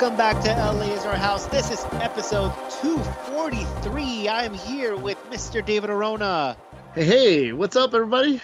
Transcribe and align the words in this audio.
Welcome 0.00 0.16
back 0.16 0.42
to 0.44 0.48
LA 0.48 0.94
is 0.94 1.04
our 1.04 1.14
house. 1.14 1.44
This 1.48 1.70
is 1.70 1.84
episode 2.00 2.54
243. 2.80 4.30
I'm 4.30 4.54
here 4.54 4.96
with 4.96 5.18
Mr. 5.30 5.62
David 5.62 5.90
Arona. 5.90 6.56
Hey, 6.94 7.04
hey, 7.04 7.52
what's 7.52 7.76
up, 7.76 7.92
everybody? 7.92 8.40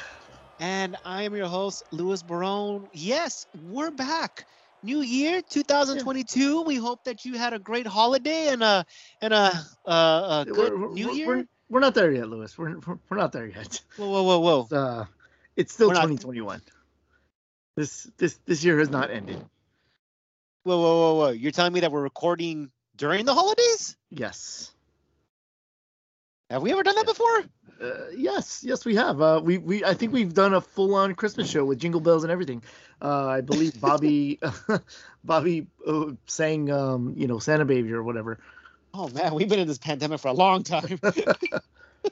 And 0.61 0.97
I 1.03 1.23
am 1.23 1.35
your 1.35 1.47
host, 1.47 1.85
Louis 1.93 2.23
Barone. 2.23 2.89
Yes, 2.93 3.47
we're 3.71 3.91
back. 3.91 4.45
New 4.83 5.01
year 5.01 5.41
2022. 5.41 6.61
We 6.61 6.77
hope 6.77 7.05
that 7.05 7.25
you 7.25 7.39
had 7.39 7.55
a 7.55 7.59
great 7.59 7.87
holiday 7.87 8.49
and 8.49 8.63
a 8.63 8.85
and 9.23 9.33
a, 9.33 9.51
a, 9.87 9.91
a 9.91 10.45
good 10.45 10.75
We're- 10.75 10.93
new 10.93 11.07
we're, 11.07 11.15
year. 11.15 11.27
We're, 11.27 11.45
we're 11.71 11.81
not 11.81 11.95
there 11.95 12.13
yet, 12.13 12.29
Lewis. 12.29 12.59
We're, 12.59 12.77
we're, 13.09 13.17
not 13.17 13.33
there 13.33 13.47
yet. 13.47 13.81
whoa, 13.97 14.11
whoa, 14.11 14.23
whoa, 14.25 14.39
whoa. 14.41 14.61
It's, 14.65 14.73
uh, 14.75 15.05
it's 15.57 15.73
still 15.73 15.89
We're 15.89 15.95
not- 15.95 16.03
2021. 16.03 16.61
This 17.77 18.11
this 18.19 18.39
this 18.45 18.63
year 18.63 18.79
has 18.79 18.91
not 18.91 19.11
ended. 19.11 19.43
Whoa, 20.67 20.81
whoa, 20.81 20.97
whoa, 20.99 21.15
whoa. 21.15 21.29
You're 21.29 21.53
telling 21.53 21.73
me 21.73 21.79
that 21.79 21.93
we're 21.93 22.03
recording 22.03 22.73
during 22.97 23.25
the 23.25 23.33
holidays? 23.33 23.97
Yes. 24.11 24.73
Have 26.51 26.61
we 26.61 26.73
ever 26.73 26.83
done 26.83 26.97
that 26.97 27.07
before? 27.07 27.45
Uh, 27.81 28.09
yes, 28.17 28.65
yes, 28.67 28.85
we 28.85 28.97
have. 28.97 29.23
Uh, 29.23 29.41
we, 29.45 29.59
we, 29.59 29.85
I 29.85 29.95
think 29.95 30.13
we've 30.13 30.35
done 30.35 30.55
a 30.55 30.61
full-on 30.61 31.15
Christmas 31.15 31.49
show 31.49 31.65
with 31.65 31.79
jingle 31.79 32.01
bells 32.01 32.25
and 32.25 32.33
everything. 32.33 32.65
Uh, 33.01 33.29
I 33.29 33.43
believe 33.43 33.81
Bobby, 33.81 34.41
Bobby 35.25 35.69
uh, 35.87 36.07
sang, 36.27 36.69
um, 36.73 37.15
you 37.17 37.29
know, 37.29 37.39
Santa 37.39 37.65
Baby 37.65 37.93
or 37.93 38.03
whatever. 38.03 38.41
Oh 38.93 39.09
man, 39.11 39.35
we've 39.35 39.49
been 39.49 39.61
in 39.61 39.69
this 39.69 39.79
pandemic 39.79 40.19
for 40.19 40.29
a 40.29 40.33
long 40.33 40.65
time. 40.65 40.99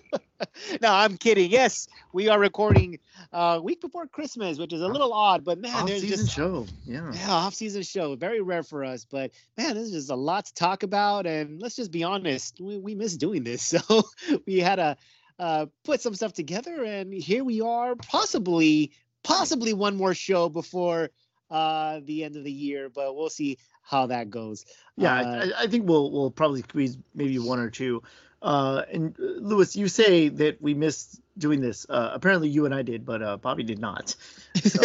no, 0.80 0.92
I'm 0.92 1.16
kidding. 1.16 1.50
Yes, 1.50 1.88
we 2.12 2.28
are 2.28 2.38
recording 2.38 2.98
uh 3.32 3.60
week 3.62 3.80
before 3.80 4.06
Christmas, 4.06 4.58
which 4.58 4.72
is 4.72 4.80
a 4.80 4.88
little 4.88 5.12
odd, 5.12 5.44
but 5.44 5.58
man, 5.60 5.86
there's 5.86 6.02
Off-season 6.02 6.26
just 6.26 6.36
show. 6.36 6.66
Yeah. 6.84 7.12
yeah, 7.12 7.30
off-season 7.30 7.82
show, 7.82 8.14
very 8.16 8.40
rare 8.40 8.62
for 8.62 8.84
us. 8.84 9.04
But 9.04 9.32
man, 9.56 9.74
there's 9.74 9.92
just 9.92 10.10
a 10.10 10.16
lot 10.16 10.46
to 10.46 10.54
talk 10.54 10.82
about, 10.82 11.26
and 11.26 11.60
let's 11.60 11.76
just 11.76 11.90
be 11.90 12.02
honest, 12.02 12.60
we, 12.60 12.78
we 12.78 12.94
miss 12.94 13.16
doing 13.16 13.44
this, 13.44 13.62
so 13.74 14.02
we 14.46 14.58
had 14.60 14.76
to 14.76 14.96
uh, 15.38 15.66
put 15.84 16.00
some 16.00 16.14
stuff 16.14 16.32
together, 16.32 16.84
and 16.84 17.12
here 17.12 17.42
we 17.44 17.60
are, 17.60 17.96
possibly, 17.96 18.92
possibly 19.22 19.72
one 19.72 19.96
more 19.96 20.14
show 20.14 20.48
before 20.48 21.10
uh 21.50 22.00
the 22.04 22.24
end 22.24 22.36
of 22.36 22.44
the 22.44 22.52
year, 22.52 22.88
but 22.88 23.14
we'll 23.14 23.28
see 23.28 23.58
how 23.82 24.06
that 24.06 24.30
goes. 24.30 24.64
Yeah, 24.96 25.20
Uh, 25.20 25.46
I, 25.58 25.62
I 25.64 25.66
think 25.66 25.86
we'll 25.86 26.10
we'll 26.10 26.30
probably 26.30 26.62
squeeze 26.62 26.96
maybe 27.14 27.38
one 27.38 27.58
or 27.60 27.68
two. 27.70 28.02
Uh, 28.42 28.82
and 28.92 29.14
uh, 29.18 29.22
Lewis, 29.40 29.74
you 29.76 29.88
say 29.88 30.28
that 30.28 30.60
we 30.60 30.74
missed 30.74 31.20
doing 31.38 31.60
this. 31.60 31.86
Uh, 31.88 32.10
apparently, 32.12 32.48
you 32.48 32.66
and 32.66 32.74
I 32.74 32.82
did, 32.82 33.04
but 33.04 33.22
uh, 33.22 33.36
Bobby 33.36 33.62
did 33.62 33.78
not. 33.78 34.14
So, 34.62 34.82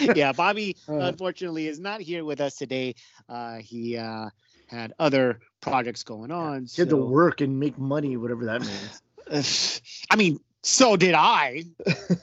yeah, 0.14 0.32
Bobby 0.32 0.76
Uh, 0.88 0.94
unfortunately 1.00 1.66
is 1.66 1.78
not 1.78 2.00
here 2.00 2.24
with 2.24 2.40
us 2.40 2.56
today. 2.56 2.94
Uh, 3.28 3.56
he 3.58 3.96
uh, 3.96 4.30
had 4.66 4.92
other 4.98 5.40
projects 5.60 6.02
going 6.02 6.30
on. 6.30 6.66
he 6.72 6.80
had 6.82 6.88
to 6.90 6.96
work 6.96 7.40
and 7.40 7.58
make 7.60 7.78
money, 7.78 8.16
whatever 8.16 8.46
that 8.46 8.62
means. 8.62 9.82
I 10.10 10.16
mean, 10.16 10.40
so 10.62 10.96
did 10.96 11.14
I. 11.14 11.64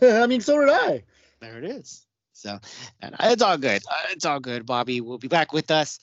I 0.02 0.26
mean, 0.28 0.42
so 0.42 0.60
did 0.60 0.70
I. 0.70 1.04
There 1.40 1.58
it 1.60 1.66
is. 1.66 2.06
So, 2.34 2.60
and 3.02 3.16
it's 3.22 3.42
all 3.42 3.58
good. 3.58 3.84
Uh, 3.90 4.08
It's 4.12 4.26
all 4.26 4.40
good. 4.40 4.66
Bobby 4.66 5.02
will 5.02 5.18
be 5.18 5.28
back 5.28 5.54
with 5.54 5.72
us. 5.72 6.00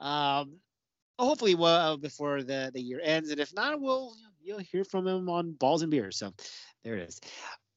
Um, 0.00 0.56
hopefully, 1.18 1.54
well 1.54 1.96
before 1.96 2.42
the 2.42 2.70
the 2.72 2.80
year 2.80 3.00
ends, 3.02 3.30
and 3.30 3.40
if 3.40 3.54
not, 3.54 3.80
we'll 3.80 4.14
you'll 4.42 4.58
hear 4.58 4.84
from 4.84 5.06
him 5.06 5.28
on 5.28 5.52
Balls 5.52 5.82
and 5.82 5.90
Beer. 5.90 6.10
So, 6.10 6.32
there 6.84 6.96
it 6.96 7.08
is. 7.08 7.20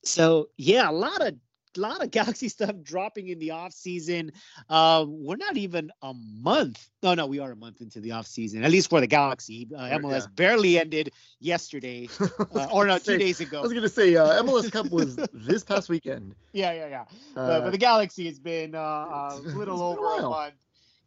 So 0.04 0.50
yeah, 0.58 0.90
a 0.90 0.92
lot 0.92 1.22
of 1.22 1.36
lot 1.78 2.04
of 2.04 2.12
Galaxy 2.12 2.50
stuff 2.50 2.76
dropping 2.84 3.30
in 3.30 3.40
the 3.40 3.52
off 3.52 3.74
season. 3.74 4.32
Um, 4.70 5.24
we're 5.24 5.38
not 5.38 5.58
even 5.58 5.92
a 6.02 6.14
month. 6.14 6.90
No, 7.04 7.14
no, 7.14 7.26
we 7.26 7.40
are 7.40 7.52
a 7.52 7.56
month 7.56 7.82
into 7.82 8.00
the 8.00 8.12
off 8.12 8.28
season, 8.28 8.64
at 8.64 8.72
least 8.72 8.90
for 8.90 9.00
the 9.00 9.08
Galaxy. 9.08 9.68
Uh, 9.76 9.82
MLS 9.82 10.22
yeah. 10.22 10.28
barely 10.36 10.80
ended 10.80 11.12
yesterday, 11.40 12.10
uh, 12.56 12.68
or 12.72 12.86
no, 12.86 12.98
two 12.98 13.18
days 13.18 13.40
ago 13.40 13.60
I 13.60 13.62
was 13.62 13.74
gonna 13.74 13.90
say 13.90 14.16
uh, 14.16 14.42
MLS 14.44 14.72
Cup 14.72 14.90
was 14.92 15.16
this 15.34 15.64
past 15.64 15.90
weekend. 15.90 16.36
Yeah, 16.54 16.74
yeah, 16.74 16.88
yeah. 16.88 17.02
Uh, 17.02 17.06
but, 17.36 17.62
but 17.62 17.72
the 17.72 17.78
Galaxy 17.78 18.26
has 18.26 18.40
been 18.40 18.76
uh, 18.76 18.80
a 18.80 19.40
little 19.44 19.60
been 19.60 19.70
a 19.70 19.84
over 19.84 20.00
a 20.00 20.04
while. 20.04 20.30
month. 20.30 20.54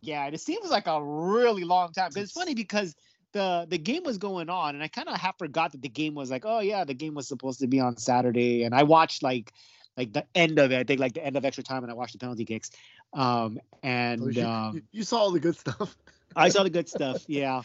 Yeah, 0.02 0.26
and 0.26 0.34
it 0.34 0.40
seems 0.40 0.68
like 0.70 0.86
a 0.86 1.02
really 1.02 1.64
long 1.64 1.92
time. 1.92 2.08
'Cause 2.10 2.16
it's 2.24 2.32
funny 2.32 2.54
because 2.54 2.94
the 3.32 3.66
the 3.70 3.78
game 3.78 4.02
was 4.04 4.18
going 4.18 4.50
on, 4.50 4.74
and 4.74 4.82
I 4.82 4.88
kind 4.88 5.08
of 5.08 5.16
half 5.18 5.38
forgot 5.38 5.72
that 5.72 5.82
the 5.82 5.88
game 5.88 6.14
was 6.14 6.30
like, 6.30 6.44
oh 6.44 6.60
yeah, 6.60 6.84
the 6.84 6.94
game 6.94 7.14
was 7.14 7.28
supposed 7.28 7.60
to 7.60 7.66
be 7.66 7.80
on 7.80 7.96
Saturday, 7.96 8.64
and 8.64 8.74
I 8.74 8.82
watched 8.82 9.22
like 9.22 9.52
like 9.96 10.12
the 10.12 10.26
end 10.34 10.58
of 10.58 10.72
it. 10.72 10.78
I 10.78 10.84
think 10.84 11.00
like 11.00 11.14
the 11.14 11.24
end 11.24 11.36
of 11.36 11.44
extra 11.44 11.62
time, 11.64 11.82
and 11.84 11.90
I 11.90 11.94
watched 11.94 12.12
the 12.14 12.18
penalty 12.18 12.44
kicks. 12.44 12.70
Um, 13.12 13.58
and 13.82 14.22
oh, 14.22 14.28
you, 14.28 14.46
um, 14.46 14.82
you 14.92 15.02
saw 15.02 15.18
all 15.18 15.30
the 15.30 15.40
good 15.40 15.56
stuff. 15.56 15.96
I 16.36 16.48
saw 16.48 16.62
the 16.62 16.70
good 16.70 16.88
stuff. 16.88 17.24
Yeah. 17.28 17.62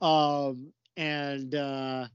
Um, 0.00 0.72
and 0.96 1.54
uh, 1.54 2.08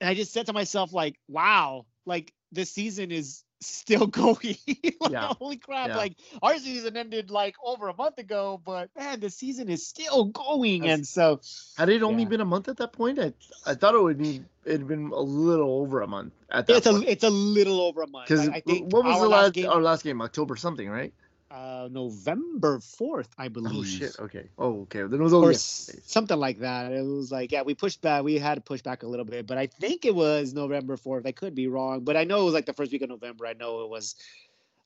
and 0.00 0.10
I 0.10 0.14
just 0.14 0.32
said 0.32 0.46
to 0.46 0.52
myself, 0.52 0.92
like, 0.92 1.16
wow, 1.28 1.86
like 2.04 2.32
this 2.52 2.72
season 2.72 3.10
is 3.10 3.42
still 3.60 4.06
going. 4.22 4.56
Like, 5.00 5.10
Yeah. 5.10 5.32
Holy 5.38 5.56
crap! 5.56 5.88
Yeah. 5.88 5.96
Like 5.96 6.16
our 6.42 6.58
season 6.58 6.96
ended 6.96 7.30
like 7.30 7.56
over 7.64 7.88
a 7.88 7.94
month 7.94 8.18
ago, 8.18 8.60
but 8.64 8.90
man, 8.96 9.20
the 9.20 9.30
season 9.30 9.68
is 9.68 9.86
still 9.86 10.24
going. 10.26 10.80
That's- 10.82 10.98
and 10.98 11.06
so 11.06 11.40
Had 11.76 11.88
it 11.88 12.02
only 12.02 12.22
Yeah. 12.24 12.28
been 12.30 12.40
a 12.40 12.44
month 12.46 12.68
at 12.68 12.76
that 12.78 12.92
point, 12.92 13.18
I 13.18 13.32
I 13.66 13.74
thought 13.74 13.94
it 13.94 14.02
would 14.02 14.18
be 14.18 14.42
it'd 14.64 14.86
been 14.88 15.10
a 15.12 15.20
little 15.20 15.70
over 15.80 16.00
a 16.02 16.06
month 16.06 16.32
at 16.50 16.66
that 16.66 16.76
it's 16.78 16.86
a 16.86 16.96
it's 17.10 17.24
a 17.24 17.30
little 17.30 17.80
over 17.80 18.02
a 18.02 18.06
month. 18.06 18.28
Because 18.28 18.48
think 18.66 18.92
what 18.92 19.04
was 19.04 19.20
the 19.20 19.28
last 19.28 19.42
last 19.42 19.52
game? 19.54 19.68
our 19.70 19.80
last 19.82 20.02
game? 20.04 20.20
October 20.22 20.56
something, 20.56 20.88
right? 20.88 21.12
Uh, 21.50 21.88
November 21.90 22.80
fourth, 22.80 23.28
I 23.38 23.48
believe. 23.48 23.76
Oh 23.76 23.84
shit. 23.84 24.18
Okay. 24.18 24.48
Oh 24.58 24.82
okay. 24.82 25.02
Then 25.02 25.20
it 25.20 25.22
was 25.22 25.32
or 25.32 25.52
something 25.54 26.38
like 26.38 26.58
that. 26.60 26.92
It 26.92 27.04
was 27.04 27.30
like, 27.30 27.52
yeah, 27.52 27.62
we 27.62 27.74
pushed 27.74 28.02
back. 28.02 28.24
We 28.24 28.38
had 28.38 28.56
to 28.56 28.60
push 28.60 28.82
back 28.82 29.02
a 29.02 29.06
little 29.06 29.24
bit, 29.24 29.46
but 29.46 29.56
I 29.56 29.66
think 29.66 30.04
it 30.04 30.14
was 30.14 30.54
November 30.54 30.96
4th. 30.96 31.26
I 31.26 31.32
could 31.32 31.54
be 31.54 31.68
wrong, 31.68 32.00
but 32.00 32.16
I 32.16 32.24
know 32.24 32.42
it 32.42 32.44
was 32.44 32.54
like 32.54 32.66
the 32.66 32.72
first 32.72 32.90
week 32.90 33.02
of 33.02 33.10
November. 33.10 33.46
I 33.46 33.52
know 33.52 33.82
it 33.82 33.90
was, 33.90 34.16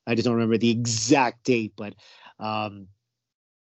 I 0.05 0.15
just 0.15 0.25
don't 0.25 0.35
remember 0.35 0.57
the 0.57 0.69
exact 0.69 1.45
date, 1.45 1.73
but, 1.75 1.95
um, 2.39 2.87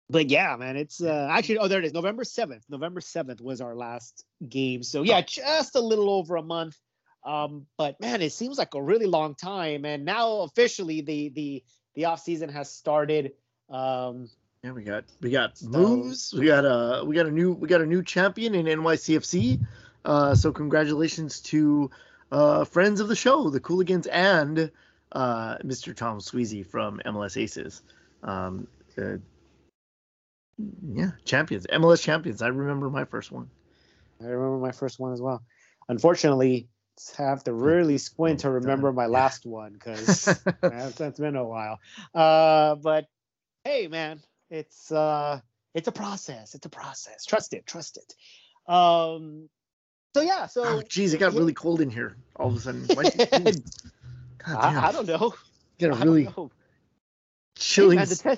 but 0.07 0.29
yeah, 0.29 0.55
man, 0.55 0.77
it's 0.77 1.01
uh, 1.01 1.27
actually, 1.31 1.57
oh, 1.57 1.67
there 1.67 1.79
it 1.79 1.85
is. 1.85 1.93
November 1.93 2.23
7th. 2.23 2.61
November 2.69 3.01
7th 3.01 3.41
was 3.41 3.61
our 3.61 3.75
last 3.75 4.23
game. 4.47 4.83
So 4.83 5.01
yeah, 5.01 5.21
just 5.21 5.75
a 5.75 5.79
little 5.79 6.11
over 6.11 6.35
a 6.35 6.43
month. 6.43 6.77
Um, 7.25 7.65
but 7.75 7.99
man, 7.99 8.21
it 8.21 8.31
seems 8.31 8.59
like 8.59 8.75
a 8.75 8.81
really 8.81 9.07
long 9.07 9.33
time. 9.33 9.83
And 9.85 10.05
now 10.05 10.41
officially 10.41 11.01
the, 11.01 11.29
the, 11.29 11.63
the 11.95 12.05
off 12.05 12.19
season 12.21 12.49
has 12.49 12.69
started. 12.69 13.33
Um, 13.69 14.29
Yeah, 14.63 14.71
we 14.71 14.83
got 14.83 15.05
we 15.21 15.29
got 15.31 15.57
So- 15.57 15.67
moves. 15.69 16.33
We 16.37 16.45
got 16.47 16.65
a 16.65 17.03
we 17.05 17.15
got 17.15 17.25
a 17.25 17.31
new 17.31 17.53
we 17.53 17.67
got 17.67 17.81
a 17.81 17.85
new 17.85 18.03
champion 18.03 18.55
in 18.55 18.65
NYCFC. 18.67 19.59
Uh, 20.03 20.35
so 20.35 20.51
congratulations 20.51 21.39
to 21.41 21.89
uh, 22.31 22.63
friends 22.65 22.99
of 22.99 23.07
the 23.07 23.15
show, 23.15 23.49
the 23.49 23.59
Cooligans, 23.59 24.07
and 24.11 24.71
uh, 25.11 25.57
Mr. 25.59 25.95
Tom 25.95 26.19
Sweezy 26.19 26.65
from 26.65 26.99
MLS 27.05 27.37
Aces. 27.41 27.81
Um, 28.23 28.67
uh, 28.97 29.17
yeah, 30.93 31.11
champions, 31.25 31.65
MLS 31.67 32.01
champions. 32.01 32.41
I 32.41 32.47
remember 32.47 32.89
my 32.89 33.05
first 33.05 33.31
one. 33.31 33.49
I 34.21 34.25
remember 34.27 34.57
my 34.57 34.71
first 34.71 34.99
one 34.99 35.11
as 35.13 35.21
well. 35.21 35.43
Unfortunately, 35.89 36.67
have 37.17 37.43
to 37.43 37.53
really 37.53 37.97
squint 37.97 38.41
to 38.41 38.49
remember 38.49 38.91
my 38.93 39.05
last 39.05 39.45
one 39.45 39.73
because 39.73 40.25
that's, 40.61 41.19
been 41.19 41.35
a 41.35 41.43
while. 41.45 41.79
Uh, 42.13 42.75
but 42.75 43.07
hey, 43.63 43.87
man, 43.87 44.21
it's 44.49 44.91
uh, 44.91 45.39
it's 45.73 45.87
a 45.87 45.91
process. 45.91 46.55
It's 46.55 46.65
a 46.65 46.69
process. 46.69 47.25
Trust 47.25 47.53
it. 47.53 47.65
Trust 47.65 47.97
it. 47.97 48.73
Um, 48.73 49.49
so 50.15 50.21
yeah. 50.21 50.47
So 50.47 50.63
Oh, 50.65 50.81
geez, 50.87 51.13
it 51.13 51.19
got 51.19 51.33
yeah. 51.33 51.39
really 51.39 51.53
cold 51.53 51.81
in 51.81 51.89
here 51.89 52.15
all 52.35 52.47
of 52.47 52.55
a 52.55 52.59
sudden. 52.59 52.85
Why'd 52.95 53.13
you? 53.15 53.25
God 53.31 54.61
damn, 54.61 54.83
I, 54.83 54.87
I 54.87 54.91
don't 54.91 55.07
know. 55.07 55.33
get 55.77 55.91
a 55.91 55.95
really 55.95 56.23
don't. 56.25 56.51
Hey, 57.55 57.61
chilling 57.61 57.95
man, 57.97 58.07
te- 58.07 58.37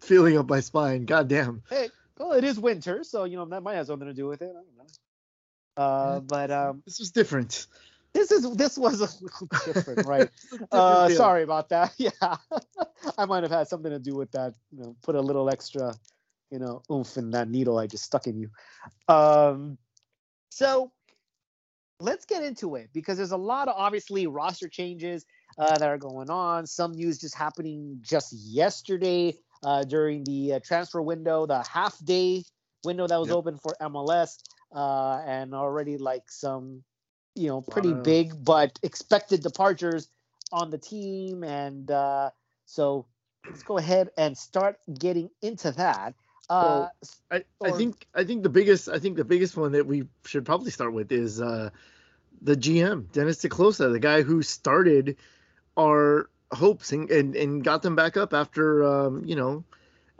feeling 0.00 0.36
up 0.38 0.48
my 0.48 0.60
spine. 0.60 1.06
God 1.06 1.28
damn. 1.28 1.62
hey, 1.70 1.88
well, 2.18 2.32
it 2.32 2.44
is 2.44 2.58
winter, 2.58 3.04
so 3.04 3.24
you 3.24 3.36
know 3.36 3.44
that 3.46 3.62
might 3.62 3.74
have 3.74 3.86
something 3.86 4.08
to 4.08 4.14
do 4.14 4.26
with 4.26 4.42
it. 4.42 4.50
I 4.50 4.52
don't 4.52 4.76
know. 4.76 4.86
Uh, 5.76 6.20
but 6.20 6.50
um, 6.50 6.82
This 6.84 6.98
was 6.98 7.10
different. 7.10 7.66
This 8.16 8.32
is 8.32 8.50
this 8.56 8.78
was 8.78 9.00
a 9.00 9.24
little 9.24 9.48
different, 9.64 10.02
right? 10.06 10.30
Uh, 10.72 11.08
sorry 11.10 11.42
about 11.42 11.68
that. 11.68 11.92
Yeah, 11.98 12.36
I 13.18 13.26
might 13.26 13.42
have 13.42 13.52
had 13.52 13.68
something 13.68 13.90
to 13.90 13.98
do 13.98 14.16
with 14.16 14.32
that. 14.32 14.54
You 14.72 14.80
know, 14.82 14.96
put 15.02 15.14
a 15.14 15.20
little 15.20 15.50
extra, 15.50 15.94
you 16.50 16.58
know, 16.58 16.82
oomph 16.90 17.16
in 17.16 17.30
that 17.32 17.48
needle 17.48 17.78
I 17.78 17.86
just 17.86 18.04
stuck 18.04 18.26
in 18.26 18.38
you. 18.38 18.50
Um, 19.08 19.78
so 20.50 20.92
let's 22.00 22.24
get 22.26 22.42
into 22.42 22.76
it 22.76 22.90
because 22.92 23.16
there's 23.16 23.32
a 23.32 23.36
lot 23.36 23.68
of 23.68 23.74
obviously 23.76 24.26
roster 24.26 24.68
changes 24.68 25.24
uh, 25.58 25.78
that 25.78 25.88
are 25.88 25.98
going 25.98 26.30
on. 26.30 26.66
Some 26.66 26.92
news 26.92 27.18
just 27.18 27.34
happening 27.34 27.98
just 28.02 28.32
yesterday 28.32 29.34
uh, 29.62 29.84
during 29.84 30.24
the 30.24 30.54
uh, 30.54 30.60
transfer 30.64 31.02
window, 31.02 31.46
the 31.46 31.62
half 31.62 32.02
day 32.04 32.44
window 32.84 33.06
that 33.06 33.18
was 33.20 33.30
Yep. 33.30 33.36
open 33.38 33.58
for 33.58 33.76
MLS, 33.82 34.38
uh, 34.74 35.22
and 35.26 35.54
already 35.54 35.98
like 35.98 36.30
some, 36.30 36.82
you 37.36 37.48
know, 37.48 37.60
pretty 37.60 37.92
of- 37.92 38.02
big 38.02 38.44
but 38.44 38.78
expected 38.82 39.42
departures 39.42 40.08
on 40.52 40.70
the 40.70 40.78
team. 40.78 41.44
And 41.44 41.90
uh, 41.90 42.30
so 42.64 43.06
let's 43.48 43.62
go 43.62 43.78
ahead 43.78 44.10
and 44.16 44.36
start 44.36 44.78
getting 44.98 45.30
into 45.42 45.72
that. 45.72 46.14
Uh, 46.48 46.88
I, 47.30 47.42
I 47.64 47.72
think 47.72 48.06
I 48.14 48.22
think 48.22 48.44
the 48.44 48.48
biggest 48.48 48.88
I 48.88 49.00
think 49.00 49.16
the 49.16 49.24
biggest 49.24 49.56
one 49.56 49.72
that 49.72 49.84
we 49.84 50.04
should 50.24 50.44
probably 50.44 50.70
start 50.70 50.92
with 50.92 51.10
is 51.10 51.40
uh, 51.40 51.70
the 52.40 52.54
GM 52.54 53.10
Dennis 53.10 53.38
te 53.38 53.48
Kloese, 53.48 53.78
the 53.78 53.98
guy 53.98 54.22
who 54.22 54.42
started 54.42 55.16
our 55.76 56.30
hopes 56.52 56.92
and, 56.92 57.10
and, 57.10 57.34
and 57.34 57.64
got 57.64 57.82
them 57.82 57.96
back 57.96 58.16
up 58.16 58.32
after 58.32 58.84
um, 58.84 59.24
you 59.24 59.34
know 59.34 59.64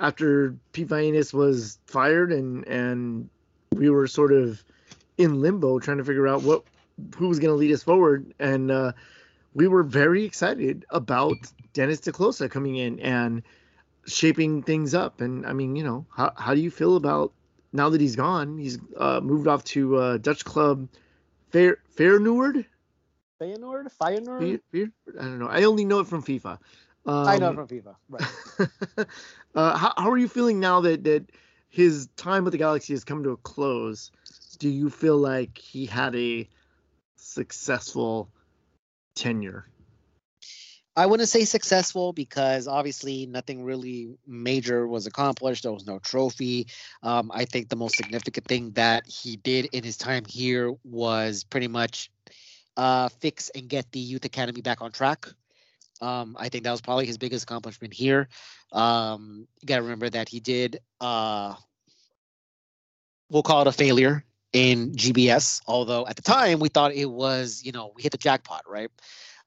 after 0.01 0.57
Pete 0.73 0.89
Vagenas 0.89 1.33
was 1.33 1.79
fired 1.87 2.33
and 2.33 2.67
and 2.67 3.29
we 3.73 3.89
were 3.89 4.09
sort 4.09 4.33
of 4.33 4.63
in 5.17 5.41
limbo 5.41 5.79
trying 5.79 5.99
to 5.99 6.05
figure 6.05 6.27
out 6.27 6.43
what 6.43 6.65
who 7.17 7.29
was 7.29 7.39
going 7.39 7.53
to 7.53 7.57
lead 7.57 7.73
us 7.73 7.83
forward 7.83 8.33
and 8.39 8.71
uh, 8.71 8.93
we 9.57 9.67
were 9.67 9.83
very 9.83 10.25
excited 10.25 10.85
about 10.91 11.37
Dennis 11.73 12.01
te 12.01 12.13
Kloese 12.13 12.51
coming 12.51 12.77
in 12.77 13.01
and 13.01 13.43
shaping 14.07 14.63
things 14.63 14.95
up. 14.95 15.23
And 15.23 15.47
I 15.47 15.55
mean, 15.55 15.75
you 15.77 15.83
know, 15.83 16.07
how 16.15 16.33
how 16.37 16.55
do 16.55 16.61
you 16.61 16.71
feel 16.71 16.97
about 16.97 17.33
now 17.73 17.89
that 17.89 18.01
he's 18.01 18.17
gone? 18.17 18.59
He's 18.59 18.79
uh, 18.99 19.21
moved 19.23 19.49
off 19.49 19.65
to 19.65 19.97
uh, 19.97 20.19
Dutch 20.19 20.45
club 20.45 20.89
Fair 21.51 21.79
Feyenoord. 21.97 22.67
Feyenoord, 23.41 23.87
Feyenoord. 23.99 24.61
I 25.19 25.23
don't 25.23 25.39
know. 25.39 25.49
I 25.49 25.65
only 25.65 25.87
know 25.87 26.01
it 26.01 26.07
from 26.07 26.23
FIFA. 26.23 26.59
Um, 27.07 27.27
I 27.27 27.39
know 27.39 27.55
from 27.55 27.69
FIFA. 27.69 27.97
Right. 28.11 28.25
uh, 29.55 29.77
how 29.77 29.95
how 29.97 30.11
are 30.11 30.19
you 30.19 30.29
feeling 30.29 30.61
now 30.61 30.83
that 30.83 31.05
that 31.05 31.31
his 31.71 32.09
time 32.17 32.45
with 32.45 32.53
the 32.53 32.59
Galaxy 32.59 32.93
has 32.93 33.05
come 33.05 33.23
to 33.23 33.31
a 33.31 33.37
close? 33.39 34.11
Do 34.59 34.69
you 34.69 34.91
feel 34.91 35.17
like 35.17 35.57
he 35.57 35.87
had 35.87 36.15
a 36.15 36.47
successful 37.17 38.31
tenure? 39.15 39.67
I 40.99 41.05
wouldn't 41.05 41.29
say 41.29 41.45
successful 41.45 42.15
because 42.15 42.67
obviously 42.67 43.27
nothing 43.27 43.63
really 43.63 44.17
major 44.27 44.89
was 44.89 45.07
accomplished. 45.07 45.65
There 45.65 45.73
was 45.73 45.87
no 45.87 45.99
trophy. 45.99 46.69
Um, 47.03 47.31
I 47.35 47.45
think 47.45 47.69
the 47.69 47.77
most 47.77 47.97
significant 47.97 48.47
thing 48.47 48.71
that 48.73 49.07
he 49.07 49.37
did 49.37 49.67
in 49.73 49.85
his 49.85 49.99
time 49.99 50.25
here 50.27 50.73
was 50.85 51.45
pretty 51.45 51.69
much 51.69 52.11
uh, 52.79 53.11
fix 53.11 53.51
and 53.51 53.69
get 53.69 53.93
the 53.93 54.01
youth 54.01 54.25
academy 54.25 54.63
back 54.63 54.81
on 54.81 54.91
track. 54.91 55.27
Um, 56.01 56.35
I 56.39 56.49
think 56.49 56.65
that 56.65 56.71
was 56.71 56.81
probably 56.81 57.07
his 57.07 57.19
biggest 57.19 57.45
accomplishment 57.45 57.93
here. 57.93 58.29
Um, 58.73 59.47
you 59.61 59.67
got 59.67 59.77
to 59.77 59.83
remember 59.83 60.09
that 60.09 60.31
he 60.31 60.41
did, 60.41 60.81
uh, 61.01 61.55
we'll 63.31 63.43
call 63.43 63.63
it 63.63 63.67
a 63.67 63.73
failure 63.73 64.25
in 64.53 64.93
GBS, 64.93 65.61
although 65.67 66.07
at 66.07 66.17
the 66.17 66.23
time 66.23 66.61
we 66.61 66.69
thought 66.69 66.93
it 66.93 67.11
was, 67.11 67.63
you 67.65 67.73
know, 67.73 67.93
we 67.95 68.03
hit 68.03 68.13
the 68.13 68.19
jackpot, 68.19 68.63
right? 68.69 68.91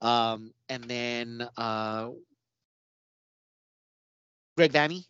Um, 0.02 0.54
and 0.70 0.84
then 0.86 1.48
uh, 1.58 2.10
Greg 4.56 4.72
Vanney 4.72 5.06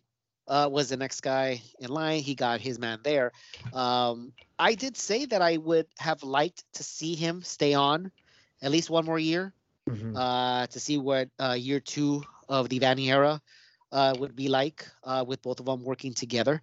uh, 0.48 0.68
was 0.70 0.88
the 0.88 0.96
next 0.96 1.20
guy 1.20 1.62
in 1.78 1.90
line. 1.90 2.22
He 2.22 2.34
got 2.34 2.60
his 2.60 2.78
man 2.78 3.00
there. 3.02 3.32
Um, 3.72 4.32
I 4.58 4.74
did 4.74 4.96
say 4.96 5.26
that 5.26 5.42
I 5.42 5.56
would 5.58 5.86
have 5.98 6.22
liked 6.22 6.64
to 6.74 6.82
see 6.82 7.14
him 7.14 7.42
stay 7.42 7.74
on 7.74 8.10
at 8.62 8.70
least 8.70 8.90
one 8.90 9.04
more 9.04 9.18
year 9.18 9.52
mm-hmm. 9.88 10.16
uh, 10.16 10.66
to 10.66 10.80
see 10.80 10.98
what 10.98 11.28
uh, 11.38 11.56
year 11.58 11.80
two 11.80 12.22
of 12.48 12.68
the 12.68 12.80
Vanney 12.80 13.08
era 13.08 13.40
uh, 13.92 14.14
would 14.18 14.34
be 14.34 14.48
like 14.48 14.86
uh, 15.04 15.24
with 15.26 15.40
both 15.42 15.60
of 15.60 15.66
them 15.66 15.82
working 15.84 16.14
together. 16.14 16.60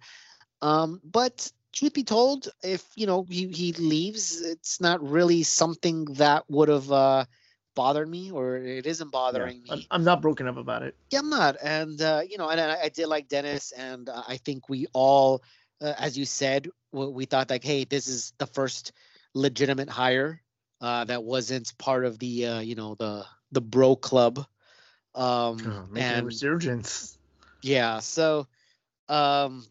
Um, 0.60 1.00
but 1.04 1.50
truth 1.72 1.94
be 1.94 2.04
told, 2.04 2.48
if 2.62 2.84
you 2.96 3.06
know 3.06 3.24
he, 3.28 3.48
he 3.48 3.72
leaves, 3.72 4.40
it's 4.40 4.80
not 4.80 5.02
really 5.02 5.42
something 5.42 6.04
that 6.14 6.44
would 6.48 6.68
have 6.68 6.90
uh, 6.90 7.24
bothered 7.74 8.08
me 8.08 8.30
or 8.30 8.56
it 8.56 8.86
isn't 8.86 9.10
bothering 9.10 9.62
yeah, 9.64 9.76
me. 9.76 9.86
I'm 9.90 10.04
not 10.04 10.20
broken 10.20 10.48
up 10.48 10.56
about 10.56 10.82
it. 10.82 10.96
Yeah, 11.10 11.20
I'm 11.20 11.30
not. 11.30 11.56
And 11.62 12.00
uh, 12.00 12.22
you 12.28 12.38
know, 12.38 12.48
and 12.48 12.60
I, 12.60 12.82
I, 12.82 12.88
did 12.88 13.06
like 13.06 13.28
Dennis, 13.28 13.72
and 13.72 14.08
uh, 14.08 14.22
I 14.26 14.36
think 14.38 14.68
we 14.68 14.86
all, 14.92 15.42
uh, 15.80 15.94
as 15.98 16.18
you 16.18 16.24
said, 16.24 16.68
we 16.92 17.24
thought 17.24 17.50
like, 17.50 17.64
hey, 17.64 17.84
this 17.84 18.08
is 18.08 18.32
the 18.38 18.46
first 18.46 18.92
legitimate 19.34 19.88
hire 19.88 20.42
uh, 20.80 21.04
that 21.04 21.22
wasn't 21.22 21.76
part 21.78 22.04
of 22.04 22.18
the 22.18 22.46
uh, 22.46 22.60
you 22.60 22.74
know 22.74 22.94
the 22.96 23.24
the 23.52 23.60
bro 23.60 23.96
club. 23.96 24.44
Um, 25.14 25.58
oh, 25.66 25.96
and 25.96 26.26
resurgence. 26.26 27.18
Yeah, 27.62 28.00
so 28.00 28.46
um, 29.08 29.64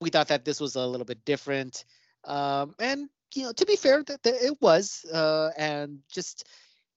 we 0.00 0.10
thought 0.10 0.28
that 0.28 0.44
this 0.44 0.60
was 0.60 0.76
a 0.76 0.86
little 0.86 1.04
bit 1.04 1.24
different. 1.24 1.84
Um, 2.24 2.74
and 2.78 3.08
you 3.34 3.44
know, 3.44 3.52
to 3.52 3.66
be 3.66 3.76
fair, 3.76 4.02
that, 4.04 4.20
it 4.24 4.60
was, 4.60 5.04
uh, 5.12 5.50
and 5.56 6.00
just 6.10 6.46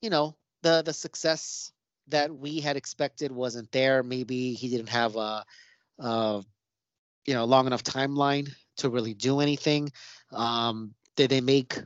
you 0.02 0.10
know 0.10 0.36
the 0.62 0.82
the 0.84 0.94
success 0.94 1.72
that 2.08 2.34
we 2.36 2.60
had 2.60 2.78
expected 2.78 3.32
wasn't 3.32 3.72
there. 3.72 4.04
Maybe 4.04 4.54
he 4.54 4.70
didn't 4.70 4.90
have 4.90 5.16
a, 5.16 5.46
a 6.00 6.44
you 7.26 7.34
know 7.34 7.46
long 7.46 7.68
enough 7.68 7.84
timeline 7.84 8.50
to 8.78 8.90
really 8.90 9.14
do 9.14 9.40
anything. 9.40 9.92
Um, 10.32 10.94
did 11.16 11.30
they 11.30 11.42
make 11.42 11.78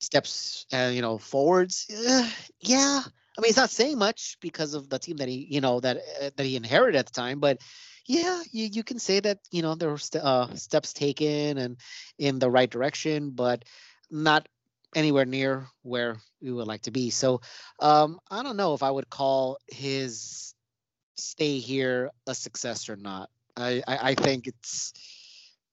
steps 0.00 0.66
uh, 0.72 0.90
you 0.92 1.02
know 1.02 1.18
forwards? 1.18 1.86
Uh, 1.90 2.28
yeah. 2.60 3.02
I 3.36 3.40
mean, 3.40 3.48
he's 3.48 3.56
not 3.56 3.70
saying 3.70 3.98
much 3.98 4.36
because 4.40 4.74
of 4.74 4.88
the 4.88 4.98
team 4.98 5.16
that 5.16 5.28
he, 5.28 5.48
you 5.50 5.60
know, 5.60 5.80
that 5.80 5.96
uh, 5.96 6.30
that 6.36 6.46
he 6.46 6.56
inherited 6.56 6.98
at 6.98 7.06
the 7.06 7.12
time. 7.12 7.40
But 7.40 7.58
yeah, 8.06 8.42
you, 8.52 8.66
you 8.72 8.84
can 8.84 8.98
say 8.98 9.20
that 9.20 9.38
you 9.50 9.62
know 9.62 9.74
there 9.74 9.90
were 9.90 9.98
st- 9.98 10.24
uh, 10.24 10.54
steps 10.54 10.92
taken 10.92 11.58
and 11.58 11.76
in 12.18 12.38
the 12.38 12.50
right 12.50 12.70
direction, 12.70 13.30
but 13.30 13.64
not 14.10 14.48
anywhere 14.94 15.24
near 15.24 15.66
where 15.82 16.16
we 16.40 16.52
would 16.52 16.66
like 16.66 16.82
to 16.82 16.90
be. 16.90 17.10
So 17.10 17.40
um, 17.80 18.18
I 18.30 18.42
don't 18.42 18.56
know 18.56 18.74
if 18.74 18.82
I 18.82 18.90
would 18.90 19.10
call 19.10 19.58
his 19.66 20.54
stay 21.16 21.58
here 21.58 22.10
a 22.26 22.34
success 22.34 22.88
or 22.88 22.96
not. 22.96 23.30
I, 23.56 23.82
I, 23.86 24.10
I 24.10 24.14
think 24.14 24.46
it's 24.46 24.92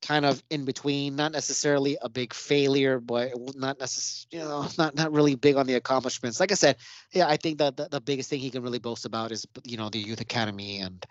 kind 0.01 0.25
of 0.25 0.42
in 0.50 0.66
between, 0.66 1.16
not 1.16 1.31
necessarily 1.31 1.98
a 2.01 2.10
big 2.10 2.34
failure, 2.34 3.00
but 3.00 3.31
not 3.56 3.80
necessarily, 3.80 4.44
you 4.44 4.50
know, 4.50 4.68
not 4.77 4.95
not 4.95 5.12
really 5.12 5.36
big 5.36 5.56
on 5.56 5.68
the 5.68 5.75
accomplishments. 5.75 6.39
Like 6.39 6.51
I 6.51 6.56
said, 6.56 6.77
yeah, 7.13 7.27
I 7.27 7.38
think 7.38 7.60
that 7.60 7.77
the, 7.77 7.88
the 7.89 8.01
biggest 8.01 8.30
thing 8.30 8.39
he 8.39 8.50
can 8.50 8.63
really 8.63 8.80
boast 8.80 9.06
about 9.06 9.31
is 9.31 9.45
you 9.66 9.77
know 9.77 9.89
the 9.89 10.00
youth 10.00 10.22
academy 10.22 10.80
and 10.80 11.06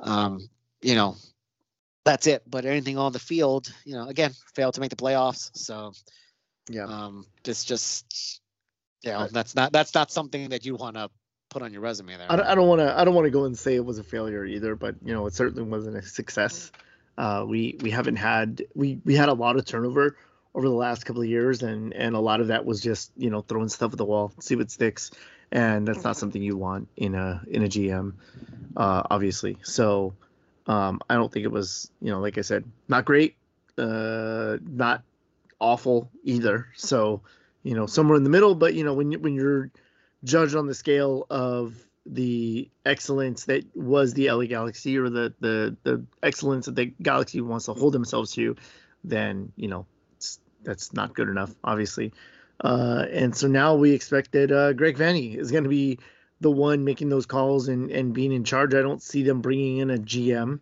um, 0.00 0.48
you 0.82 0.94
know 0.94 1.16
that's 2.04 2.26
it. 2.26 2.42
But 2.46 2.64
anything 2.64 2.98
on 2.98 3.12
the 3.12 3.18
field, 3.18 3.72
you 3.84 3.94
know, 3.94 4.08
again, 4.08 4.32
failed 4.54 4.74
to 4.74 4.80
make 4.80 4.90
the 4.90 4.96
playoffs. 4.96 5.50
So 5.54 5.92
yeah. 6.70 6.84
Um, 6.84 7.26
it's 7.44 7.64
just, 7.64 8.40
you 9.02 9.10
know, 9.10 9.28
that's 9.30 9.54
not 9.54 9.72
that's 9.72 9.94
not 9.94 10.10
something 10.10 10.50
that 10.50 10.64
you 10.64 10.76
want 10.76 10.96
to 10.96 11.10
put 11.48 11.62
on 11.62 11.72
your 11.72 11.82
resume 11.82 12.16
there. 12.16 12.30
I 12.30 12.36
don't, 12.36 12.46
I 12.46 12.54
don't 12.54 12.68
want 12.68 12.80
to 12.80 12.98
I 12.98 13.04
don't 13.04 13.14
want 13.14 13.26
to 13.26 13.30
go 13.30 13.44
and 13.44 13.58
say 13.58 13.74
it 13.74 13.84
was 13.84 13.98
a 13.98 14.04
failure 14.04 14.44
either, 14.44 14.76
but 14.76 14.94
you 15.04 15.12
know, 15.12 15.26
it 15.26 15.34
certainly 15.34 15.64
wasn't 15.64 15.96
a 15.96 16.02
success. 16.02 16.70
Uh, 17.18 17.44
we 17.46 17.76
we 17.80 17.90
haven't 17.90 18.16
had 18.16 18.62
we 18.74 19.00
we 19.04 19.14
had 19.14 19.28
a 19.28 19.34
lot 19.34 19.56
of 19.56 19.64
turnover 19.64 20.16
over 20.54 20.68
the 20.68 20.74
last 20.74 21.04
couple 21.04 21.22
of 21.22 21.28
years, 21.28 21.62
and 21.62 21.92
and 21.92 22.14
a 22.14 22.20
lot 22.20 22.40
of 22.40 22.48
that 22.48 22.64
was 22.64 22.80
just 22.80 23.10
you 23.16 23.30
know 23.30 23.40
throwing 23.40 23.68
stuff 23.68 23.92
at 23.92 23.98
the 23.98 24.04
wall, 24.04 24.32
see 24.40 24.54
what 24.54 24.70
sticks, 24.70 25.10
and 25.52 25.86
that's 25.86 26.04
not 26.04 26.16
something 26.16 26.42
you 26.42 26.56
want 26.56 26.88
in 26.96 27.14
a 27.14 27.42
in 27.48 27.64
a 27.64 27.68
GM, 27.68 28.14
uh, 28.76 29.02
obviously. 29.10 29.56
So 29.62 30.14
um, 30.66 31.00
I 31.08 31.14
don't 31.14 31.32
think 31.32 31.44
it 31.44 31.52
was 31.52 31.90
you 32.00 32.10
know 32.10 32.20
like 32.20 32.38
I 32.38 32.42
said, 32.42 32.64
not 32.88 33.04
great, 33.04 33.36
uh, 33.78 34.58
not 34.62 35.02
awful 35.60 36.10
either. 36.24 36.68
So, 36.74 37.20
you 37.62 37.74
know, 37.74 37.86
somewhere 37.86 38.16
in 38.16 38.24
the 38.24 38.30
middle. 38.30 38.54
But 38.54 38.74
you 38.74 38.84
know, 38.84 38.94
when 38.94 39.12
you, 39.12 39.18
when 39.18 39.34
you're 39.34 39.70
judged 40.24 40.56
on 40.56 40.66
the 40.66 40.74
scale 40.74 41.26
of 41.30 41.74
the 42.06 42.68
excellence 42.86 43.44
that 43.44 43.64
was 43.76 44.14
the 44.14 44.30
LA 44.30 44.44
Galaxy 44.44 44.96
or 44.96 45.10
the 45.10 45.32
the 45.40 45.76
the 45.82 46.04
excellence 46.22 46.66
that 46.66 46.74
the 46.74 46.86
Galaxy 47.02 47.40
wants 47.40 47.66
to 47.66 47.74
hold 47.74 47.92
themselves 47.92 48.32
to, 48.32 48.56
then 49.04 49.52
you 49.56 49.68
know 49.68 49.86
that's 50.62 50.92
not 50.92 51.14
good 51.14 51.28
enough, 51.28 51.54
obviously. 51.64 52.12
Uh, 52.62 53.06
and 53.10 53.34
so 53.34 53.48
now 53.48 53.74
we 53.74 53.92
expect 53.92 54.32
that 54.32 54.52
uh, 54.52 54.72
Greg 54.72 54.96
Vanney 54.96 55.36
is 55.36 55.50
going 55.50 55.64
to 55.64 55.70
be 55.70 55.98
the 56.40 56.50
one 56.50 56.84
making 56.84 57.08
those 57.08 57.26
calls 57.26 57.68
and, 57.68 57.90
and 57.90 58.12
being 58.12 58.32
in 58.32 58.44
charge. 58.44 58.74
I 58.74 58.82
don't 58.82 59.02
see 59.02 59.22
them 59.22 59.40
bringing 59.40 59.78
in 59.78 59.90
a 59.90 59.98
GM. 59.98 60.60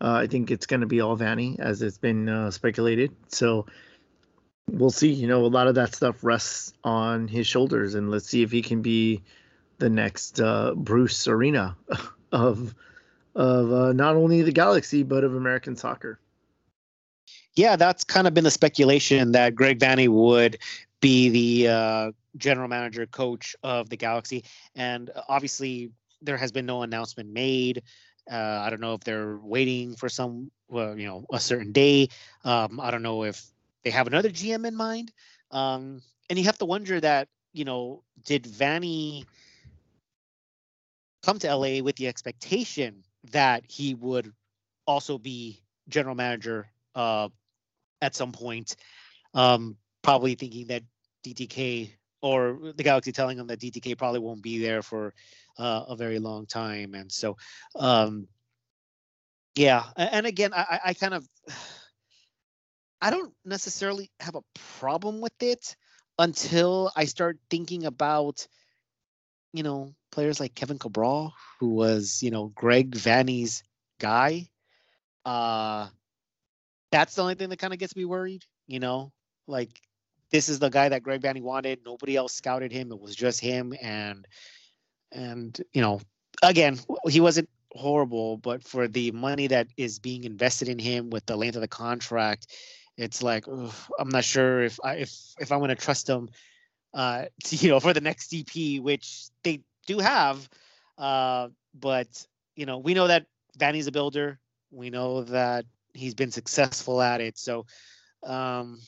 Uh, 0.00 0.12
I 0.12 0.26
think 0.26 0.50
it's 0.50 0.66
going 0.66 0.80
to 0.80 0.86
be 0.86 1.00
all 1.00 1.16
Vanney, 1.16 1.58
as 1.58 1.82
it's 1.82 1.98
been 1.98 2.28
uh, 2.28 2.50
speculated. 2.50 3.14
So 3.28 3.66
we'll 4.70 4.90
see. 4.90 5.10
You 5.10 5.26
know, 5.26 5.44
a 5.44 5.48
lot 5.48 5.66
of 5.66 5.74
that 5.74 5.94
stuff 5.94 6.22
rests 6.22 6.72
on 6.84 7.28
his 7.28 7.46
shoulders, 7.46 7.94
and 7.94 8.10
let's 8.10 8.28
see 8.28 8.42
if 8.42 8.52
he 8.52 8.62
can 8.62 8.82
be 8.82 9.22
the 9.78 9.90
next 9.90 10.40
uh, 10.40 10.74
Bruce 10.74 11.26
Arena 11.26 11.76
of 12.32 12.74
of 13.34 13.94
not 13.94 14.16
only 14.16 14.42
the 14.42 14.52
Galaxy 14.52 15.02
but 15.02 15.24
of 15.24 15.34
American 15.34 15.76
soccer. 15.76 16.18
Yeah, 17.54 17.76
that's 17.76 18.04
kind 18.04 18.26
of 18.26 18.34
been 18.34 18.44
the 18.44 18.52
speculation 18.52 19.32
that 19.32 19.56
Greg 19.56 19.80
Vanney 19.80 20.08
would 20.08 20.58
be 21.00 21.28
the 21.28 21.68
uh, 21.68 22.12
general 22.36 22.68
manager 22.68 23.06
coach 23.06 23.54
of 23.62 23.88
the 23.88 23.96
Galaxy, 23.96 24.44
and 24.74 25.10
obviously 25.28 25.90
there 26.22 26.36
has 26.36 26.52
been 26.52 26.66
no 26.66 26.82
announcement 26.82 27.30
made. 27.30 27.82
Uh, 28.30 28.62
I 28.64 28.70
don't 28.70 28.80
know 28.80 28.94
if 28.94 29.00
they're 29.00 29.38
waiting 29.38 29.94
for 29.94 30.08
some, 30.08 30.50
well, 30.68 30.98
you 30.98 31.06
know, 31.06 31.24
a 31.32 31.40
certain 31.40 31.72
day. 31.72 32.08
Um, 32.44 32.80
I 32.80 32.90
don't 32.90 33.02
know 33.02 33.24
if 33.24 33.42
they 33.84 33.90
have 33.90 34.06
another 34.06 34.28
GM 34.28 34.66
in 34.66 34.74
mind. 34.74 35.12
Um, 35.50 36.02
and 36.28 36.38
you 36.38 36.44
have 36.44 36.58
to 36.58 36.66
wonder 36.66 37.00
that, 37.00 37.28
you 37.52 37.64
know, 37.64 38.02
did 38.24 38.44
Vanney 38.44 39.24
come 41.22 41.38
to 41.38 41.54
LA 41.54 41.82
with 41.82 41.96
the 41.96 42.06
expectation 42.06 43.02
that 43.32 43.64
he 43.66 43.94
would 43.94 44.32
also 44.86 45.18
be 45.18 45.62
general 45.88 46.14
manager 46.14 46.68
uh, 46.94 47.28
at 48.02 48.14
some 48.14 48.32
point, 48.32 48.76
um, 49.34 49.76
probably 50.02 50.34
thinking 50.34 50.66
that 50.68 50.82
DTK 51.24 51.92
or 52.20 52.72
the 52.74 52.82
Galaxy 52.82 53.12
telling 53.12 53.36
them 53.36 53.46
that 53.46 53.60
DTK 53.60 53.96
probably 53.96 54.20
won't 54.20 54.42
be 54.42 54.58
there 54.58 54.82
for 54.82 55.14
uh, 55.58 55.84
a 55.88 55.96
very 55.96 56.18
long 56.18 56.46
time, 56.46 56.94
and 56.94 57.10
so 57.10 57.36
um, 57.76 58.26
yeah. 59.58 59.84
And 59.96 60.26
again, 60.26 60.52
I, 60.54 60.80
I 60.86 60.94
kind 60.94 61.14
of 61.14 61.26
I 63.00 63.10
don't 63.10 63.32
necessarily 63.44 64.10
have 64.20 64.34
a 64.34 64.42
problem 64.80 65.20
with 65.20 65.40
it 65.40 65.76
until 66.18 66.90
I 66.96 67.04
start 67.04 67.38
thinking 67.48 67.84
about, 67.84 68.46
you 69.52 69.62
know, 69.62 69.94
players 70.10 70.40
like 70.40 70.54
Kevin 70.56 70.78
Cabral, 70.78 71.32
who 71.60 71.68
was, 71.68 72.22
you 72.22 72.32
know, 72.32 72.48
Greg 72.48 72.92
Vanney's 72.92 73.62
guy. 74.00 74.48
Uh 75.24 75.88
that's 76.90 77.14
the 77.14 77.22
only 77.22 77.34
thing 77.34 77.50
that 77.50 77.58
kind 77.58 77.72
of 77.72 77.78
gets 77.78 77.94
me 77.94 78.04
worried, 78.04 78.44
you 78.66 78.80
know, 78.80 79.12
like 79.46 79.80
this 80.30 80.48
is 80.48 80.58
the 80.58 80.68
guy 80.68 80.88
that 80.88 81.02
Greg 81.02 81.22
Vanney 81.22 81.42
wanted. 81.42 81.80
Nobody 81.84 82.16
else 82.16 82.34
scouted 82.34 82.72
him. 82.72 82.92
It 82.92 83.00
was 83.00 83.14
just 83.14 83.40
him. 83.40 83.74
And 83.80 84.26
and 85.12 85.60
you 85.72 85.82
know, 85.82 86.00
again, 86.42 86.78
he 87.08 87.20
wasn't 87.20 87.48
horrible, 87.72 88.36
but 88.36 88.62
for 88.62 88.88
the 88.88 89.10
money 89.12 89.46
that 89.46 89.68
is 89.76 89.98
being 89.98 90.24
invested 90.24 90.68
in 90.68 90.78
him 90.78 91.10
with 91.10 91.24
the 91.26 91.36
length 91.36 91.56
of 91.56 91.62
the 91.62 91.68
contract, 91.68 92.48
it's 92.96 93.22
like 93.22 93.46
I'm 93.46 94.08
not 94.08 94.24
sure 94.24 94.62
if 94.62 94.78
I 94.82 94.96
if 94.96 95.14
if 95.38 95.52
I'm 95.52 95.60
going 95.60 95.68
to 95.68 95.76
trust 95.76 96.08
him, 96.08 96.28
uh, 96.94 97.26
to, 97.44 97.56
you 97.56 97.70
know, 97.70 97.80
for 97.80 97.92
the 97.92 98.00
next 98.00 98.30
DP, 98.30 98.82
which 98.82 99.28
they 99.42 99.60
do 99.86 99.98
have, 99.98 100.48
uh, 100.98 101.48
but 101.74 102.26
you 102.56 102.66
know, 102.66 102.78
we 102.78 102.94
know 102.94 103.06
that 103.06 103.26
Vanney's 103.58 103.86
a 103.86 103.92
builder. 103.92 104.38
We 104.70 104.90
know 104.90 105.22
that 105.24 105.64
he's 105.94 106.14
been 106.14 106.30
successful 106.30 107.00
at 107.00 107.20
it. 107.20 107.38
So, 107.38 107.66
um, 108.24 108.80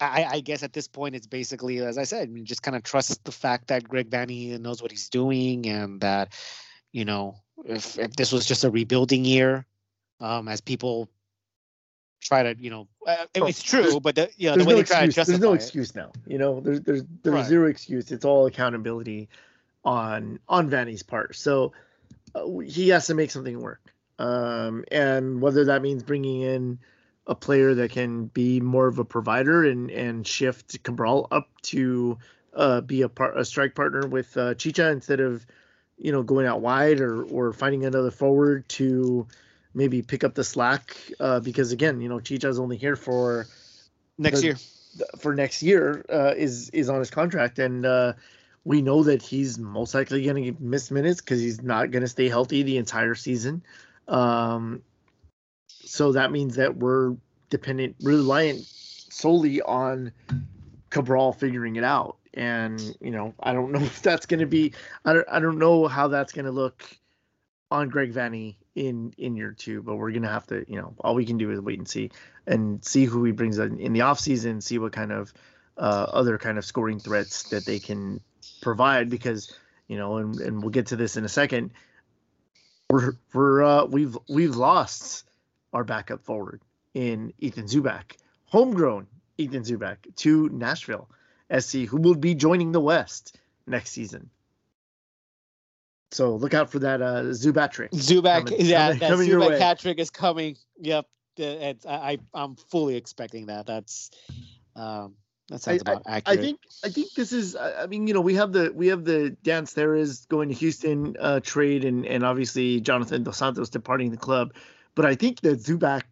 I, 0.00 0.24
I 0.30 0.40
guess 0.40 0.62
at 0.62 0.72
this 0.72 0.88
point 0.88 1.14
it's 1.14 1.26
basically, 1.26 1.78
as 1.78 1.96
I 1.96 2.04
said, 2.04 2.28
I 2.28 2.30
mean, 2.30 2.44
just 2.44 2.62
kind 2.62 2.76
of 2.76 2.82
trust 2.82 3.24
the 3.24 3.32
fact 3.32 3.68
that 3.68 3.88
Greg 3.88 4.10
Vanney 4.10 4.58
knows 4.60 4.82
what 4.82 4.90
he's 4.90 5.08
doing, 5.08 5.66
and 5.66 6.00
that 6.02 6.32
you 6.92 7.04
know, 7.04 7.36
if 7.64 7.98
if 7.98 8.14
this 8.16 8.32
was 8.32 8.46
just 8.46 8.64
a 8.64 8.70
rebuilding 8.70 9.24
year, 9.24 9.64
um, 10.20 10.48
as 10.48 10.60
people 10.60 11.08
try 12.20 12.42
to, 12.42 12.56
you 12.58 12.70
know, 12.70 12.88
uh, 13.06 13.26
oh, 13.36 13.46
it's 13.46 13.62
true, 13.62 14.00
but 14.00 14.14
the, 14.16 14.28
you 14.36 14.48
know, 14.50 14.56
the 14.56 14.64
way 14.64 14.72
no 14.72 14.76
they 14.78 14.82
try 14.82 15.04
excuse. 15.04 15.14
to 15.14 15.16
justify 15.16 15.32
There's 15.38 15.42
no 15.48 15.52
it- 15.52 15.56
excuse 15.56 15.94
now. 15.94 16.12
You 16.26 16.38
know, 16.38 16.60
there's 16.60 16.80
there's 16.82 17.02
there's 17.22 17.34
Right. 17.34 17.46
zero 17.46 17.68
excuse. 17.68 18.10
It's 18.10 18.24
all 18.24 18.46
accountability 18.46 19.28
on 19.84 20.38
on 20.48 20.68
Vanney's 20.70 21.02
part. 21.02 21.36
So 21.36 21.72
uh, 22.34 22.58
he 22.58 22.88
has 22.90 23.06
to 23.06 23.14
make 23.14 23.30
something 23.30 23.60
work. 23.60 23.80
Um, 24.18 24.84
and 24.90 25.40
whether 25.40 25.64
that 25.66 25.82
means 25.82 26.02
bringing 26.02 26.40
in 26.42 26.78
a 27.26 27.34
player 27.34 27.74
that 27.74 27.90
can 27.90 28.26
be 28.26 28.60
more 28.60 28.86
of 28.86 28.98
a 28.98 29.04
provider 29.04 29.64
and 29.64 29.90
and 29.90 30.26
shift 30.26 30.82
Cabral 30.82 31.26
up 31.30 31.48
to 31.62 32.18
uh, 32.54 32.80
be 32.80 33.02
a 33.02 33.08
part 33.08 33.38
a 33.38 33.44
strike 33.44 33.74
partner 33.74 34.06
with 34.06 34.36
uh, 34.36 34.54
Chicha 34.54 34.90
instead 34.90 35.20
of 35.20 35.44
you 35.98 36.12
know 36.12 36.22
going 36.22 36.46
out 36.46 36.60
wide 36.60 37.00
or 37.00 37.24
or 37.24 37.52
finding 37.52 37.84
another 37.84 38.10
forward 38.10 38.68
to 38.70 39.26
maybe 39.74 40.02
pick 40.02 40.24
up 40.24 40.34
the 40.34 40.44
slack 40.44 40.96
uh, 41.20 41.40
because 41.40 41.72
again 41.72 42.00
you 42.00 42.08
know 42.08 42.20
Chicha's 42.20 42.58
only 42.58 42.76
here 42.76 42.96
for 42.96 43.46
next 44.18 44.40
the- 44.40 44.46
year. 44.46 44.56
for 45.18 45.34
next 45.34 45.62
year 45.62 46.04
uh, 46.08 46.34
is 46.36 46.70
is 46.70 46.88
on 46.88 47.00
his 47.00 47.10
contract, 47.10 47.58
and 47.58 47.84
uh, 47.84 48.12
we 48.64 48.82
know 48.82 49.02
that 49.02 49.22
he's 49.22 49.58
most 49.58 49.94
likely 49.94 50.24
going 50.24 50.54
to 50.54 50.62
miss 50.62 50.90
minutes 50.90 51.20
because 51.20 51.40
he's 51.40 51.62
not 51.62 51.90
going 51.90 52.02
to 52.02 52.08
stay 52.08 52.28
healthy 52.28 52.62
the 52.62 52.78
entire 52.78 53.14
season. 53.14 53.62
Um, 54.08 54.82
so 55.86 56.12
that 56.12 56.32
means 56.32 56.56
that 56.56 56.76
we're 56.76 57.16
dependent, 57.50 57.96
reliant 58.02 58.64
solely 58.64 59.62
on 59.62 60.12
Cabral 60.90 61.32
figuring 61.32 61.76
it 61.76 61.84
out. 61.84 62.16
And 62.34 62.80
you 63.00 63.10
know, 63.10 63.34
I 63.40 63.52
don't 63.52 63.72
know 63.72 63.80
if 63.82 64.02
that's 64.02 64.26
going 64.26 64.40
to 64.40 64.46
be. 64.46 64.72
I 65.04 65.12
don't. 65.12 65.26
I 65.30 65.40
don't 65.40 65.58
know 65.58 65.86
how 65.86 66.08
that's 66.08 66.32
going 66.32 66.44
to 66.44 66.50
look 66.50 66.84
on 67.70 67.88
Greg 67.88 68.12
Vanney 68.12 68.56
in 68.74 69.12
in 69.16 69.36
year 69.36 69.52
two, 69.52 69.82
but 69.82 69.96
we're 69.96 70.10
gonna 70.10 70.28
have 70.28 70.46
to. 70.48 70.64
You 70.68 70.80
know, 70.80 70.94
all 71.00 71.14
we 71.14 71.24
can 71.24 71.38
do 71.38 71.50
is 71.50 71.60
wait 71.60 71.78
and 71.78 71.88
see 71.88 72.10
and 72.46 72.84
see 72.84 73.04
who 73.04 73.24
he 73.24 73.32
brings 73.32 73.58
in 73.58 73.80
in 73.80 73.92
the 73.92 74.00
offseason, 74.00 74.62
see 74.62 74.78
what 74.78 74.92
kind 74.92 75.12
of 75.12 75.32
uh, 75.78 76.06
other 76.12 76.38
kind 76.38 76.58
of 76.58 76.64
scoring 76.64 76.98
threats 76.98 77.44
that 77.44 77.64
they 77.64 77.78
can 77.78 78.20
provide 78.60 79.08
because 79.08 79.56
you 79.88 79.96
know 79.96 80.18
and, 80.18 80.40
and 80.40 80.60
we'll 80.60 80.70
get 80.70 80.86
to 80.86 80.96
this 80.96 81.16
in 81.16 81.24
a 81.24 81.28
second 81.28 81.70
we're 82.90 83.16
we're 83.32 83.62
uh, 83.62 83.84
we've 83.84 84.16
we've 84.28 84.56
lost 84.56 85.24
our 85.76 85.84
backup 85.84 86.24
forward 86.24 86.60
in 86.94 87.32
Ethan 87.38 87.66
Zubak 87.66 88.16
homegrown 88.46 89.06
Ethan 89.38 89.62
Zubak 89.62 89.98
to 90.16 90.48
Nashville 90.48 91.08
SC 91.56 91.80
who 91.90 91.98
will 91.98 92.14
be 92.14 92.34
joining 92.34 92.72
the 92.72 92.80
West 92.80 93.38
next 93.66 93.90
season 93.90 94.30
so 96.12 96.34
look 96.36 96.54
out 96.54 96.70
for 96.70 96.78
that 96.78 97.02
uh 97.02 97.22
Zubat 97.32 97.72
trick 97.72 97.90
Zubak, 97.92 98.46
Coming- 98.46 98.60
yeah, 98.66 98.86
coming- 98.86 98.98
that 99.00 99.10
coming 99.10 99.28
Zubak 99.30 99.58
hat 99.58 99.78
trick 99.80 99.98
is 99.98 100.10
coming. 100.10 100.56
Yep, 100.80 101.06
it's, 101.36 101.84
I, 101.84 101.94
I 101.94 102.18
I'm 102.32 102.56
fully 102.56 102.96
expecting 102.96 103.46
that. 103.46 103.66
That's 103.66 104.10
um, 104.76 105.14
that 105.48 105.60
sounds 105.62 105.82
about 105.82 106.02
I 106.06 106.18
accurate. 106.18 106.40
think 106.40 106.60
I 106.84 106.88
think 106.88 107.12
this 107.14 107.32
is 107.32 107.56
I 107.56 107.82
I 107.82 107.86
mean 107.86 108.06
you 108.06 108.14
know 108.14 108.20
we 108.20 108.34
have 108.36 108.52
the 108.52 108.72
we 108.74 108.86
have 108.88 109.04
the 109.04 109.30
Dan 109.42 109.66
Steres 109.66 110.26
going 110.28 110.48
to 110.48 110.54
Houston 110.54 111.16
uh, 111.20 111.40
trade 111.40 111.84
and 111.84 112.06
and 112.06 112.24
obviously 112.24 112.80
Jonathan 112.80 113.22
Dos 113.22 113.36
Santos 113.38 113.68
departing 113.68 114.10
the 114.10 114.16
club, 114.16 114.54
but 114.96 115.04
I 115.04 115.14
think 115.14 115.40
the 115.40 115.50
Zubak 115.50 116.02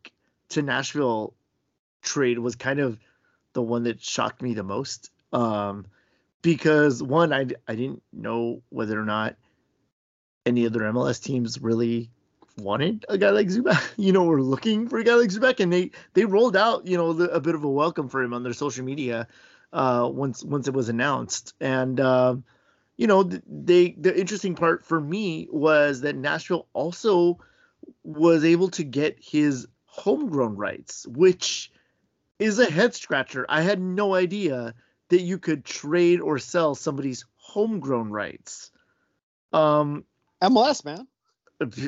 to 0.50 0.62
Nashville 0.62 1.34
trade 2.02 2.38
was 2.38 2.54
kind 2.54 2.78
of 2.78 3.00
the 3.54 3.62
one 3.62 3.84
that 3.84 4.00
shocked 4.00 4.42
me 4.42 4.54
the 4.54 4.62
most 4.62 5.10
um, 5.32 5.86
because 6.42 7.02
one 7.02 7.32
I 7.32 7.46
I 7.66 7.74
didn't 7.74 8.02
know 8.12 8.62
whether 8.68 9.00
or 9.00 9.04
not 9.04 9.34
any 10.46 10.66
other 10.66 10.80
MLS 10.80 11.20
teams 11.20 11.60
really 11.60 12.10
wanted 12.58 13.04
a 13.08 13.18
guy 13.18 13.30
like 13.30 13.48
Zubak, 13.48 13.82
you 13.96 14.12
know, 14.12 14.24
were 14.24 14.42
looking 14.42 14.88
for 14.88 14.98
a 14.98 15.04
guy 15.04 15.14
like 15.14 15.30
Zubak, 15.30 15.58
and 15.58 15.72
they 15.72 15.90
they 16.12 16.26
rolled 16.26 16.56
out, 16.56 16.86
you 16.86 16.96
know, 16.96 17.14
the, 17.14 17.30
a 17.30 17.40
bit 17.40 17.54
of 17.54 17.64
a 17.64 17.68
welcome 17.68 18.08
for 18.08 18.22
him 18.22 18.34
on 18.34 18.42
their 18.42 18.52
social 18.52 18.84
media 18.84 19.26
uh, 19.72 20.08
once 20.12 20.44
once 20.44 20.68
it 20.68 20.74
was 20.74 20.90
announced, 20.90 21.54
and 21.60 21.98
um, 22.00 22.44
you 22.96 23.06
know, 23.06 23.22
they 23.22 23.92
the 23.92 24.16
interesting 24.18 24.54
part 24.54 24.84
for 24.84 25.00
me 25.00 25.48
was 25.50 26.02
that 26.02 26.16
Nashville 26.16 26.68
also 26.74 27.38
was 28.02 28.44
able 28.44 28.68
to 28.70 28.84
get 28.84 29.18
his 29.20 29.66
homegrown 29.86 30.56
rights, 30.56 31.06
which 31.06 31.70
is 32.38 32.58
a 32.58 32.70
head 32.70 32.94
scratcher. 32.94 33.46
I 33.48 33.62
had 33.62 33.80
no 33.80 34.14
idea 34.14 34.74
that 35.08 35.20
you 35.20 35.38
could 35.38 35.64
trade 35.64 36.20
or 36.20 36.38
sell 36.38 36.74
somebody's 36.74 37.24
homegrown 37.36 38.10
rights. 38.10 38.70
Um, 39.52 40.04
MLS 40.42 40.84
man. 40.84 41.06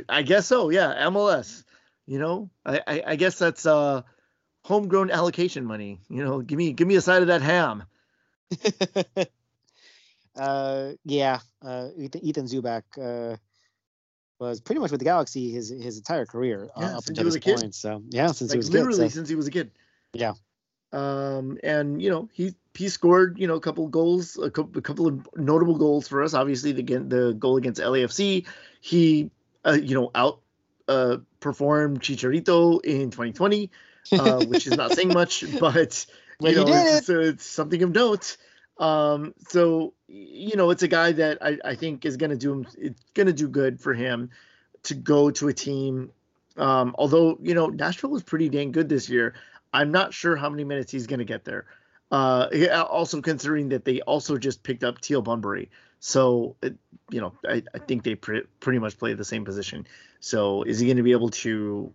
I 0.08 0.22
guess 0.22 0.46
so. 0.46 0.70
Yeah, 0.70 0.94
MLS. 1.08 1.64
You 2.06 2.20
know, 2.20 2.50
I, 2.64 2.80
I, 2.86 3.02
I 3.08 3.16
guess 3.16 3.38
that's 3.38 3.66
uh 3.66 4.02
homegrown 4.64 5.10
allocation 5.10 5.64
money. 5.64 6.00
You 6.08 6.24
know, 6.24 6.40
give 6.40 6.56
me 6.56 6.72
give 6.72 6.86
me 6.86 6.96
a 6.96 7.00
side 7.00 7.22
of 7.22 7.28
that 7.28 7.42
ham. 7.42 7.84
uh, 10.36 10.92
yeah, 11.04 11.40
uh, 11.64 11.88
Ethan, 11.98 12.24
Ethan 12.24 12.46
Zubak 12.46 12.82
uh, 12.96 13.36
was 14.38 14.61
pretty 14.61 14.81
much 14.81 14.90
with 14.90 15.00
the 15.00 15.05
Galaxy 15.05 15.50
his 15.50 15.69
his 15.69 15.99
entire 15.99 16.26
career 16.26 16.69
uh, 16.76 16.97
up 16.97 17.07
until 17.07 17.25
this 17.25 17.37
kid. 17.37 17.59
point. 17.59 17.75
So 17.75 18.02
yeah, 18.11 18.28
since 18.28 18.52
he 18.52 18.57
was 18.57 18.71
literally 18.71 19.05
kid. 19.05 19.11
So. 19.11 19.14
since 19.14 19.28
he 19.28 19.35
was 19.35 19.47
a 19.47 19.50
kid. 19.50 19.71
Yeah. 20.12 20.35
Um, 20.93 21.59
and 21.62 22.00
you 22.00 22.11
know 22.11 22.28
he 22.33 22.55
he 22.75 22.88
scored 22.88 23.38
you 23.38 23.47
know 23.47 23.55
a 23.55 23.61
couple 23.61 23.87
goals, 23.88 24.38
a 24.38 24.50
couple, 24.50 24.78
a 24.78 24.83
couple 24.83 25.07
of 25.07 25.28
notable 25.37 25.76
goals 25.76 26.09
for 26.09 26.23
us. 26.23 26.35
Obviously 26.35 26.73
the 26.73 26.83
the 26.83 27.35
goal 27.38 27.57
against 27.57 27.81
LAFC, 27.81 28.47
he 28.81 29.31
uh, 29.64 29.73
you 29.73 29.95
know 29.95 30.11
out 30.14 30.40
uh 30.88 31.19
performed 31.40 32.00
Chicharito 32.00 32.85
in 32.85 33.11
2020, 33.11 33.71
uh, 34.12 34.45
which 34.45 34.66
is 34.66 34.76
not 34.76 34.93
saying 34.93 35.09
much, 35.12 35.45
but 35.59 36.07
you 36.40 36.49
he 36.50 36.55
know, 36.55 36.66
it's, 36.69 37.09
it's 37.09 37.45
something 37.45 37.83
of 37.83 37.93
note. 37.93 38.37
Um, 38.78 39.35
so 39.49 39.95
you 40.09 40.56
know, 40.56 40.71
it's 40.71 40.83
a 40.83 40.88
guy 40.88 41.12
that 41.12 41.38
I, 41.40 41.59
I 41.64 41.75
think 41.75 42.04
is 42.04 42.16
gonna 42.16 42.37
do 42.37 42.52
him. 42.52 42.66
It's 42.78 43.02
gonna 43.14 43.33
do 43.33 43.49
good 43.49 43.80
for 43.80 43.95
him 43.95 44.30
to 44.85 44.95
go 44.95 45.30
to 45.30 45.49
a 45.49 45.52
team. 45.52 46.11
Um, 46.56 46.95
although 46.99 47.38
you 47.40 47.54
know 47.54 47.66
Nashville 47.66 48.11
was 48.11 48.23
pretty 48.23 48.49
dang 48.49 48.73
good 48.73 48.88
this 48.88 49.09
year. 49.09 49.35
I'm 49.73 49.90
not 49.90 50.14
sure 50.14 50.37
how 50.37 50.49
many 50.49 50.64
minutes 50.64 50.92
he's 50.92 51.06
gonna 51.06 51.25
get 51.25 51.45
there. 51.45 51.66
Uh, 52.11 52.49
also 52.88 53.21
considering 53.21 53.71
that 53.71 53.85
they 53.85 54.00
also 54.02 54.38
just 54.38 54.62
picked 54.62 54.85
up 54.85 55.00
Teal 55.00 55.23
Bunbury, 55.23 55.71
so 55.99 56.54
it, 56.62 56.76
you 57.11 57.21
know 57.21 57.33
I, 57.49 57.62
I 57.75 57.78
think 57.78 58.04
they 58.04 58.14
pre- 58.14 58.45
pretty 58.61 58.78
much 58.78 58.97
play 58.97 59.14
the 59.14 59.25
same 59.25 59.45
position. 59.45 59.87
So 60.21 60.62
is 60.62 60.78
he 60.78 60.87
going 60.87 60.99
to 60.99 61.02
be 61.02 61.12
able 61.12 61.30
to 61.30 61.92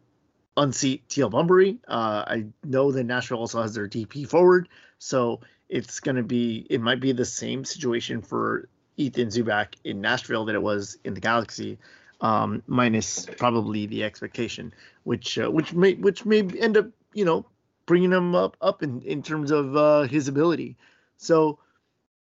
unseat 0.58 1.08
Teal 1.08 1.30
Bunbury? 1.30 1.78
Uh, 1.88 2.24
I 2.28 2.46
know 2.64 2.92
that 2.92 3.06
Nashville 3.06 3.38
also 3.38 3.62
has 3.62 3.74
their 3.74 3.88
DP 3.88 4.28
forward, 4.28 4.68
so 5.00 5.40
it's 5.72 6.02
going 6.02 6.18
to 6.18 6.24
be 6.24 6.68
it 6.70 6.82
might 6.82 7.00
be 7.00 7.14
the 7.14 7.26
same 7.26 7.66
situation 7.66 8.22
for 8.22 8.68
Ethan 8.98 9.30
Zubak 9.30 9.76
in 9.84 10.02
Nashville 10.02 10.46
that 10.46 10.56
it 10.56 10.62
was 10.62 10.98
in 11.04 11.16
the 11.16 11.22
Galaxy. 11.22 11.80
um, 12.22 12.62
minus 12.68 13.26
probably 13.38 13.88
the 13.88 14.04
expectation, 14.04 14.74
which 15.04 15.40
uh, 15.40 15.50
which 15.50 15.74
may 15.74 15.96
which 15.96 16.26
may 16.26 16.42
end 16.60 16.78
up 16.78 16.88
you 17.14 17.26
know 17.26 17.46
bringing 17.88 18.12
him 18.12 18.36
up 18.36 18.58
up 18.62 18.84
in 18.84 19.02
in 19.02 19.24
terms 19.24 19.50
of 19.50 19.76
uh, 19.76 20.02
his 20.04 20.28
ability. 20.28 20.78
So 21.18 21.58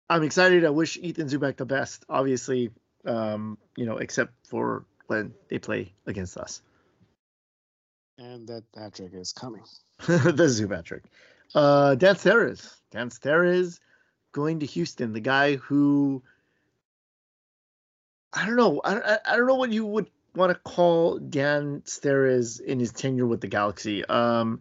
I'm 0.09 0.23
excited. 0.23 0.65
I 0.65 0.71
wish 0.71 0.97
Ethan 0.99 1.27
Zubak 1.29 1.57
the 1.57 1.67
best. 1.67 2.05
Obviously, 2.09 2.71
um, 3.05 3.59
you 3.77 3.87
know, 3.87 3.97
except 3.97 4.33
for 4.47 4.85
when 5.07 5.35
they 5.49 5.59
play 5.59 5.93
against 6.07 6.37
us. 6.37 6.63
And 8.19 8.47
that 8.49 8.65
hat 8.77 8.95
trick 8.95 9.15
is 9.15 9.33
coming. 9.33 9.63
the 10.07 10.47
Zubat 10.47 10.85
trick. 10.85 11.05
Uh, 11.55 11.95
Dan 11.95 12.15
Steres. 12.15 12.77
Dan 12.91 13.11
Steres 13.11 13.81
going 14.33 14.61
to 14.61 14.67
Houston. 14.67 15.13
The 15.13 15.21
guy 15.21 15.57
who 15.57 16.23
I 18.33 18.47
don't 18.47 18.57
know. 18.57 18.81
I, 18.85 19.19
I 19.25 19.37
don't 19.37 19.47
know 19.47 19.55
what 19.55 19.73
you 19.73 19.87
would 19.87 20.11
want 20.35 20.53
to 20.53 20.59
call 20.59 21.19
Dan 21.19 21.83
Steres 21.85 22.61
in 22.61 22.79
his 22.79 22.93
tenure 22.93 23.27
with 23.27 23.41
the 23.41 23.49
Galaxy. 23.49 24.05
Um, 24.05 24.61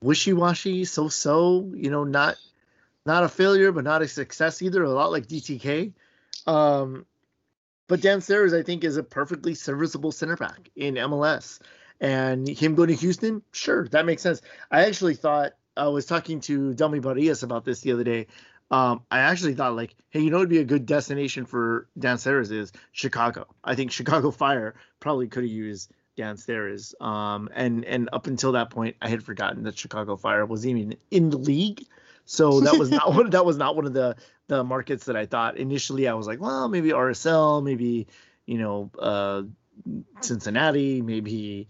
wishy-washy, 0.00 0.84
so-so. 0.84 1.72
You 1.74 1.90
know, 1.90 2.04
not 2.04 2.36
not 3.06 3.24
a 3.24 3.28
failure, 3.28 3.72
but 3.72 3.84
not 3.84 4.02
a 4.02 4.08
success 4.08 4.62
either. 4.62 4.82
A 4.84 4.90
lot 4.90 5.10
like 5.10 5.26
DTK. 5.26 5.92
Um, 6.46 7.06
but 7.88 8.00
Dan 8.00 8.20
Steres, 8.20 8.56
I 8.56 8.62
think, 8.62 8.84
is 8.84 8.96
a 8.96 9.02
perfectly 9.02 9.54
serviceable 9.54 10.12
center 10.12 10.36
back 10.36 10.70
in 10.76 10.94
MLS. 10.94 11.60
And 12.00 12.48
him 12.48 12.76
going 12.76 12.88
to 12.88 12.94
Houston, 12.94 13.42
sure, 13.52 13.88
that 13.88 14.06
makes 14.06 14.22
sense. 14.22 14.40
I 14.70 14.86
actually 14.86 15.16
thought 15.16 15.52
I 15.80 15.88
was 15.88 16.06
talking 16.06 16.40
to 16.42 16.74
Dummy 16.74 17.00
Barrias 17.00 17.42
about 17.42 17.64
this 17.64 17.80
the 17.80 17.92
other 17.92 18.04
day. 18.04 18.26
Um, 18.70 19.02
I 19.10 19.20
actually 19.20 19.54
thought 19.54 19.74
like, 19.74 19.96
hey, 20.10 20.20
you 20.20 20.30
know, 20.30 20.36
it'd 20.36 20.48
be 20.48 20.58
a 20.58 20.64
good 20.64 20.86
destination 20.86 21.46
for 21.46 21.88
Dan 21.98 22.18
Steres 22.18 22.52
is 22.52 22.72
Chicago. 22.92 23.46
I 23.64 23.74
think 23.74 23.90
Chicago 23.90 24.30
Fire 24.42 24.74
probably 25.00 25.26
could 25.26 25.42
have 25.42 25.50
used 25.50 25.90
Dan 26.16 26.36
Steres. 26.36 27.00
Um, 27.02 27.48
and 27.54 27.84
and 27.84 28.08
up 28.12 28.26
until 28.26 28.52
that 28.52 28.70
point, 28.70 28.96
I 29.00 29.08
had 29.08 29.22
forgotten 29.24 29.64
that 29.64 29.78
Chicago 29.78 30.16
Fire 30.16 30.46
was 30.46 30.66
even 30.66 30.96
in 31.10 31.30
the 31.30 31.38
league. 31.38 31.84
So 32.26 32.60
that 32.60 32.78
was 32.78 32.90
not 32.90 33.08
one. 33.14 33.30
That 33.30 33.44
was 33.44 33.56
not 33.56 33.74
one 33.74 33.86
of 33.86 33.92
the 33.92 34.16
the 34.46 34.62
markets 34.62 35.06
that 35.06 35.16
I 35.16 35.26
thought 35.26 35.56
initially. 35.56 36.06
I 36.06 36.14
was 36.14 36.26
like, 36.26 36.40
well, 36.40 36.68
maybe 36.68 36.90
RSL, 36.90 37.64
maybe 37.64 38.06
you 38.46 38.58
know, 38.58 38.90
uh, 38.98 39.42
Cincinnati, 40.20 41.02
maybe 41.02 41.68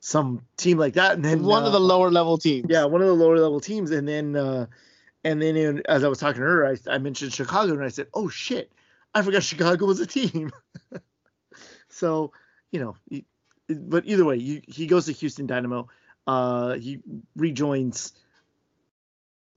some 0.00 0.42
team 0.56 0.78
like 0.78 0.94
that. 0.94 1.12
And 1.12 1.24
then 1.24 1.44
one 1.44 1.62
uh, 1.62 1.66
of 1.66 1.72
the 1.72 1.80
lower 1.80 2.10
level 2.10 2.38
teams. 2.38 2.66
Yeah, 2.68 2.84
one 2.86 3.02
of 3.02 3.06
the 3.06 3.14
lower 3.14 3.38
level 3.38 3.60
teams. 3.60 3.90
And 3.90 4.08
then 4.08 4.34
uh, 4.34 4.66
and 5.22 5.40
then 5.40 5.56
in, 5.56 5.82
as 5.86 6.02
I 6.02 6.08
was 6.08 6.18
talking 6.18 6.40
to 6.40 6.46
her, 6.46 6.66
I, 6.66 6.76
I 6.90 6.98
mentioned 6.98 7.32
Chicago, 7.32 7.74
and 7.74 7.84
I 7.84 7.88
said, 7.88 8.08
oh 8.14 8.28
shit, 8.28 8.72
I 9.14 9.22
forgot 9.22 9.42
Chicago 9.42 9.86
was 9.86 10.00
a 10.00 10.06
team. 10.06 10.50
so 11.88 12.32
you 12.72 12.80
know, 12.80 12.96
he, 13.08 13.24
but 13.68 14.04
either 14.06 14.24
way, 14.24 14.36
you, 14.36 14.62
he 14.66 14.86
goes 14.86 15.06
to 15.06 15.12
Houston 15.12 15.46
Dynamo. 15.46 15.88
Uh, 16.26 16.74
he 16.74 17.00
rejoins 17.36 18.12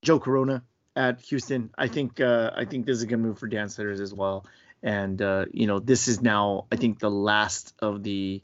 Joe 0.02 0.20
Corona 0.20 0.64
at 0.96 1.22
Houston. 1.22 1.70
I 1.78 1.88
think 1.88 2.20
uh, 2.20 2.52
I 2.56 2.66
think 2.66 2.86
this 2.86 2.98
is 2.98 3.04
a 3.04 3.08
good 3.08 3.20
move 3.20 3.40
for 3.40 3.48
Dan 3.48 3.70
as 3.78 4.14
well. 4.14 4.46
And 4.82 5.22
uh, 5.22 5.46
you 5.52 5.68
know, 5.68 5.80
this 5.80 6.08
is 6.08 6.22
now 6.22 6.66
I 6.72 6.76
think 6.76 7.00
the 7.00 7.12
last 7.12 7.74
of 7.80 8.04
the 8.04 8.42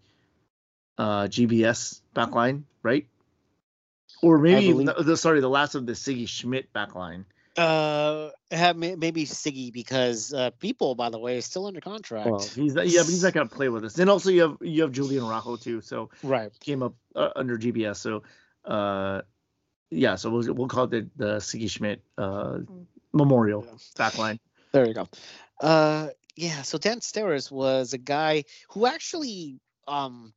uh, 1.00 1.24
GBS 1.28 2.02
backline, 2.14 2.64
right? 2.84 3.08
Or 4.22 4.38
maybe 4.38 4.74
believe- 4.74 5.06
the, 5.06 5.18
sorry, 5.18 5.40
the 5.40 5.50
last 5.50 5.74
of 5.76 5.86
the 5.86 5.94
Sigi 5.94 6.28
Schmid 6.28 6.68
backline. 6.76 7.24
Uh, 7.58 8.30
have 8.52 8.78
maybe 8.78 9.26
Siggy 9.26 9.72
because 9.74 10.34
uh, 10.34 10.50
people, 10.60 10.96
by 10.96 11.10
the 11.10 11.20
way, 11.20 11.38
is 11.38 11.46
still 11.46 11.66
under 11.66 11.82
contract. 11.82 12.30
Well, 12.30 12.40
he's 12.40 12.74
not, 12.74 12.88
yeah, 12.88 13.02
but 13.02 13.10
he's 13.10 13.24
not 13.24 13.34
gonna 13.34 13.50
play 13.50 13.68
with 13.70 13.84
us. 13.84 13.98
And 13.98 14.10
also 14.10 14.30
you 14.30 14.42
have 14.42 14.58
you 14.62 14.84
have 14.84 14.92
Julian 14.92 15.24
Araujo 15.24 15.58
too, 15.58 15.82
so 15.82 16.10
right. 16.24 16.52
came 16.62 16.84
up 16.84 16.94
uh, 17.16 17.30
under 17.36 17.58
GBS. 17.58 17.98
So 17.98 18.24
uh, 18.64 19.24
yeah, 19.90 20.16
so 20.16 20.30
we'll 20.30 20.54
we'll 20.54 20.68
call 20.68 20.86
it 20.86 20.92
the 20.92 21.10
the 21.18 21.36
Sigi 21.38 21.70
Schmid 21.70 22.02
uh, 22.18 22.60
Memorial 23.12 23.66
Yeah. 23.66 23.74
backline. 23.98 24.40
There 24.72 24.88
you 24.88 24.94
go. 24.94 25.10
Uh, 25.60 26.10
yeah. 26.38 26.62
So 26.62 26.78
Dan 26.78 27.00
Steres 27.00 27.52
was 27.52 27.92
a 27.94 27.98
guy 27.98 28.46
who 28.70 28.86
actually 28.86 29.60
um 29.86 30.34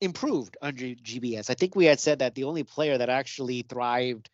improved 0.00 0.56
under 0.62 0.84
GBS. 0.84 1.50
I 1.50 1.54
think 1.54 1.76
we 1.76 1.84
had 1.84 2.00
said 2.00 2.20
that 2.20 2.34
the 2.34 2.44
only 2.44 2.64
player 2.64 2.98
that 2.98 3.08
actually 3.08 3.62
thrived 3.62 4.30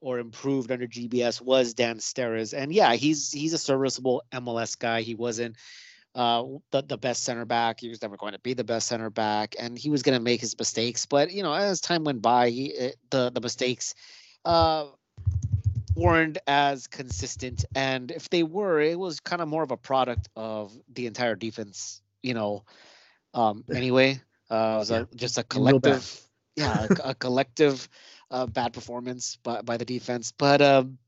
or 0.00 0.18
improved 0.18 0.70
under 0.70 0.86
GBS 0.86 1.40
was 1.40 1.74
Dan 1.74 1.98
Steres, 1.98 2.56
and 2.56 2.72
yeah, 2.72 2.94
he's 2.94 3.32
he's 3.32 3.52
a 3.52 3.58
serviceable 3.58 4.22
MLS 4.32 4.78
guy. 4.78 5.02
He 5.02 5.14
wasn't 5.14 5.56
uh 6.14 6.44
the, 6.70 6.82
the 6.82 6.98
best 6.98 7.24
center 7.24 7.44
back. 7.44 7.80
He 7.80 7.88
was 7.88 8.00
never 8.00 8.16
going 8.16 8.32
to 8.32 8.38
be 8.38 8.54
the 8.54 8.64
best 8.64 8.86
center 8.86 9.10
back, 9.10 9.56
and 9.58 9.76
he 9.76 9.90
was 9.90 10.02
going 10.02 10.16
to 10.16 10.22
make 10.22 10.40
his 10.40 10.56
mistakes. 10.56 11.04
But 11.06 11.32
you 11.32 11.42
know, 11.42 11.52
as 11.52 11.80
time 11.80 12.04
went 12.04 12.22
by, 12.22 12.50
he 12.50 12.66
it, 12.66 12.96
the 13.10 13.30
the 13.30 13.40
mistakes 13.40 13.94
uh 14.44 14.86
weren't 15.94 16.38
as 16.46 16.86
consistent 16.86 17.64
and 17.74 18.12
if 18.12 18.30
they 18.30 18.44
were 18.44 18.80
it 18.80 18.96
was 18.96 19.18
kind 19.18 19.42
of 19.42 19.48
more 19.48 19.64
of 19.64 19.72
a 19.72 19.76
product 19.76 20.28
of 20.36 20.72
the 20.94 21.06
entire 21.06 21.34
defense 21.34 22.00
you 22.22 22.34
know 22.34 22.64
um 23.34 23.64
anyway 23.74 24.20
uh 24.50 24.74
it 24.76 24.78
was 24.78 24.90
Yeah. 24.90 25.04
a, 25.12 25.16
just 25.16 25.38
a 25.38 25.44
collective 25.44 26.20
yeah 26.56 26.86
a, 27.04 27.10
a 27.10 27.14
collective 27.14 27.88
uh 28.30 28.46
bad 28.46 28.72
performance 28.72 29.36
by, 29.42 29.62
by 29.62 29.76
the 29.76 29.84
defense 29.84 30.32
but 30.32 30.60
um 30.62 30.98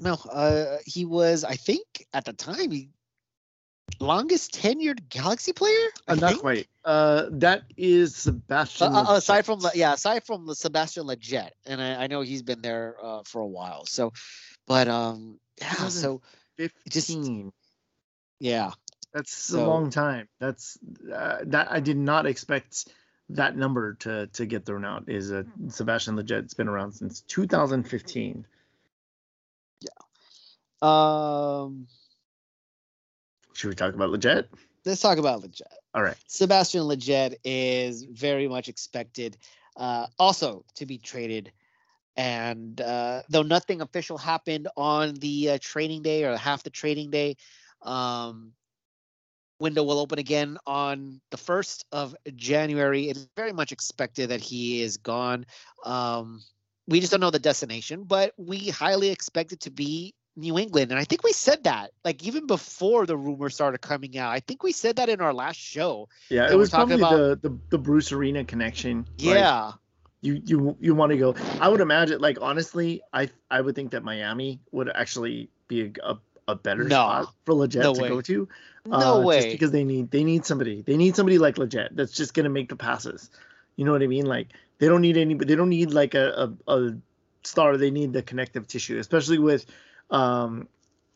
no 0.00 0.14
uh 0.30 0.78
he 0.84 1.04
was 1.04 1.44
i 1.44 1.54
think 1.54 2.06
at 2.12 2.24
the 2.24 2.32
time 2.32 2.70
he 2.70 2.90
longest 4.00 4.52
tenured 4.54 5.08
galaxy 5.08 5.52
player 5.52 5.88
Uh, 6.08 6.14
not 6.14 6.38
quite. 6.38 6.66
Uh, 6.84 7.26
that 7.30 7.62
is 7.76 8.26
Uh, 8.26 8.30
Sebastian. 8.30 8.92
uh, 8.92 9.14
aside 9.16 9.46
from 9.46 9.60
yeah, 9.74 9.94
aside 9.94 10.24
from 10.24 10.46
the 10.46 10.54
Sebastian 10.54 11.06
Lletget, 11.06 11.50
and 11.64 11.80
I, 11.80 12.04
I 12.04 12.06
know 12.08 12.20
he's 12.20 12.42
been 12.42 12.60
there 12.60 12.96
uh, 13.02 13.22
for 13.24 13.40
a 13.40 13.46
while. 13.46 13.86
So, 13.86 14.12
but 14.66 14.88
um, 14.88 15.38
yeah. 15.60 15.88
So 15.88 16.20
just- 16.90 17.08
15. 17.08 17.52
yeah, 18.40 18.72
That's 19.14 19.32
so- 19.32 19.64
a 19.64 19.66
long 19.66 19.90
time. 19.90 20.28
That's 20.40 20.76
uh, 21.10 21.38
that 21.46 21.70
I 21.70 21.80
did 21.80 21.96
not 21.96 22.26
expect 22.26 22.88
that 23.30 23.56
number 23.56 23.94
to 24.00 24.26
to 24.26 24.44
get 24.44 24.66
thrown 24.66 24.84
out. 24.84 25.04
Is 25.08 25.32
uh, 25.32 25.44
Sebastian 25.68 26.16
Lletget's 26.16 26.54
been 26.54 26.68
around 26.68 26.92
since 26.92 27.20
2015. 27.22 28.44
um, 30.82 31.86
Should 33.54 33.68
we 33.68 33.74
talk 33.74 33.94
about 33.94 34.10
Lletget? 34.10 34.48
let's 34.84 35.00
talk 35.00 35.18
about 35.18 35.42
Lletget. 35.42 35.62
All 35.94 36.02
right. 36.02 36.16
Sebastian 36.26 36.82
Lletget 36.82 37.36
is 37.44 38.02
very 38.02 38.48
much 38.48 38.68
expected, 38.68 39.36
uh, 39.76 40.08
also 40.18 40.64
to 40.74 40.86
be 40.86 40.98
traded. 40.98 41.52
And 42.16 42.80
uh, 42.80 43.22
though 43.28 43.42
nothing 43.42 43.80
official 43.80 44.18
happened 44.18 44.68
on 44.76 45.14
the 45.14 45.50
uh, 45.50 45.58
trading 45.60 46.02
day 46.02 46.24
or 46.24 46.36
half 46.36 46.62
the 46.62 46.70
trading 46.70 47.10
day, 47.10 47.36
um, 47.82 48.52
window 49.58 49.82
will 49.82 49.98
open 49.98 50.18
again 50.18 50.58
on 50.66 51.20
the 51.30 51.36
first 51.36 51.84
of 51.92 52.14
January. 52.34 53.08
It 53.08 53.16
is 53.16 53.28
very 53.36 53.52
much 53.52 53.72
expected 53.72 54.30
that 54.30 54.40
he 54.40 54.82
is 54.82 54.96
gone. 54.96 55.46
Um, 55.84 56.42
we 56.86 57.00
just 57.00 57.10
don't 57.12 57.20
know 57.20 57.30
the 57.30 57.38
destination, 57.38 58.04
but 58.04 58.32
we 58.36 58.68
highly 58.68 59.10
expect 59.10 59.52
it 59.52 59.60
to 59.60 59.70
be 59.70 60.14
New 60.36 60.58
England. 60.58 60.90
And 60.90 60.98
I 61.00 61.04
think 61.04 61.22
we 61.22 61.32
said 61.32 61.64
that, 61.64 61.92
like 62.04 62.24
even 62.24 62.46
before 62.46 63.06
the 63.06 63.16
rumors 63.16 63.54
started 63.54 63.78
coming 63.80 64.18
out. 64.18 64.32
I 64.32 64.40
think 64.40 64.62
we 64.62 64.72
said 64.72 64.96
that 64.96 65.08
in 65.08 65.20
our 65.20 65.32
last 65.32 65.58
show. 65.58 66.08
Yeah, 66.28 66.50
it 66.50 66.56
was 66.56 66.70
talking 66.70 66.98
probably 66.98 67.18
the, 67.18 67.48
the 67.48 67.58
the 67.70 67.78
Bruce 67.78 68.12
Arena 68.12 68.44
connection. 68.44 69.06
Like, 69.18 69.36
Yeah. 69.36 69.72
you 70.20 70.42
you 70.44 70.76
you 70.80 70.94
want 70.94 71.12
to 71.12 71.18
go. 71.18 71.34
I 71.60 71.68
would 71.68 71.80
imagine, 71.80 72.20
like 72.20 72.38
honestly, 72.40 73.00
I 73.12 73.30
I 73.50 73.60
would 73.60 73.74
think 73.76 73.92
that 73.92 74.02
Miami 74.02 74.60
would 74.72 74.90
actually 74.94 75.50
be 75.68 75.82
a 75.82 75.90
a, 76.02 76.18
a 76.48 76.54
better 76.54 76.84
No. 76.84 76.88
spot 76.88 77.34
for 77.46 77.54
Lletget 77.54 77.82
No 77.82 77.94
to 77.94 78.02
way. 78.02 78.08
go 78.08 78.20
to. 78.20 78.48
no 78.86 78.96
uh, 78.96 79.20
way. 79.20 79.36
Just 79.40 79.50
because 79.52 79.70
they 79.72 79.84
need 79.84 80.10
they 80.10 80.24
need 80.24 80.44
somebody. 80.44 80.82
They 80.82 80.96
need 80.96 81.16
somebody 81.16 81.38
like 81.38 81.56
Lletget 81.56 81.90
that's 81.96 82.12
just 82.12 82.34
gonna 82.34 82.50
make 82.50 82.68
the 82.68 82.76
passes. 82.76 83.30
You 83.76 83.84
know 83.84 83.92
what 83.92 84.02
I 84.02 84.06
mean? 84.06 84.26
Like 84.26 84.48
they 84.78 84.88
don't 84.88 85.00
need 85.00 85.16
any. 85.16 85.34
They 85.34 85.54
don't 85.54 85.68
need 85.70 85.92
like 85.92 86.14
a 86.14 86.52
a, 86.68 86.72
a 86.72 86.96
star. 87.42 87.76
They 87.76 87.90
need 87.90 88.12
the 88.12 88.22
connective 88.22 88.66
tissue, 88.66 88.98
especially 88.98 89.38
with 89.38 89.66
um 90.10 90.68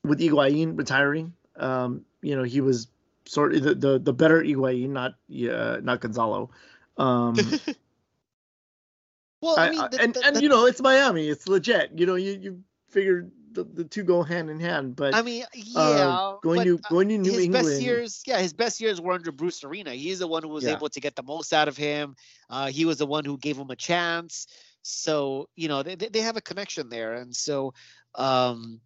with 0.04 0.20
Higuain 0.20 0.78
retiring. 0.78 1.32
Um, 1.56 2.04
you 2.22 2.36
know 2.36 2.44
he 2.44 2.60
was 2.60 2.88
sort 3.26 3.54
of 3.54 3.62
the 3.62 3.74
the, 3.74 3.98
the 3.98 4.12
better 4.12 4.42
Higuain, 4.42 4.90
not 4.90 5.14
uh, 5.50 5.78
not 5.82 6.00
Gonzalo. 6.00 6.50
Um, 6.96 7.36
well, 9.42 9.58
I 9.58 9.70
mean, 9.70 9.80
I- 9.80 9.88
the, 9.88 10.00
and 10.00 10.14
the- 10.14 10.24
and 10.26 10.36
the- 10.36 10.42
you 10.42 10.48
know 10.48 10.66
it's 10.66 10.80
Miami. 10.80 11.28
It's 11.28 11.48
legit. 11.48 11.90
You 11.94 12.06
know 12.06 12.14
you 12.14 12.38
you 12.40 12.62
figure 12.88 13.28
the, 13.52 13.64
the 13.64 13.84
two 13.84 14.02
go 14.02 14.22
hand 14.22 14.50
in 14.50 14.60
hand. 14.60 14.96
But 14.96 15.14
I 15.14 15.22
mean, 15.22 15.44
yeah, 15.54 15.80
uh, 15.80 16.36
going 16.42 16.58
but, 16.58 16.64
to 16.64 16.74
uh, 16.76 16.88
going 16.90 17.08
to 17.08 17.18
New 17.18 17.32
his 17.32 17.44
England. 17.44 17.66
best 17.66 17.80
years, 17.80 18.22
yeah, 18.26 18.38
his 18.38 18.52
best 18.52 18.80
years 18.80 19.00
were 19.00 19.12
under 19.12 19.32
Bruce 19.32 19.64
Arena. 19.64 19.92
He's 19.92 20.18
the 20.18 20.28
one 20.28 20.42
who 20.42 20.48
was 20.48 20.64
Yeah. 20.64 20.72
able 20.72 20.88
to 20.90 21.00
get 21.00 21.16
the 21.16 21.22
most 21.22 21.52
out 21.52 21.68
of 21.68 21.76
him. 21.76 22.16
Uh, 22.50 22.68
he 22.68 22.84
was 22.84 22.98
the 22.98 23.06
one 23.06 23.24
who 23.24 23.38
gave 23.38 23.56
him 23.56 23.70
a 23.70 23.76
chance. 23.76 24.46
So 24.82 25.48
you 25.56 25.68
know 25.68 25.82
they 25.82 25.94
they 25.94 26.08
they 26.08 26.20
have 26.20 26.36
a 26.36 26.40
connection 26.40 26.88
there, 26.88 27.14
and 27.14 27.34
so 27.34 27.74
um, 28.14 28.80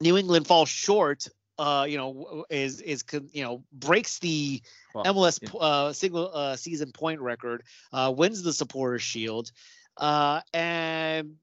New 0.00 0.16
England 0.16 0.46
falls 0.46 0.68
short 0.68 1.28
uh, 1.58 1.84
you 1.88 1.96
know, 1.96 2.44
is 2.50 2.80
is 2.80 3.04
you 3.32 3.44
know 3.44 3.62
breaks 3.72 4.18
the 4.18 4.62
well, 4.94 5.04
MLS 5.04 5.38
yeah. 5.42 5.60
uh, 5.60 5.92
single 5.92 6.30
uh, 6.32 6.56
season 6.56 6.92
point 6.92 7.20
record, 7.20 7.62
uh, 7.92 8.12
wins 8.14 8.42
the 8.42 8.52
Supporters 8.52 9.02
Shield, 9.02 9.52
uh, 9.96 10.40
and 10.52 11.36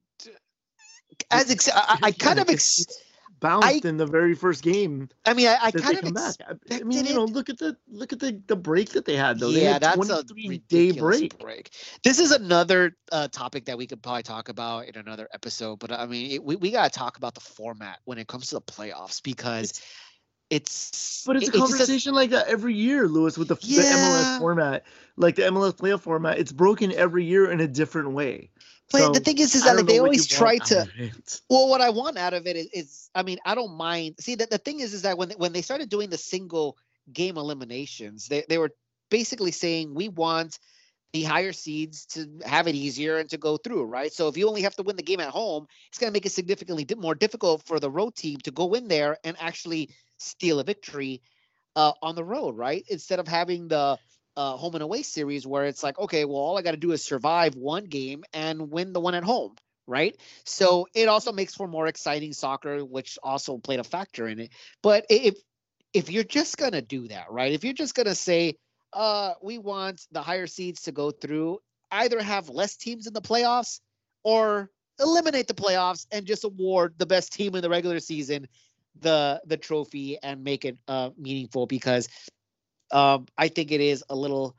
as 1.30 1.50
ex- 1.50 1.68
I, 1.72 1.98
I 2.02 2.12
kind 2.12 2.38
of 2.38 2.48
ex- 2.48 2.86
bounced 3.40 3.84
I, 3.84 3.88
in 3.88 3.96
the 3.96 4.06
very 4.06 4.34
first 4.34 4.62
game. 4.62 5.08
I 5.24 5.34
mean, 5.34 5.48
I, 5.48 5.58
I 5.62 5.70
kind 5.70 5.98
of 5.98 6.04
expected 6.04 6.82
I 6.82 6.84
mean, 6.84 7.06
you 7.06 7.14
know, 7.14 7.24
look 7.24 7.48
at 7.48 7.58
the 7.58 7.76
look 7.88 8.12
at 8.12 8.20
the 8.20 8.40
the 8.46 8.56
break 8.56 8.90
that 8.90 9.06
they 9.06 9.16
had 9.16 9.40
though. 9.40 9.48
Yeah, 9.48 9.72
had 9.72 9.82
that's 9.82 10.10
a 10.10 10.22
day 10.68 10.92
break. 10.92 11.38
break. 11.38 11.70
This 12.04 12.18
is 12.18 12.30
another 12.30 12.96
uh, 13.10 13.28
topic 13.28 13.64
that 13.64 13.78
we 13.78 13.86
could 13.86 14.02
probably 14.02 14.22
talk 14.22 14.48
about 14.48 14.86
in 14.86 14.96
another 14.96 15.28
episode. 15.32 15.78
But 15.78 15.92
I 15.92 16.06
mean, 16.06 16.30
it, 16.32 16.44
we 16.44 16.56
we 16.56 16.70
gotta 16.70 16.90
talk 16.90 17.16
about 17.16 17.34
the 17.34 17.40
format 17.40 17.98
when 18.04 18.18
it 18.18 18.28
comes 18.28 18.48
to 18.48 18.56
the 18.56 18.62
playoffs 18.62 19.22
because. 19.22 19.70
It's, 19.70 20.88
it's 20.88 21.22
but 21.24 21.36
it's 21.36 21.48
a 21.48 21.52
conversation 21.52 22.12
like 22.12 22.30
that 22.30 22.48
every 22.48 22.74
year, 22.74 23.06
Lewis, 23.06 23.38
with 23.38 23.46
the, 23.46 23.56
yeah. 23.60 23.82
the 23.82 23.88
MLS 23.88 24.38
format, 24.40 24.84
like 25.16 25.36
the 25.36 25.42
MLS 25.42 25.76
playoff 25.76 26.00
format. 26.00 26.40
It's 26.40 26.50
broken 26.50 26.90
every 26.90 27.24
year 27.24 27.52
in 27.52 27.60
a 27.60 27.68
different 27.68 28.10
way. 28.10 28.50
But 28.90 28.98
so, 28.98 29.12
the 29.12 29.20
thing 29.20 29.38
is, 29.38 29.54
is 29.54 29.64
that 29.64 29.76
like, 29.76 29.86
they 29.86 29.98
always 29.98 30.26
try 30.26 30.58
to. 30.58 30.86
Well, 31.48 31.68
what 31.68 31.80
I 31.80 31.90
want 31.90 32.18
out 32.18 32.34
of 32.34 32.46
it 32.46 32.56
is, 32.56 32.66
is, 32.72 33.10
I 33.14 33.22
mean, 33.22 33.38
I 33.44 33.54
don't 33.54 33.76
mind. 33.76 34.16
See, 34.18 34.34
that 34.36 34.50
the 34.50 34.58
thing 34.58 34.80
is, 34.80 34.94
is 34.94 35.02
that 35.02 35.16
when 35.16 35.28
they, 35.28 35.34
when 35.36 35.52
they 35.52 35.62
started 35.62 35.88
doing 35.88 36.10
the 36.10 36.18
single 36.18 36.76
game 37.12 37.36
eliminations, 37.36 38.26
they 38.26 38.44
they 38.48 38.58
were 38.58 38.70
basically 39.10 39.52
saying 39.52 39.94
we 39.94 40.08
want 40.08 40.58
the 41.12 41.22
higher 41.22 41.52
seeds 41.52 42.06
to 42.06 42.28
have 42.44 42.68
it 42.68 42.74
easier 42.74 43.18
and 43.18 43.28
to 43.30 43.36
go 43.36 43.56
through, 43.56 43.84
right? 43.84 44.12
So 44.12 44.28
if 44.28 44.36
you 44.36 44.48
only 44.48 44.62
have 44.62 44.76
to 44.76 44.82
win 44.82 44.96
the 44.96 45.02
game 45.02 45.20
at 45.20 45.30
home, 45.30 45.66
it's 45.88 45.98
going 45.98 46.10
to 46.10 46.12
make 46.12 46.26
it 46.26 46.32
significantly 46.32 46.86
more 46.96 47.16
difficult 47.16 47.62
for 47.66 47.80
the 47.80 47.90
road 47.90 48.14
team 48.14 48.38
to 48.44 48.50
go 48.52 48.74
in 48.74 48.86
there 48.86 49.18
and 49.24 49.36
actually 49.40 49.90
steal 50.18 50.60
a 50.60 50.64
victory 50.64 51.20
uh, 51.74 51.92
on 52.02 52.14
the 52.14 52.24
road, 52.24 52.56
right? 52.56 52.84
Instead 52.88 53.18
of 53.18 53.26
having 53.26 53.66
the 53.68 53.98
uh, 54.36 54.56
home 54.56 54.74
and 54.74 54.82
away 54.82 55.02
series 55.02 55.46
where 55.46 55.64
it's 55.64 55.82
like, 55.82 55.98
okay, 55.98 56.24
well, 56.24 56.36
all 56.36 56.58
I 56.58 56.62
got 56.62 56.72
to 56.72 56.76
do 56.76 56.92
is 56.92 57.04
survive 57.04 57.54
one 57.54 57.84
game 57.84 58.24
and 58.32 58.70
win 58.70 58.92
the 58.92 59.00
one 59.00 59.14
at 59.14 59.24
home, 59.24 59.54
right? 59.86 60.16
So 60.44 60.86
it 60.94 61.08
also 61.08 61.32
makes 61.32 61.54
for 61.54 61.66
more 61.66 61.86
exciting 61.86 62.32
soccer, 62.32 62.84
which 62.84 63.18
also 63.22 63.58
played 63.58 63.80
a 63.80 63.84
factor 63.84 64.28
in 64.28 64.40
it. 64.40 64.50
But 64.82 65.06
if 65.10 65.36
if 65.92 66.10
you're 66.10 66.24
just 66.24 66.56
gonna 66.56 66.82
do 66.82 67.08
that, 67.08 67.30
right? 67.30 67.52
If 67.52 67.64
you're 67.64 67.72
just 67.72 67.94
gonna 67.94 68.14
say, 68.14 68.56
uh, 68.92 69.34
we 69.42 69.58
want 69.58 70.06
the 70.12 70.22
higher 70.22 70.46
seeds 70.46 70.82
to 70.82 70.92
go 70.92 71.10
through, 71.10 71.58
either 71.90 72.22
have 72.22 72.48
less 72.48 72.76
teams 72.76 73.06
in 73.06 73.12
the 73.12 73.20
playoffs 73.20 73.80
or 74.22 74.70
eliminate 75.00 75.48
the 75.48 75.54
playoffs 75.54 76.06
and 76.12 76.26
just 76.26 76.44
award 76.44 76.94
the 76.98 77.06
best 77.06 77.32
team 77.32 77.54
in 77.54 77.62
the 77.62 77.70
regular 77.70 77.98
season 77.98 78.46
the 79.00 79.40
the 79.46 79.56
trophy 79.56 80.18
and 80.22 80.42
make 80.44 80.64
it 80.64 80.76
uh 80.88 81.10
meaningful 81.16 81.66
because 81.66 82.08
um 82.92 83.26
I 83.36 83.48
think 83.48 83.72
it 83.72 83.80
is 83.80 84.04
a 84.08 84.16
little 84.16 84.56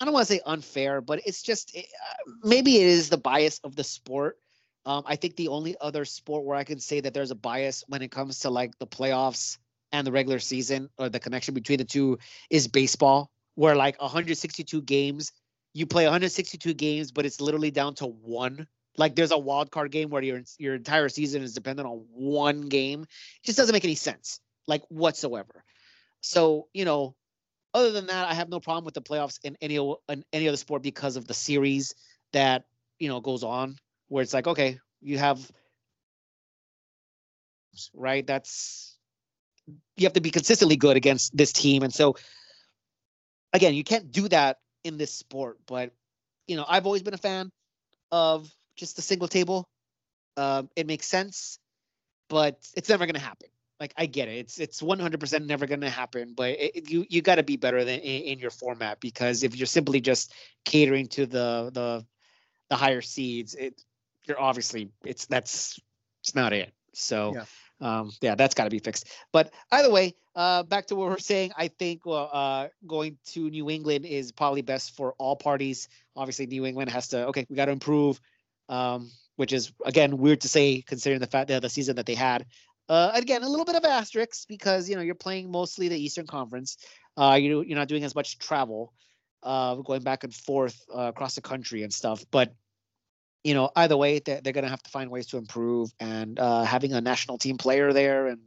I 0.00 0.06
don't 0.06 0.14
want 0.14 0.26
to 0.26 0.32
say 0.32 0.40
unfair, 0.46 1.02
but 1.02 1.20
it's 1.26 1.42
just 1.42 1.74
it, 1.74 1.84
uh, 1.84 2.32
maybe 2.42 2.76
it 2.76 2.86
is 2.86 3.10
the 3.10 3.18
bias 3.18 3.60
of 3.64 3.76
the 3.76 3.84
sport. 3.84 4.38
Um, 4.86 5.02
I 5.06 5.16
think 5.16 5.36
the 5.36 5.48
only 5.48 5.76
other 5.78 6.06
sport 6.06 6.44
where 6.44 6.56
I 6.56 6.64
can 6.64 6.80
say 6.80 7.00
that 7.00 7.12
there's 7.12 7.30
a 7.30 7.34
bias 7.34 7.84
when 7.86 8.00
it 8.00 8.10
comes 8.10 8.40
to 8.40 8.50
like 8.50 8.78
the 8.78 8.86
playoffs 8.86 9.58
and 9.92 10.06
the 10.06 10.12
regular 10.12 10.38
season 10.38 10.88
or 10.96 11.10
the 11.10 11.20
connection 11.20 11.52
between 11.52 11.78
the 11.78 11.84
two 11.84 12.18
is 12.48 12.66
baseball, 12.66 13.30
where 13.56 13.76
like 13.76 14.00
162 14.00 14.80
games, 14.82 15.32
you 15.74 15.84
play 15.84 16.04
162 16.04 16.72
games, 16.72 17.12
but 17.12 17.26
it's 17.26 17.40
literally 17.42 17.70
down 17.70 17.94
to 17.96 18.06
one 18.06 18.66
like 18.96 19.14
there's 19.14 19.30
a 19.30 19.38
wild 19.38 19.70
card 19.70 19.90
game 19.90 20.10
where 20.10 20.22
your 20.22 20.42
your 20.58 20.74
entire 20.74 21.08
season 21.08 21.42
is 21.42 21.54
dependent 21.54 21.88
on 21.88 22.04
one 22.12 22.62
game. 22.62 23.02
It 23.02 23.46
just 23.46 23.58
doesn't 23.58 23.72
make 23.72 23.84
any 23.84 23.94
sense, 23.94 24.40
like 24.66 24.82
whatsoever. 24.88 25.64
So 26.20 26.68
you 26.74 26.84
know, 26.84 27.14
other 27.74 27.92
than 27.92 28.06
that, 28.06 28.28
I 28.28 28.34
have 28.34 28.48
no 28.48 28.60
problem 28.60 28.84
with 28.84 28.94
the 28.94 29.02
playoffs 29.02 29.38
in 29.42 29.56
any 29.60 29.76
in 29.76 30.24
any 30.32 30.48
other 30.48 30.56
sport 30.56 30.82
because 30.82 31.16
of 31.16 31.26
the 31.26 31.34
series 31.34 31.94
that 32.32 32.64
you 32.98 33.08
know 33.08 33.20
goes 33.20 33.44
on, 33.44 33.76
where 34.08 34.22
it's 34.22 34.34
like 34.34 34.46
okay, 34.46 34.78
you 35.00 35.18
have 35.18 35.40
right. 37.94 38.26
That's 38.26 38.96
you 39.96 40.06
have 40.06 40.14
to 40.14 40.20
be 40.20 40.30
consistently 40.30 40.76
good 40.76 40.96
against 40.96 41.36
this 41.36 41.52
team, 41.52 41.82
and 41.82 41.92
so 41.92 42.16
again, 43.52 43.74
you 43.74 43.84
can't 43.84 44.10
do 44.10 44.28
that 44.28 44.58
in 44.84 44.98
this 44.98 45.12
sport. 45.12 45.58
But 45.66 45.92
you 46.46 46.56
know, 46.56 46.64
I've 46.68 46.86
always 46.86 47.02
been 47.02 47.14
a 47.14 47.18
fan 47.18 47.50
of 48.10 48.50
just 48.76 48.96
the 48.96 49.02
single 49.02 49.28
table. 49.28 49.68
Um, 50.36 50.70
it 50.76 50.86
makes 50.86 51.06
sense, 51.06 51.58
but 52.28 52.58
it's 52.76 52.88
never 52.88 53.06
going 53.06 53.14
to 53.14 53.20
happen. 53.20 53.48
Like 53.80 53.94
I 53.96 54.06
get 54.06 54.28
it, 54.28 54.36
it's 54.36 54.60
it's 54.60 54.82
100% 54.82 55.46
never 55.46 55.66
going 55.66 55.80
to 55.80 55.90
happen. 55.90 56.34
But 56.36 56.50
it, 56.50 56.90
you 56.90 57.06
you 57.08 57.22
got 57.22 57.36
to 57.36 57.42
be 57.42 57.56
better 57.56 57.82
than 57.84 58.00
in, 58.00 58.22
in, 58.24 58.38
your 58.38 58.50
format 58.50 59.00
because 59.00 59.42
if 59.42 59.56
you're 59.56 59.66
simply 59.66 60.02
just 60.02 60.34
catering 60.64 61.06
to 61.08 61.24
the 61.26 61.70
the 61.72 62.04
the 62.68 62.76
higher 62.76 63.00
seeds, 63.00 63.54
it 63.54 63.82
you're 64.28 64.40
obviously 64.40 64.90
it's 65.04 65.26
that's 65.26 65.80
it's 66.22 66.34
not 66.34 66.52
it. 66.52 66.72
So. 66.94 67.32
Yeah. 67.34 67.44
Um, 67.82 68.12
yeah, 68.20 68.34
that's 68.34 68.54
got 68.54 68.64
to 68.64 68.70
be 68.70 68.78
fixed. 68.78 69.08
But 69.32 69.54
either 69.72 69.90
way, 69.90 70.14
uh, 70.36 70.64
back 70.64 70.88
to 70.88 70.96
what 70.96 71.08
we're 71.08 71.16
saying, 71.16 71.52
I 71.56 71.68
think 71.68 72.04
well, 72.04 72.28
uh, 72.30 72.68
going 72.86 73.16
to 73.28 73.48
New 73.48 73.70
England 73.70 74.04
is 74.04 74.32
probably 74.32 74.60
best 74.60 74.94
for 74.94 75.14
all 75.16 75.34
parties. 75.34 75.88
Obviously, 76.14 76.44
New 76.44 76.66
England 76.66 76.90
has 76.90 77.08
to 77.08 77.28
okay, 77.28 77.46
we 77.48 77.56
got 77.56 77.64
to 77.64 77.72
improve 77.72 78.20
um, 78.70 79.10
which 79.36 79.52
is 79.52 79.72
again 79.84 80.16
weird 80.16 80.40
to 80.40 80.48
say 80.48 80.80
considering 80.80 81.20
the 81.20 81.26
fact 81.26 81.48
that 81.48 81.60
the 81.60 81.68
season 81.68 81.96
that 81.96 82.06
they 82.06 82.14
had. 82.14 82.46
Uh, 82.90 83.12
again, 83.14 83.44
a 83.44 83.48
little 83.48 83.64
bit 83.64 83.76
of 83.76 83.84
asterisk 83.84 84.48
because 84.48 84.90
you 84.90 84.96
know 84.96 85.00
you're 85.00 85.14
playing 85.14 85.48
mostly 85.48 85.86
the 85.86 85.96
Eastern 85.96 86.26
Conference. 86.26 86.76
Uh, 87.16 87.38
you 87.40 87.62
you're 87.62 87.78
not 87.78 87.86
doing 87.86 88.02
as 88.02 88.16
much 88.16 88.40
travel, 88.40 88.92
uh, 89.44 89.76
going 89.76 90.02
back 90.02 90.24
and 90.24 90.34
forth 90.34 90.84
uh, 90.92 91.02
across 91.02 91.36
the 91.36 91.40
country 91.40 91.84
and 91.84 91.92
stuff. 91.92 92.24
But 92.32 92.52
you 93.44 93.54
know, 93.54 93.70
either 93.76 93.96
way, 93.96 94.18
they're, 94.18 94.40
they're 94.40 94.52
going 94.52 94.64
to 94.64 94.70
have 94.70 94.82
to 94.82 94.90
find 94.90 95.08
ways 95.08 95.28
to 95.28 95.36
improve. 95.36 95.92
And 96.00 96.36
uh, 96.40 96.64
having 96.64 96.92
a 96.92 97.00
national 97.00 97.38
team 97.38 97.58
player 97.58 97.92
there 97.92 98.26
and 98.26 98.40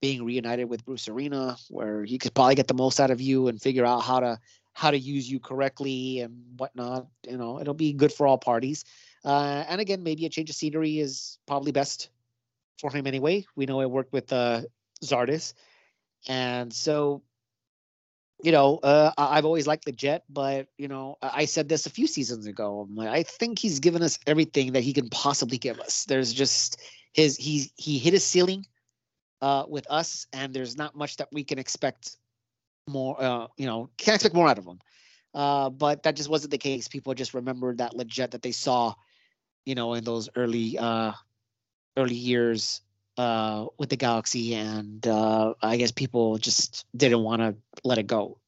being 0.00 0.24
reunited 0.24 0.70
with 0.70 0.84
Bruce 0.86 1.08
Arena, 1.08 1.56
where 1.68 2.04
he 2.04 2.16
could 2.16 2.32
probably 2.32 2.54
get 2.54 2.68
the 2.68 2.74
most 2.74 3.00
out 3.00 3.10
of 3.10 3.20
you 3.20 3.48
and 3.48 3.60
figure 3.60 3.84
out 3.84 4.02
how 4.02 4.20
to 4.20 4.38
how 4.72 4.92
to 4.92 4.98
use 4.98 5.28
you 5.28 5.40
correctly 5.40 6.20
and 6.20 6.44
whatnot. 6.58 7.08
You 7.28 7.38
know, 7.38 7.60
it'll 7.60 7.74
be 7.74 7.92
good 7.92 8.12
for 8.12 8.28
all 8.28 8.38
parties. 8.38 8.84
Uh, 9.24 9.64
and 9.68 9.80
again, 9.80 10.04
maybe 10.04 10.26
a 10.26 10.28
change 10.28 10.48
of 10.48 10.54
scenery 10.54 11.00
is 11.00 11.38
probably 11.44 11.72
best 11.72 12.08
for 12.80 12.90
him 12.90 13.06
anyway. 13.06 13.44
We 13.56 13.66
know 13.66 13.80
I 13.80 13.86
worked 13.86 14.12
with 14.12 14.32
uh, 14.32 14.62
Zardes, 15.04 15.54
and 16.28 16.72
so 16.72 17.22
you 18.42 18.52
know 18.52 18.78
uh, 18.82 19.12
I've 19.16 19.44
always 19.44 19.66
liked 19.66 19.84
the 19.84 19.92
Jet, 19.92 20.24
but 20.28 20.68
you 20.78 20.88
know 20.88 21.16
I 21.22 21.44
said 21.44 21.68
this 21.68 21.86
a 21.86 21.90
few 21.90 22.06
seasons 22.06 22.46
ago. 22.46 22.80
I'm 22.80 22.96
like, 22.96 23.08
I 23.08 23.22
think 23.22 23.58
he's 23.58 23.80
given 23.80 24.02
us 24.02 24.18
everything 24.26 24.72
that 24.72 24.82
he 24.82 24.92
can 24.92 25.08
possibly 25.08 25.58
give 25.58 25.78
us. 25.80 26.04
There's 26.04 26.32
just 26.32 26.80
his 27.12 27.36
he 27.36 27.70
he 27.76 27.98
hit 27.98 28.12
his 28.12 28.24
ceiling 28.24 28.66
uh, 29.42 29.64
with 29.68 29.86
us, 29.90 30.26
and 30.32 30.52
there's 30.52 30.76
not 30.76 30.96
much 30.96 31.16
that 31.18 31.28
we 31.32 31.44
can 31.44 31.58
expect 31.58 32.16
more. 32.88 33.20
Uh, 33.22 33.46
you 33.56 33.66
know, 33.66 33.90
can't 33.98 34.14
expect 34.14 34.34
more 34.34 34.48
out 34.48 34.58
of 34.58 34.66
him. 34.66 34.80
Uh, 35.32 35.70
but 35.70 36.02
that 36.02 36.16
just 36.16 36.28
wasn't 36.28 36.50
the 36.50 36.58
case. 36.58 36.88
People 36.88 37.14
just 37.14 37.34
remembered 37.34 37.78
that 37.78 37.94
legit 37.94 38.32
that 38.32 38.42
they 38.42 38.50
saw 38.50 38.92
you 39.64 39.74
know, 39.74 39.94
in 39.94 40.04
those 40.04 40.28
early 40.36 40.78
uh, 40.78 41.12
early 42.00 42.14
years 42.14 42.80
uh, 43.16 43.66
with 43.78 43.90
the 43.90 43.96
Galaxy, 43.96 44.54
and 44.54 45.06
uh, 45.06 45.54
I 45.62 45.76
guess 45.76 45.90
people 45.90 46.38
just 46.38 46.86
didn't 46.96 47.22
want 47.22 47.42
to 47.42 47.56
let 47.84 47.98
it 47.98 48.06
go. 48.06 48.38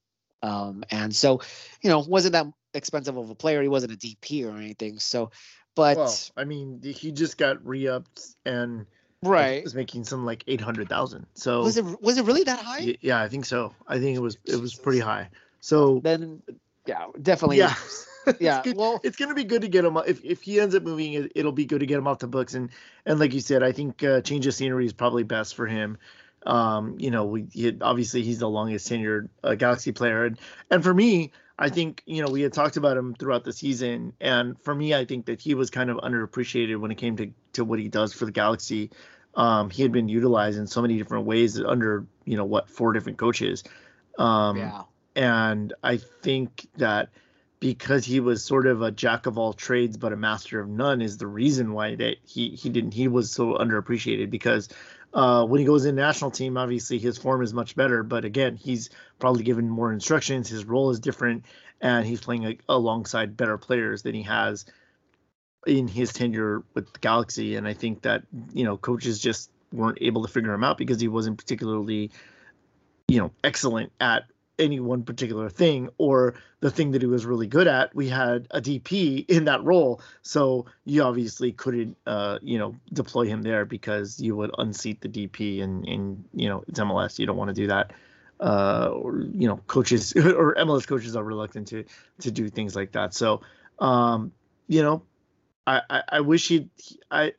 Um, 0.43 0.85
and 0.91 1.15
so, 1.15 1.41
you 1.83 1.91
know, 1.91 2.01
wasn't 2.01 2.33
that 2.33 2.47
expensive 2.75 3.17
of 3.17 3.31
a 3.31 3.35
player. 3.35 3.63
He 3.63 3.69
wasn't 3.69 3.93
a 3.93 3.97
DP 3.97 4.45
or 4.47 4.57
anything. 4.57 4.99
So, 4.99 5.31
but 5.75 5.97
well, 5.97 6.17
I 6.37 6.45
mean, 6.45 6.81
he 6.83 7.13
just 7.13 7.39
got 7.39 7.65
re-upped 7.65 8.23
and 8.45 8.87
right 9.23 9.63
was 9.63 9.75
making 9.75 10.05
some 10.05 10.27
like 10.27 10.43
eight 10.49 10.61
hundred 10.61 10.89
thousand. 10.89 11.27
So 11.35 11.63
was 11.63 11.77
it 11.77 11.85
was 12.03 12.19
it 12.19 12.25
really 12.25 12.43
that 12.45 12.59
high? 12.59 12.97
Yeah, 13.01 13.21
I 13.21 13.29
think 13.29 13.45
so. 13.45 13.75
I 13.87 13.99
think 13.99 14.17
it 14.17 14.21
was 14.21 14.37
it 14.45 14.57
was 14.57 14.75
pretty 14.75 15.01
high. 15.01 15.29
So 15.61 16.01
then, 16.03 16.43
yeah, 16.87 17.07
definitely. 17.21 17.59
Yeah. 17.59 17.75
yeah, 18.41 18.63
it's 18.65 18.75
well, 18.75 19.01
it's 19.03 19.17
gonna 19.17 19.35
be 19.35 19.45
good 19.45 19.63
to 19.63 19.69
get 19.69 19.85
him. 19.85 19.97
If 20.07 20.25
if 20.25 20.43
he 20.43 20.61
ends 20.61 20.75
up 20.75 20.83
moving, 20.83 21.29
it, 21.35 21.45
will 21.45 21.53
be 21.53 21.67
good 21.67 21.81
to 21.81 21.87
get 21.87 21.99
him 21.99 22.07
off 22.07 22.19
the 22.19 22.29
books. 22.29 22.55
And 22.55 22.71
and 23.07 23.19
like 23.19 23.35
you 23.35 23.41
said, 23.41 23.63
I 23.63 23.73
think 23.73 24.03
uh, 24.03 24.21
change 24.21 24.47
of 24.47 24.55
scenery 24.55 24.87
is 24.87 24.93
probably 24.93 25.23
best 25.23 25.55
for 25.55 25.67
him. 25.67 25.99
Um, 26.45 26.97
you 26.99 27.11
know, 27.11 27.25
we 27.25 27.47
he, 27.53 27.77
obviously 27.81 28.23
he's 28.23 28.39
the 28.39 28.49
longest 28.49 28.91
tenured 28.91 29.29
uh, 29.43 29.55
Galaxy 29.55 29.93
player, 29.93 30.25
and 30.25 30.39
and 30.71 30.83
for 30.83 30.93
me, 30.93 31.33
I 31.59 31.69
think 31.69 32.03
you 32.07 32.23
know 32.23 32.31
we 32.31 32.43
had 32.43 32.53
talked 32.53 32.77
about 32.77 32.97
him 32.97 33.15
throughout 33.15 33.45
the 33.45 33.53
season, 33.53 34.13
and 34.21 34.61
for 34.61 34.75
me, 34.75 34.95
I 34.95 35.05
think 35.05 35.27
that 35.27 35.41
he 35.41 35.55
was 35.55 35.71
kind 35.71 35.91
of 35.91 35.99
underappreciated 35.99 36.79
when 36.79 36.91
it 36.91 36.97
came 36.97 37.17
to 37.17 37.31
to 37.55 37.65
what 37.65 37.79
he 37.79 37.89
does 37.89 38.13
for 38.13 38.25
the 38.25 38.33
Galaxy. 38.33 38.91
Um, 39.35 39.71
he 39.71 39.83
had 39.83 39.93
been 39.93 40.09
utilized 40.09 40.59
in 40.59 40.67
so 40.67 40.83
many 40.83 40.99
different 40.99 41.27
ways 41.27 41.61
under 41.61 42.07
you 42.25 42.37
know 42.37 42.45
what 42.45 42.69
four 42.69 42.93
different 42.93 43.19
coaches. 43.19 43.65
Um, 44.19 44.57
yeah. 44.57 44.83
And 45.15 45.75
I 45.83 45.99
think 45.99 46.67
that 46.77 47.11
because 47.63 48.05
he 48.05 48.19
was 48.19 48.45
sort 48.45 48.67
of 48.67 48.83
a 48.83 48.91
jack 48.91 49.27
of 49.27 49.39
all 49.39 49.53
trades 49.53 49.97
but 49.97 50.13
a 50.13 50.17
master 50.17 50.61
of 50.61 50.69
none 50.69 51.01
is 51.01 51.17
the 51.17 51.27
reason 51.27 51.73
why 51.73 51.95
that 51.95 52.17
he 52.27 52.51
he 52.51 52.69
didn't 52.69 52.93
he 52.93 53.07
was 53.09 53.31
so 53.31 53.55
underappreciated 53.55 54.29
because 54.31 54.69
Uh, 55.15 55.45
when 55.45 55.61
he 55.61 55.67
goes 55.67 55.85
in 55.85 55.95
national 55.95 56.31
team, 56.31 56.57
obviously 56.57 56.99
his 56.99 57.19
form 57.19 57.43
is 57.43 57.53
much 57.53 57.77
better. 57.77 58.03
But 58.03 58.25
again, 58.25 58.57
he's 58.57 58.89
probably 59.19 59.45
given 59.45 59.69
more 59.69 59.93
instructions. 59.93 60.49
His 60.49 60.65
role 60.65 60.89
is 60.91 61.01
different, 61.01 61.45
and 61.83 62.07
he's 62.07 62.23
playing 62.23 62.59
alongside 62.67 63.37
better 63.37 63.59
players 63.59 64.01
than 64.03 64.15
he 64.15 64.23
has 64.23 64.65
in 65.67 65.87
his 65.87 66.15
tenure 66.15 66.63
with 66.73 66.91
the 66.95 66.99
Galaxy. 67.01 67.57
And 67.57 67.69
I 67.69 67.75
think 67.75 68.01
that 68.03 68.23
you 68.55 68.65
know 68.65 68.79
coaches 68.79 69.21
just 69.21 69.51
weren't 69.71 69.99
able 70.01 70.23
to 70.25 70.33
figure 70.33 70.55
him 70.55 70.65
out 70.65 70.79
because 70.79 70.99
he 70.99 71.09
wasn't 71.09 71.37
particularly, 71.37 72.11
you 73.07 73.19
know, 73.21 73.31
excellent 73.45 73.93
at 74.01 74.32
any 74.59 74.81
one 74.81 75.03
particular 75.03 75.49
thing 75.49 75.89
or 75.99 76.35
the 76.61 76.71
thing 76.71 76.93
that 76.93 77.03
he 77.03 77.07
was 77.07 77.25
really 77.25 77.47
good 77.47 77.67
at 77.67 77.95
we 77.95 78.09
had 78.09 78.47
a 78.51 78.61
dp 78.61 79.29
in 79.29 79.45
that 79.47 79.63
role. 79.65 80.01
So 80.23 80.67
you 80.85 81.03
obviously 81.03 81.53
couldn't 81.53 81.97
uh 82.07 82.39
you 82.43 82.59
know 82.59 82.77
deploy 82.93 83.27
him 83.27 83.43
there 83.43 83.65
because 83.65 84.21
you 84.21 84.37
would 84.37 84.51
unseat 84.59 85.01
the 85.01 85.09
dp 85.09 85.63
and 85.63 85.87
and 85.87 86.25
you 86.35 86.49
know 86.49 86.65
it's 86.69 86.79
mls 86.79 87.19
you 87.19 87.27
don't 87.27 87.37
want 87.37 87.49
to 87.49 87.55
do 87.55 87.67
that. 87.69 87.93
Uh 88.41 88.91
or 88.93 89.21
you 89.21 89.49
know 89.49 89.57
coaches 89.67 90.13
or 90.17 90.55
mls 90.57 90.87
coaches 90.87 91.17
are 91.17 91.25
reluctant 91.25 91.69
to 91.69 91.85
to 92.21 92.31
do 92.31 92.49
things 92.49 92.77
like 92.77 92.93
that. 92.93 93.15
So 93.15 93.41
um 93.79 94.33
you 94.69 94.83
know 94.83 95.03
i 95.67 95.81
i, 95.91 96.03
I 96.09 96.21
wish 96.21 96.49
he 96.49 96.69
i 97.11 97.33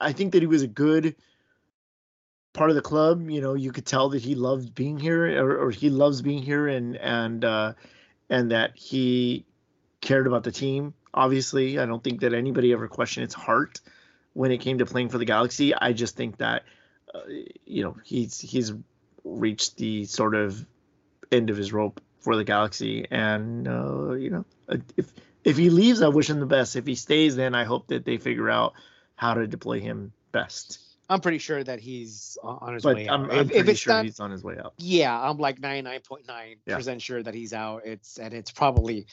i 0.00 0.12
think 0.12 0.32
that 0.32 0.42
he 0.42 0.46
was 0.46 0.62
a 0.62 0.66
good 0.66 1.14
part 2.56 2.70
of 2.70 2.76
the 2.76 2.82
club. 2.82 3.30
You 3.30 3.40
know, 3.40 3.54
you 3.54 3.70
could 3.70 3.86
tell 3.86 4.08
that 4.10 4.22
he 4.22 4.34
loved 4.34 4.74
being 4.74 4.98
here, 4.98 5.44
or, 5.44 5.66
or 5.66 5.70
he 5.70 5.90
loves 5.90 6.22
being 6.22 6.42
here, 6.42 6.66
and 6.66 6.96
and 6.96 7.44
uh, 7.44 7.74
and 8.28 8.50
that 8.50 8.76
he 8.76 9.44
cared 10.00 10.26
about 10.26 10.42
the 10.42 10.52
team. 10.52 10.94
Obviously, 11.14 11.78
I 11.78 11.86
don't 11.86 12.02
think 12.02 12.20
that 12.20 12.34
anybody 12.34 12.72
ever 12.72 12.88
questioned 12.88 13.26
his 13.26 13.34
heart 13.34 13.80
when 14.32 14.50
it 14.50 14.58
came 14.58 14.78
to 14.78 14.86
playing 14.86 15.10
for 15.10 15.18
the 15.18 15.24
Galaxy. 15.24 15.74
I 15.74 15.92
just 15.92 16.16
think 16.16 16.38
that 16.38 16.64
uh, 17.14 17.20
you 17.64 17.84
know 17.84 17.96
he's 18.04 18.40
he's 18.40 18.72
reached 19.24 19.76
the 19.76 20.04
sort 20.04 20.34
of 20.34 20.64
end 21.30 21.50
of 21.50 21.56
his 21.56 21.72
rope 21.72 22.00
for 22.20 22.36
the 22.36 22.44
Galaxy, 22.44 23.06
and 23.10 23.68
uh, 23.68 24.12
you 24.12 24.30
know 24.30 24.44
if 24.96 25.12
if 25.44 25.56
he 25.56 25.70
leaves, 25.70 26.02
I 26.02 26.08
wish 26.08 26.28
him 26.28 26.40
the 26.40 26.46
best. 26.46 26.74
If 26.74 26.86
he 26.86 26.96
stays, 26.96 27.36
then 27.36 27.54
I 27.54 27.64
hope 27.64 27.88
that 27.88 28.04
they 28.04 28.16
figure 28.16 28.50
out 28.50 28.72
how 29.14 29.34
to 29.34 29.46
deploy 29.46 29.80
him 29.80 30.12
best. 30.32 30.85
I'm 31.08 31.20
pretty 31.20 31.38
sure 31.38 31.62
that 31.62 31.78
he's 31.80 32.36
on 32.42 32.74
his 32.74 32.82
but 32.82 32.96
way 32.96 33.06
I'm, 33.08 33.24
out. 33.26 33.30
I'm 33.32 33.38
if, 33.40 33.46
pretty 33.46 33.58
if 33.60 33.68
it's 33.68 33.80
sure 33.80 33.92
not, 33.94 34.04
he's 34.04 34.18
on 34.20 34.30
his 34.32 34.42
way 34.42 34.56
out. 34.58 34.74
yeah, 34.78 35.16
I'm 35.20 35.38
like 35.38 35.60
99.9 35.60 36.56
Yeah. 36.66 36.76
percent 36.76 37.00
sure 37.00 37.22
that 37.22 37.32
he's 37.34 37.52
out. 37.52 37.82
It's 37.84 38.18
and 38.18 38.34
it's 38.34 38.50
probably 38.50 39.06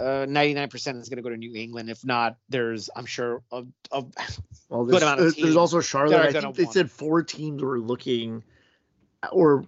uh 0.00 0.24
99 0.28 0.68
percent 0.70 0.98
is 0.98 1.08
going 1.08 1.18
to 1.18 1.22
go 1.22 1.28
to 1.30 1.36
New 1.36 1.54
England. 1.54 1.90
If 1.90 2.04
not, 2.04 2.36
there's 2.48 2.88
I'm 2.96 3.04
sure 3.06 3.42
a, 3.52 3.64
a 3.92 4.04
Well, 4.70 4.84
good 4.84 4.92
there's, 4.94 5.02
amount 5.02 5.20
of 5.20 5.36
there's- 5.36 5.56
also 5.56 5.80
Charlotte. 5.80 6.34
I 6.34 6.40
think 6.40 6.56
they 6.56 6.64
said 6.64 6.90
four 6.90 7.22
teams 7.22 7.62
were 7.62 7.78
looking 7.78 8.42
or 9.30 9.64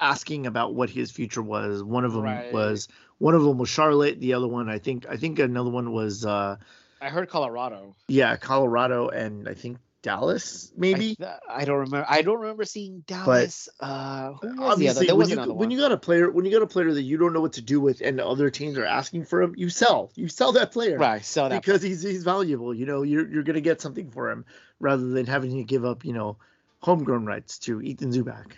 asking 0.00 0.46
about 0.46 0.74
what 0.74 0.90
his 0.90 1.10
future 1.10 1.42
was. 1.42 1.82
One 1.82 2.04
of 2.04 2.12
them 2.12 2.22
Right. 2.22 2.52
was 2.52 2.88
one 3.18 3.34
of 3.34 3.42
them 3.44 3.58
was 3.58 3.68
Charlotte. 3.68 4.18
The 4.20 4.32
other 4.34 4.48
one, 4.48 4.68
I 4.68 4.78
think, 4.78 5.06
I 5.08 5.16
think 5.16 5.38
another 5.38 5.70
one 5.70 5.92
was 5.92 6.24
uh 6.24 6.56
I 7.00 7.08
heard 7.10 7.28
Colorado. 7.28 7.94
yeah 8.08 8.36
Colorado 8.36 9.08
and 9.08 9.48
I 9.48 9.54
think 9.54 9.78
Dallas 10.02 10.72
I, 10.72 10.80
maybe. 10.80 11.14
th- 11.14 11.30
I 11.48 11.64
don't 11.64 11.78
remember. 11.78 12.06
I 12.08 12.22
don't 12.22 12.40
remember 12.40 12.64
seeing 12.64 13.04
Dallas. 13.06 13.68
uh, 13.80 14.32
the 14.40 14.48
other? 14.48 14.62
Obviously, 14.62 15.12
when 15.12 15.28
you 15.28 15.54
when 15.54 15.70
you 15.70 15.78
got 15.78 15.92
a 15.92 15.96
player 15.96 16.30
when 16.30 16.44
you 16.44 16.50
got 16.50 16.62
a 16.62 16.66
player 16.66 16.92
that 16.92 17.02
you 17.02 17.16
don't 17.16 17.32
know 17.32 17.40
what 17.40 17.54
to 17.54 17.62
do 17.62 17.80
with 17.80 18.00
and 18.00 18.20
other 18.20 18.50
teams 18.50 18.76
are 18.76 18.84
asking 18.84 19.24
for 19.24 19.40
him, 19.40 19.54
you 19.56 19.70
sell. 19.70 20.10
You 20.14 20.28
sell 20.28 20.52
that 20.52 20.72
player. 20.72 20.98
right, 20.98 21.24
so 21.24 21.48
that 21.48 21.62
because 21.62 21.82
he's 21.82 22.02
he's 22.02 22.24
valuable. 22.24 22.74
You 22.74 22.86
know, 22.86 23.02
you're 23.02 23.28
you're 23.28 23.44
gonna 23.44 23.60
get 23.60 23.80
something 23.80 24.10
for 24.10 24.30
him 24.30 24.44
rather 24.80 25.08
than 25.08 25.26
having 25.26 25.56
to 25.56 25.64
give 25.64 25.84
up, 25.84 26.04
you 26.04 26.12
know, 26.12 26.36
homegrown 26.80 27.24
rights 27.24 27.58
to 27.60 27.80
Ethan 27.80 28.10
Zubak. 28.10 28.52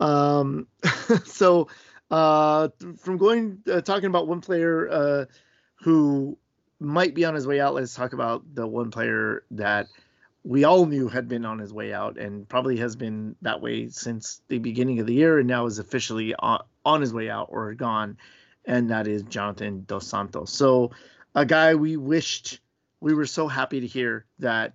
Um, 0.00 0.68
so 1.24 1.68
uh, 2.10 2.68
from 2.98 3.16
going 3.18 3.58
uh, 3.70 3.80
talking 3.80 4.06
about 4.06 4.28
one 4.28 4.40
player 4.40 4.88
uh, 4.88 5.24
who 5.82 6.38
might 6.80 7.14
be 7.14 7.24
on 7.24 7.34
his 7.34 7.46
way 7.46 7.60
out, 7.60 7.74
let's 7.74 7.94
talk 7.94 8.12
about 8.12 8.42
the 8.54 8.66
one 8.66 8.90
player 8.90 9.42
that 9.50 9.88
we 10.44 10.64
all 10.64 10.86
knew 10.86 11.08
had 11.08 11.28
been 11.28 11.44
on 11.44 11.58
his 11.58 11.72
way 11.72 11.92
out 11.92 12.16
and 12.16 12.48
probably 12.48 12.78
has 12.78 12.96
been 12.96 13.36
that 13.42 13.60
way 13.60 13.88
since 13.88 14.40
the 14.48 14.58
beginning 14.58 15.00
of 15.00 15.06
the 15.06 15.14
year 15.14 15.38
and 15.38 15.48
now 15.48 15.66
is 15.66 15.78
officially 15.78 16.34
on, 16.34 16.62
on 16.84 17.00
his 17.00 17.12
way 17.12 17.28
out 17.28 17.48
or 17.50 17.74
gone 17.74 18.16
and 18.68 18.90
that 18.90 19.08
is 19.08 19.22
Jonathan 19.22 19.84
Dos 19.86 20.06
Santos. 20.06 20.52
So 20.52 20.92
a 21.34 21.44
guy 21.44 21.74
we 21.74 21.96
wished 21.96 22.60
we 23.00 23.14
were 23.14 23.26
so 23.26 23.48
happy 23.48 23.80
to 23.80 23.86
hear 23.86 24.26
that 24.38 24.74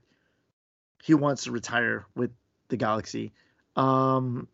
he 1.03 1.13
wants 1.13 1.43
to 1.43 1.51
retire 1.51 2.05
with 2.15 2.31
the 2.69 2.77
Galaxy. 2.77 3.33
Um, 3.75 4.47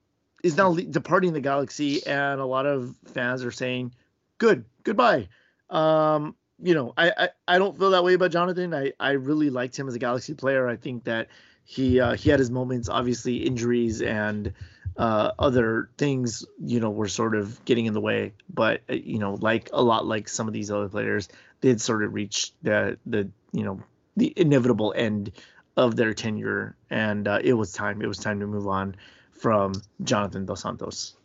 is 0.44 0.58
now 0.58 0.74
departing 0.74 1.34
the 1.34 1.42
Galaxy, 1.42 2.06
and 2.06 2.40
a 2.40 2.46
lot 2.46 2.66
of 2.66 2.96
fans 3.14 3.44
are 3.44 3.52
saying, 3.52 3.94
"Good, 4.38 4.66
goodbye." 4.84 5.28
Um, 5.70 6.36
you 6.62 6.74
know, 6.74 6.94
I, 6.98 7.12
I 7.18 7.30
I 7.48 7.58
don't 7.58 7.78
feel 7.78 7.92
that 7.92 8.04
way 8.04 8.14
about 8.14 8.32
Jonathan. 8.32 8.74
I 8.74 8.94
I 9.00 9.12
really 9.12 9.50
liked 9.50 9.78
him 9.78 9.88
as 9.88 9.96
a 9.96 10.00
Galaxy 10.00 10.34
player. 10.34 10.68
I 10.68 10.76
think 10.76 11.06
that 11.06 11.28
he 11.64 12.00
uh, 12.00 12.16
he 12.16 12.30
had 12.30 12.40
his 12.40 12.52
moments. 12.52 12.90
Obviously, 12.90 13.38
injuries 13.38 14.02
and 14.02 14.54
uh, 14.98 15.32
other 15.40 15.90
things, 15.98 16.46
you 16.60 16.80
know, 16.80 16.90
were 16.90 17.08
sort 17.08 17.36
of 17.36 17.64
getting 17.66 17.86
in 17.86 17.94
the 17.94 18.02
way. 18.02 18.34
But 18.54 18.82
uh, 18.90 18.94
you 18.94 19.20
know, 19.20 19.36
like 19.36 19.70
a 19.72 19.82
lot 19.82 20.06
like 20.06 20.28
some 20.28 20.48
of 20.48 20.54
these 20.54 20.72
other 20.72 20.90
players, 20.90 21.30
did 21.62 21.80
sort 21.80 22.04
of 22.04 22.14
reach 22.14 22.52
the 22.64 22.98
the 23.06 23.30
you 23.52 23.64
know 23.64 23.82
the 24.18 24.34
inevitable 24.36 24.94
end 24.96 25.32
of 25.78 25.96
their 25.96 26.14
tenure, 26.14 26.76
and 26.90 27.28
uh, 27.28 27.40
it 27.42 27.54
was 27.54 27.72
time. 27.72 28.02
It 28.02 28.08
was 28.08 28.18
time 28.18 28.40
to 28.40 28.48
move 28.48 28.68
on 28.68 28.96
from 29.32 29.74
Jonathan 30.04 30.46
Dos 30.46 30.62
Santos. 30.62 31.16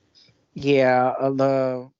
Yeah, 0.54 1.14
the. 1.20 1.90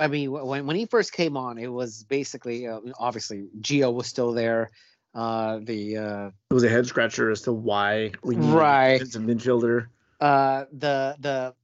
I 0.00 0.08
mean, 0.08 0.32
when 0.32 0.66
when 0.66 0.76
he 0.76 0.86
first 0.86 1.12
came 1.12 1.36
on, 1.36 1.58
it 1.58 1.68
was 1.70 2.04
basically 2.04 2.66
uh, 2.66 2.80
obviously 2.98 3.48
Gio 3.60 3.92
was 3.92 4.06
still 4.06 4.32
there. 4.32 4.70
Uh, 5.14 5.58
the 5.62 5.96
uh, 5.98 6.30
It 6.50 6.54
was 6.54 6.64
a 6.64 6.68
head 6.70 6.86
scratcher 6.86 7.30
as 7.30 7.42
to 7.42 7.52
why 7.52 8.12
we 8.22 8.36
need 8.36 8.52
Right. 8.52 8.94
a 8.94 8.98
defensive 9.04 9.22
midfielder. 9.22 9.86
uh, 10.20 10.64
the 10.72 11.16
the 11.20 11.54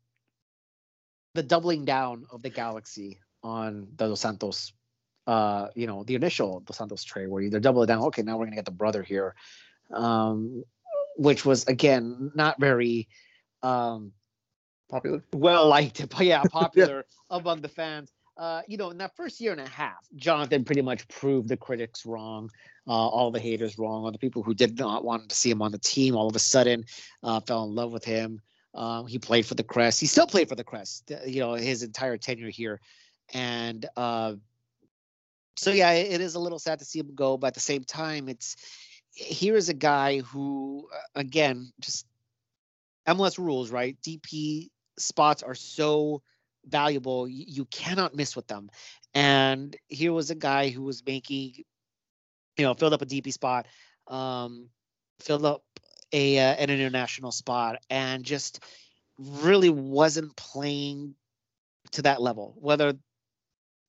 the 1.35 1.43
doubling 1.43 1.85
down 1.85 2.27
of 2.31 2.43
the 2.43 2.51
Galaxy 2.51 3.19
on 3.43 3.89
the 3.97 4.09
Dos 4.09 4.21
Santos. 4.21 4.73
Uh, 5.27 5.69
you 5.75 5.87
know, 5.87 6.05
the 6.05 6.15
initial 6.15 6.61
Dos 6.61 6.77
Santos 6.77 7.05
trade 7.05 7.29
where 7.29 7.49
they're 7.49 7.59
double 7.61 7.83
it 7.83 7.87
down. 7.87 8.03
Okay, 8.05 8.23
now 8.23 8.37
we're 8.37 8.45
gonna 8.45 8.57
get 8.57 8.65
the 8.67 8.71
brother 8.71 9.03
here, 9.03 9.35
um, 9.93 10.63
which 11.17 11.45
was 11.47 11.67
again 11.67 12.31
not 12.35 12.61
very 12.61 13.09
um 13.63 14.13
Popular. 14.89 15.23
well 15.33 15.67
liked, 15.67 16.09
but 16.11 16.21
yeah, 16.27 16.43
popular 16.51 17.07
among 17.31 17.61
the 17.63 17.69
fans. 17.69 18.13
Uh, 18.37 18.61
you 18.69 18.77
know, 18.77 18.91
in 18.91 18.99
that 18.99 19.17
first 19.17 19.41
year 19.41 19.53
and 19.53 19.61
a 19.61 19.69
half, 19.69 20.07
Jonathan 20.15 20.65
pretty 20.65 20.83
much 20.83 21.09
proved 21.09 21.49
the 21.49 21.57
critics 21.57 22.05
wrong, 22.05 22.51
uh, 22.87 22.91
all 22.91 23.31
the 23.31 23.41
haters 23.41 23.79
wrong, 23.79 24.05
all 24.05 24.13
the 24.13 24.19
people 24.19 24.43
who 24.43 24.53
did 24.53 24.79
not 24.79 25.05
want 25.05 25.29
to 25.29 25.35
see 25.35 25.51
him 25.51 25.63
on 25.63 25.73
the 25.73 25.79
team. 25.79 26.15
All 26.15 26.29
of 26.29 26.37
a 26.37 26.41
sudden, 26.41 26.85
uh, 27.23 27.41
fell 27.41 27.65
in 27.65 27.75
love 27.75 27.93
with 27.93 28.05
him. 28.05 28.41
Um, 28.75 29.07
he 29.07 29.19
played 29.19 29.47
for 29.47 29.55
the 29.55 29.63
Crest. 29.63 30.01
He 30.01 30.07
still 30.07 30.27
played 30.27 30.51
for 30.51 30.55
the 30.55 30.65
Crest. 30.65 31.11
uh, 31.11 31.25
You 31.25 31.41
know, 31.41 31.55
his 31.55 31.83
entire 31.83 32.19
tenure 32.19 32.51
here, 32.51 32.79
and 33.33 33.87
uh, 33.97 34.35
so 35.57 35.71
yeah, 35.71 35.93
it 35.93 36.21
is 36.21 36.35
a 36.35 36.39
little 36.39 36.59
sad 36.59 36.79
to 36.81 36.85
see 36.85 36.99
him 36.99 37.15
go, 37.15 37.39
but 37.39 37.49
at 37.49 37.55
the 37.55 37.61
same 37.61 37.85
time, 37.85 38.29
it's 38.29 38.57
here 39.13 39.57
is 39.57 39.71
a 39.71 39.75
guy 39.75 40.21
who, 40.21 40.89
uh, 40.95 41.21
again, 41.21 41.73
just 41.81 42.07
MLS 43.09 43.39
rules, 43.39 43.71
right? 43.71 43.97
DP 44.07 44.69
spots 44.99 45.43
are 45.43 45.55
so 45.55 46.23
valuable, 46.67 47.29
you 47.29 47.65
cannot 47.67 48.15
miss 48.15 48.37
with 48.37 48.47
them. 48.47 48.71
And 49.15 49.77
here 49.89 50.13
was 50.13 50.31
a 50.31 50.35
guy 50.35 50.69
who 50.69 50.83
was 50.83 51.05
making, 51.07 51.65
you 52.57 52.65
know, 52.65 52.75
filled 52.75 52.93
up 52.93 53.03
a 53.03 53.07
DP 53.07 53.33
spot, 53.33 53.67
um, 54.09 54.69
filled 55.21 55.45
up 55.45 55.63
a 56.13 56.39
uh, 56.39 56.55
an 56.55 56.71
international 56.71 57.33
spot, 57.33 57.79
and 57.89 58.25
just 58.25 58.61
really 59.19 59.71
wasn't 59.71 60.37
playing 60.37 61.15
to 61.93 62.03
that 62.03 62.21
level. 62.21 62.55
Whether 62.59 62.95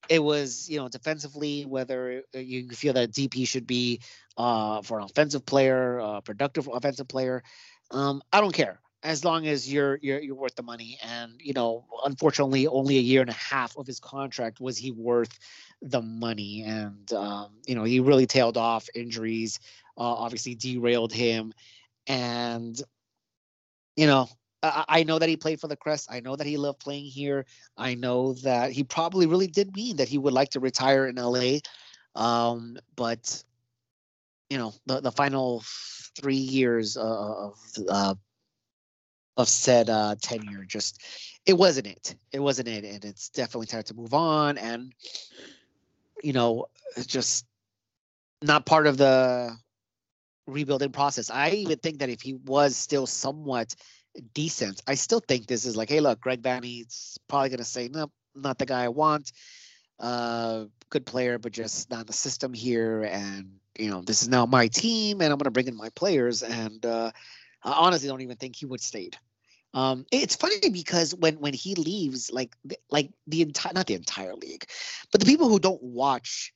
it 0.10 0.20
was, 0.20 0.70
you 0.70 0.78
know, 0.78 0.88
defensively, 0.88 1.66
whether 1.66 2.24
uh, 2.34 2.40
you 2.40 2.70
feel 2.70 2.94
that 2.94 3.12
DP 3.12 3.48
should 3.48 3.68
be 3.68 4.02
uh, 4.38 4.82
for 4.82 5.00
an 5.00 5.06
offensive 5.06 5.46
player, 5.46 6.00
uh, 6.00 6.22
productive 6.22 6.70
offensive 6.72 7.08
player, 7.08 7.44
um, 7.92 8.22
I 8.32 8.40
don't 8.40 8.54
care 8.54 8.80
as 9.04 9.24
long 9.24 9.48
as 9.48 9.72
you're 9.72 9.98
you're 10.02 10.20
you're 10.20 10.36
worth 10.36 10.56
the 10.56 10.64
money. 10.64 10.98
And 11.04 11.34
you 11.40 11.54
know, 11.54 11.86
unfortunately, 12.06 12.68
only 12.68 12.98
a 12.98 13.02
year 13.02 13.22
and 13.22 13.30
a 13.30 13.34
half 13.34 13.78
of 13.78 13.88
his 13.88 14.00
contract 14.00 14.60
was 14.60 14.78
he 14.78 14.92
worth 14.92 15.38
the 15.82 16.02
money, 16.02 16.64
and 16.64 17.12
um, 17.14 17.52
you 17.66 17.76
know, 17.76 17.84
he 17.84 18.00
really 18.00 18.26
tailed 18.26 18.58
off. 18.58 18.88
Injuries 18.96 19.60
uh, 19.98 20.02
obviously 20.02 20.56
derailed 20.56 21.14
him, 21.14 21.54
and 22.08 22.82
you 23.96 24.08
know. 24.08 24.30
I 24.64 25.04
know 25.04 25.20
that 25.20 25.30
he 25.30 25.38
played 25.38 25.62
for 25.62 25.68
the 25.68 25.76
Crest. 25.76 26.08
I 26.12 26.20
know 26.20 26.36
that 26.36 26.48
he 26.48 26.58
loved 26.58 26.80
playing 26.80 27.06
here. 27.06 27.46
I 27.78 27.94
know 27.94 28.34
that 28.42 28.72
he 28.72 28.84
probably 28.84 29.28
really 29.28 29.46
did 29.46 29.74
mean 29.76 29.98
that 29.98 30.10
he 30.10 30.18
would 30.18 30.34
like 30.34 30.50
to 30.50 30.60
retire 30.60 31.06
in 31.06 31.16
LA. 31.16 31.60
Um, 32.16 32.76
but 32.96 33.44
you 34.50 34.58
know 34.58 34.74
the 34.88 35.00
the 35.02 35.12
final 35.12 35.64
three 36.20 36.36
years 36.36 36.98
of 36.98 37.58
uh, 37.88 38.16
of 39.38 39.48
said 39.48 39.90
uh, 39.90 40.16
tenure 40.22 40.66
just 40.66 41.02
it 41.46 41.54
wasn't 41.54 41.88
it. 41.88 42.16
It 42.32 42.40
wasn't 42.40 42.68
it 42.68 42.84
and 42.84 43.06
it's 43.06 43.30
definitely 43.30 43.68
time 43.68 43.84
to 43.84 43.94
move 43.94 44.14
on 44.14 44.58
and 44.58 44.94
you 46.22 46.34
know 46.34 46.66
just 47.06 47.46
not 48.42 48.66
part 48.66 48.88
of 48.88 48.98
the 48.98 49.56
rebuilding 50.46 50.92
process. 50.92 51.30
I 51.30 51.52
even 51.52 51.78
think 51.78 52.00
that 52.00 52.10
if 52.10 52.22
he 52.22 52.34
was 52.34 52.76
still 52.76 53.08
somewhat 53.08 53.76
decent 54.34 54.82
i 54.88 54.96
still 54.96 55.20
think 55.20 55.48
this 55.48 55.66
is 55.66 55.76
like 55.76 55.90
hey 55.90 56.00
look 56.00 56.20
greg 56.20 56.42
vanney's 56.42 57.18
probably 57.28 57.56
to 57.56 57.64
say 57.64 57.88
no 57.88 58.10
not 58.36 58.58
the 58.58 58.66
guy 58.66 58.84
i 58.84 58.90
want. 58.90 59.32
Uh 60.00 60.66
good 60.90 61.06
player 61.06 61.38
but 61.38 61.52
just 61.52 61.90
not 61.90 62.08
the 62.08 62.14
system 62.14 62.54
here 62.54 63.04
and 63.04 63.50
you 63.78 63.90
know 63.90 64.02
this 64.02 64.22
is 64.22 64.28
now 64.30 64.46
my 64.46 64.68
team 64.68 65.22
and 65.22 65.34
i'm 65.34 65.40
to 65.40 65.52
bring 65.52 65.68
in 65.68 65.76
my 65.76 65.90
players 65.90 66.44
and 66.44 66.86
uh 66.86 67.12
I 67.68 67.74
honestly 67.74 68.08
don't 68.08 68.22
even 68.22 68.38
think 68.38 68.56
he 68.56 68.66
would 68.66 68.82
stayed 68.82 69.18
um, 69.74 70.06
it's 70.12 70.36
funny 70.36 70.70
because 70.72 71.14
when 71.16 71.36
when 71.36 71.54
he 71.54 71.76
leaves, 71.76 72.32
like 72.32 72.56
like 72.90 73.12
the 73.28 73.42
entire 73.42 73.74
not 73.74 73.88
the 73.88 73.94
entire 73.94 74.34
league, 74.34 74.66
but 75.12 75.20
the 75.20 75.26
people 75.28 75.50
who 75.50 75.60
don't 75.60 75.82
watch 75.84 76.54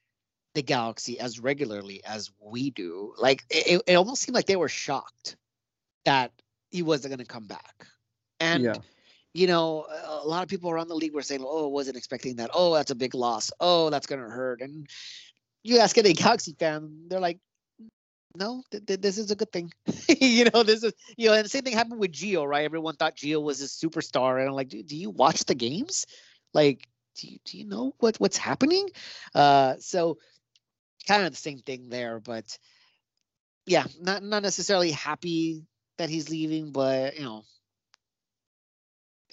the 0.55 0.61
Galaxy 0.61 1.19
as 1.19 1.39
regularly 1.39 2.01
as 2.03 2.31
we 2.39 2.71
do, 2.71 3.13
like 3.17 3.43
it, 3.49 3.81
it 3.85 3.95
almost 3.95 4.21
seemed 4.21 4.35
like 4.35 4.45
they 4.45 4.55
were 4.55 4.69
shocked 4.69 5.35
that 6.05 6.31
he 6.71 6.81
wasn't 6.81 7.11
going 7.11 7.25
to 7.25 7.31
come 7.31 7.47
back. 7.47 7.85
And 8.39 8.63
yeah. 8.63 8.75
you 9.33 9.45
know, 9.45 9.85
a 10.05 10.27
lot 10.27 10.41
of 10.43 10.49
people 10.49 10.71
around 10.71 10.87
the 10.87 10.95
league 10.95 11.13
were 11.13 11.21
saying, 11.21 11.43
"Oh, 11.45 11.67
wasn't 11.67 11.97
expecting 11.97 12.37
that. 12.37 12.49
Oh, 12.53 12.73
that's 12.73 12.91
a 12.91 12.95
big 12.95 13.13
loss. 13.13 13.51
Oh, 13.59 13.89
that's 13.89 14.07
going 14.07 14.21
to 14.21 14.29
hurt." 14.29 14.61
And 14.61 14.87
you 15.63 15.77
ask 15.79 15.97
any 15.97 16.13
Galaxy 16.13 16.55
fan, 16.57 17.05
they're 17.07 17.19
like, 17.19 17.39
no, 18.35 18.63
th- 18.71 18.85
th- 18.85 19.01
this 19.01 19.17
is 19.17 19.31
a 19.31 19.35
good 19.35 19.51
thing. 19.51 19.71
you 20.19 20.45
know, 20.45 20.63
this 20.63 20.83
is 20.83 20.93
you 21.17 21.27
know, 21.27 21.33
and 21.33 21.45
the 21.45 21.49
same 21.49 21.63
thing 21.63 21.73
happened 21.73 21.99
with 21.99 22.11
Gio, 22.11 22.47
right? 22.47 22.65
Everyone 22.65 22.95
thought 22.95 23.17
Gio 23.17 23.41
was 23.41 23.61
a 23.61 23.65
superstar, 23.65 24.39
and 24.39 24.49
I'm 24.49 24.55
like, 24.55 24.69
do, 24.69 24.81
do 24.83 24.95
you 24.95 25.09
watch 25.09 25.45
the 25.45 25.55
games? 25.55 26.05
Like, 26.53 26.87
do 27.15 27.27
you 27.27 27.39
do 27.45 27.57
you 27.57 27.65
know 27.65 27.93
what 27.99 28.17
what's 28.17 28.37
happening? 28.37 28.89
Uh, 29.35 29.75
so 29.79 30.17
kind 31.07 31.23
of 31.23 31.31
the 31.31 31.37
same 31.37 31.59
thing 31.59 31.89
there, 31.89 32.19
but 32.19 32.57
yeah, 33.65 33.85
not 33.99 34.23
not 34.23 34.43
necessarily 34.43 34.91
happy 34.91 35.63
that 35.97 36.09
he's 36.09 36.29
leaving, 36.29 36.71
but 36.71 37.17
you 37.17 37.23
know, 37.23 37.43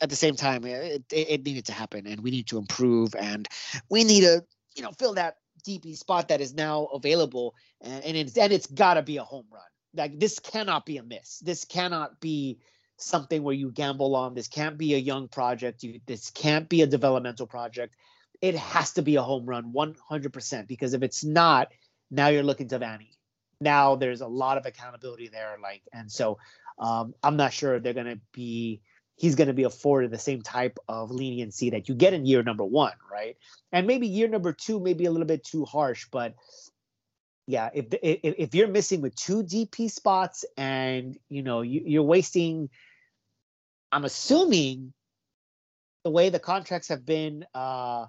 at 0.01 0.11
the 0.11 0.17
same 0.17 0.37
time, 0.37 0.65
it, 0.65 1.03
it, 1.13 1.31
it 1.31 1.45
needed 1.45 1.67
to 1.67 1.73
happen, 1.73 2.07
and 2.07 2.21
we 2.21 2.31
need 2.31 2.47
to 2.49 2.59
improve, 2.59 3.15
and 3.15 3.49
we 3.89 4.05
need 4.05 4.21
to 4.23 4.45
you 4.77 4.83
know 4.83 4.93
fill 4.99 5.15
that 5.15 5.37
DP 5.69 5.97
spot 5.97 6.29
that 6.29 6.41
is 6.41 6.55
now 6.55 6.85
available, 6.87 7.55
and, 7.81 8.05
and 8.05 8.17
it's 8.17 8.37
and 8.37 8.53
it's 8.53 8.67
got 8.67 8.95
to 8.95 9.03
be 9.03 9.19
a 9.19 9.25
home 9.25 9.47
run. 9.53 9.63
Like 9.95 10.19
this 10.19 10.39
cannot 10.39 10.87
be 10.87 10.97
a 10.97 11.03
miss. 11.03 11.39
This 11.41 11.65
cannot 11.65 12.21
be 12.21 12.59
something 12.97 13.43
where 13.43 13.55
you 13.55 13.71
gamble 13.71 14.17
on. 14.17 14.35
This 14.35 14.49
can't 14.49 14.77
be 14.77 14.95
a 14.95 14.99
young 14.99 15.29
project. 15.29 15.83
You, 15.83 16.01
this 16.07 16.31
can't 16.31 16.69
be 16.69 16.83
a 16.83 16.87
developmental 16.87 17.47
project. 17.47 17.95
It 18.41 18.57
has 18.57 18.93
to 18.93 19.03
be 19.03 19.17
a 19.17 19.23
home 19.23 19.47
run, 19.47 19.73
100%. 19.73 20.69
Because 20.69 20.95
if 20.95 21.03
it's 21.03 21.25
not, 21.25 21.69
now 22.11 22.29
you're 22.29 22.43
looking 22.43 22.69
to 22.69 22.79
Vanney. 22.79 23.11
Now 23.61 23.97
there's 23.97 24.21
a 24.21 24.27
lot 24.27 24.59
of 24.59 24.67
accountability 24.67 25.29
there. 25.29 25.57
Like, 25.63 25.83
and 25.93 26.11
so 26.11 26.39
um, 26.79 27.15
I'm 27.23 27.37
not 27.37 27.53
sure 27.53 27.81
they're 27.81 27.95
gonna 27.95 28.21
be 28.33 28.81
he's 29.19 29.35
going 29.35 29.49
to 29.49 29.55
be 29.55 29.65
afforded 29.65 30.11
the 30.11 30.19
same 30.19 30.43
type 30.43 30.79
of 30.89 31.11
leniency 31.11 31.71
that 31.71 31.89
you 31.89 31.95
get 31.95 32.15
in 32.15 32.25
year 32.25 32.43
number 32.43 32.65
one, 32.65 32.95
right? 33.11 33.37
And 33.73 33.87
maybe 33.87 34.07
year 34.07 34.29
number 34.29 34.53
two 34.53 34.81
may 34.81 34.95
be 34.95 35.05
a 35.05 35.11
little 35.11 35.27
bit 35.27 35.45
too 35.45 35.65
harsh, 35.65 36.07
but 36.11 36.35
yeah, 37.47 37.71
if 37.75 37.87
if, 38.03 38.35
if 38.39 38.55
you're 38.55 38.69
missing 38.69 39.01
with 39.01 39.15
two 39.17 39.43
DP 39.43 39.91
spots 39.91 40.45
and 40.57 41.19
you 41.29 41.43
know 41.43 41.63
you, 41.63 41.83
you're 41.85 42.03
wasting, 42.03 42.69
I'm 43.91 44.05
assuming 44.05 44.93
the 46.05 46.11
way 46.11 46.29
the 46.29 46.39
contracts 46.39 46.89
have 46.89 47.05
been 47.05 47.45
uh, 47.55 48.07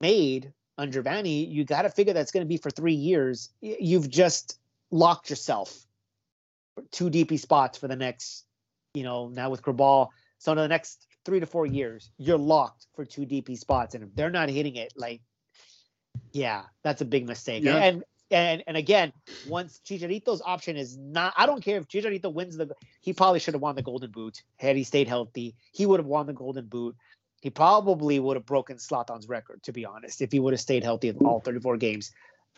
made 0.00 0.52
under 0.78 1.02
Vanney, 1.02 1.50
you 1.50 1.64
got 1.64 1.82
to 1.82 1.90
figure 1.90 2.14
that's 2.14 2.32
going 2.32 2.44
to 2.44 2.48
be 2.48 2.56
for 2.56 2.70
three 2.70 2.94
years. 2.94 3.50
You've 3.60 4.08
just 4.08 4.58
locked 4.90 5.28
yourself 5.28 5.84
two 6.90 7.10
DP 7.10 7.38
spots 7.38 7.78
for 7.78 7.88
the 7.88 7.96
next 7.96 8.44
you 8.94 9.02
know, 9.02 9.28
now 9.28 9.50
with 9.50 9.62
Cabral. 9.62 10.12
So 10.38 10.52
in 10.52 10.58
the 10.58 10.68
next 10.68 11.06
three 11.24 11.40
to 11.40 11.46
four 11.46 11.66
years, 11.66 12.10
you're 12.16 12.38
locked 12.38 12.86
for 12.94 13.04
two 13.04 13.22
DP 13.22 13.58
spots. 13.58 13.94
And 13.94 14.04
if 14.04 14.14
they're 14.14 14.30
not 14.30 14.48
hitting 14.48 14.76
it, 14.76 14.92
like, 14.96 15.20
yeah, 16.32 16.62
that's 16.82 17.02
a 17.02 17.04
big 17.04 17.26
mistake. 17.26 17.64
Yeah. 17.64 17.76
And 17.76 18.04
and 18.30 18.62
and 18.66 18.76
again, 18.76 19.12
once 19.48 19.80
Chicharito's 19.84 20.42
option 20.44 20.76
is 20.76 20.96
not, 20.96 21.34
I 21.36 21.46
don't 21.46 21.62
care 21.62 21.78
if 21.78 21.88
Chicharito 21.88 22.32
wins 22.32 22.56
the, 22.56 22.74
he 23.00 23.12
probably 23.12 23.40
should 23.40 23.54
have 23.54 23.60
won 23.60 23.74
the 23.74 23.82
Golden 23.82 24.10
Boot 24.10 24.42
had 24.56 24.76
he 24.76 24.84
stayed 24.84 25.08
healthy. 25.08 25.54
He 25.72 25.86
would 25.86 26.00
have 26.00 26.06
won 26.06 26.26
the 26.26 26.32
Golden 26.32 26.66
Boot. 26.66 26.96
He 27.42 27.50
probably 27.50 28.18
would 28.18 28.36
have 28.36 28.46
broken 28.46 28.78
Zlatan's 28.78 29.28
record, 29.28 29.62
to 29.64 29.72
be 29.72 29.84
honest, 29.84 30.22
if 30.22 30.32
he 30.32 30.40
would 30.40 30.54
have 30.54 30.60
stayed 30.60 30.82
healthy 30.82 31.08
in 31.08 31.18
all 31.18 31.40
34 31.40 31.76
games. 31.76 32.10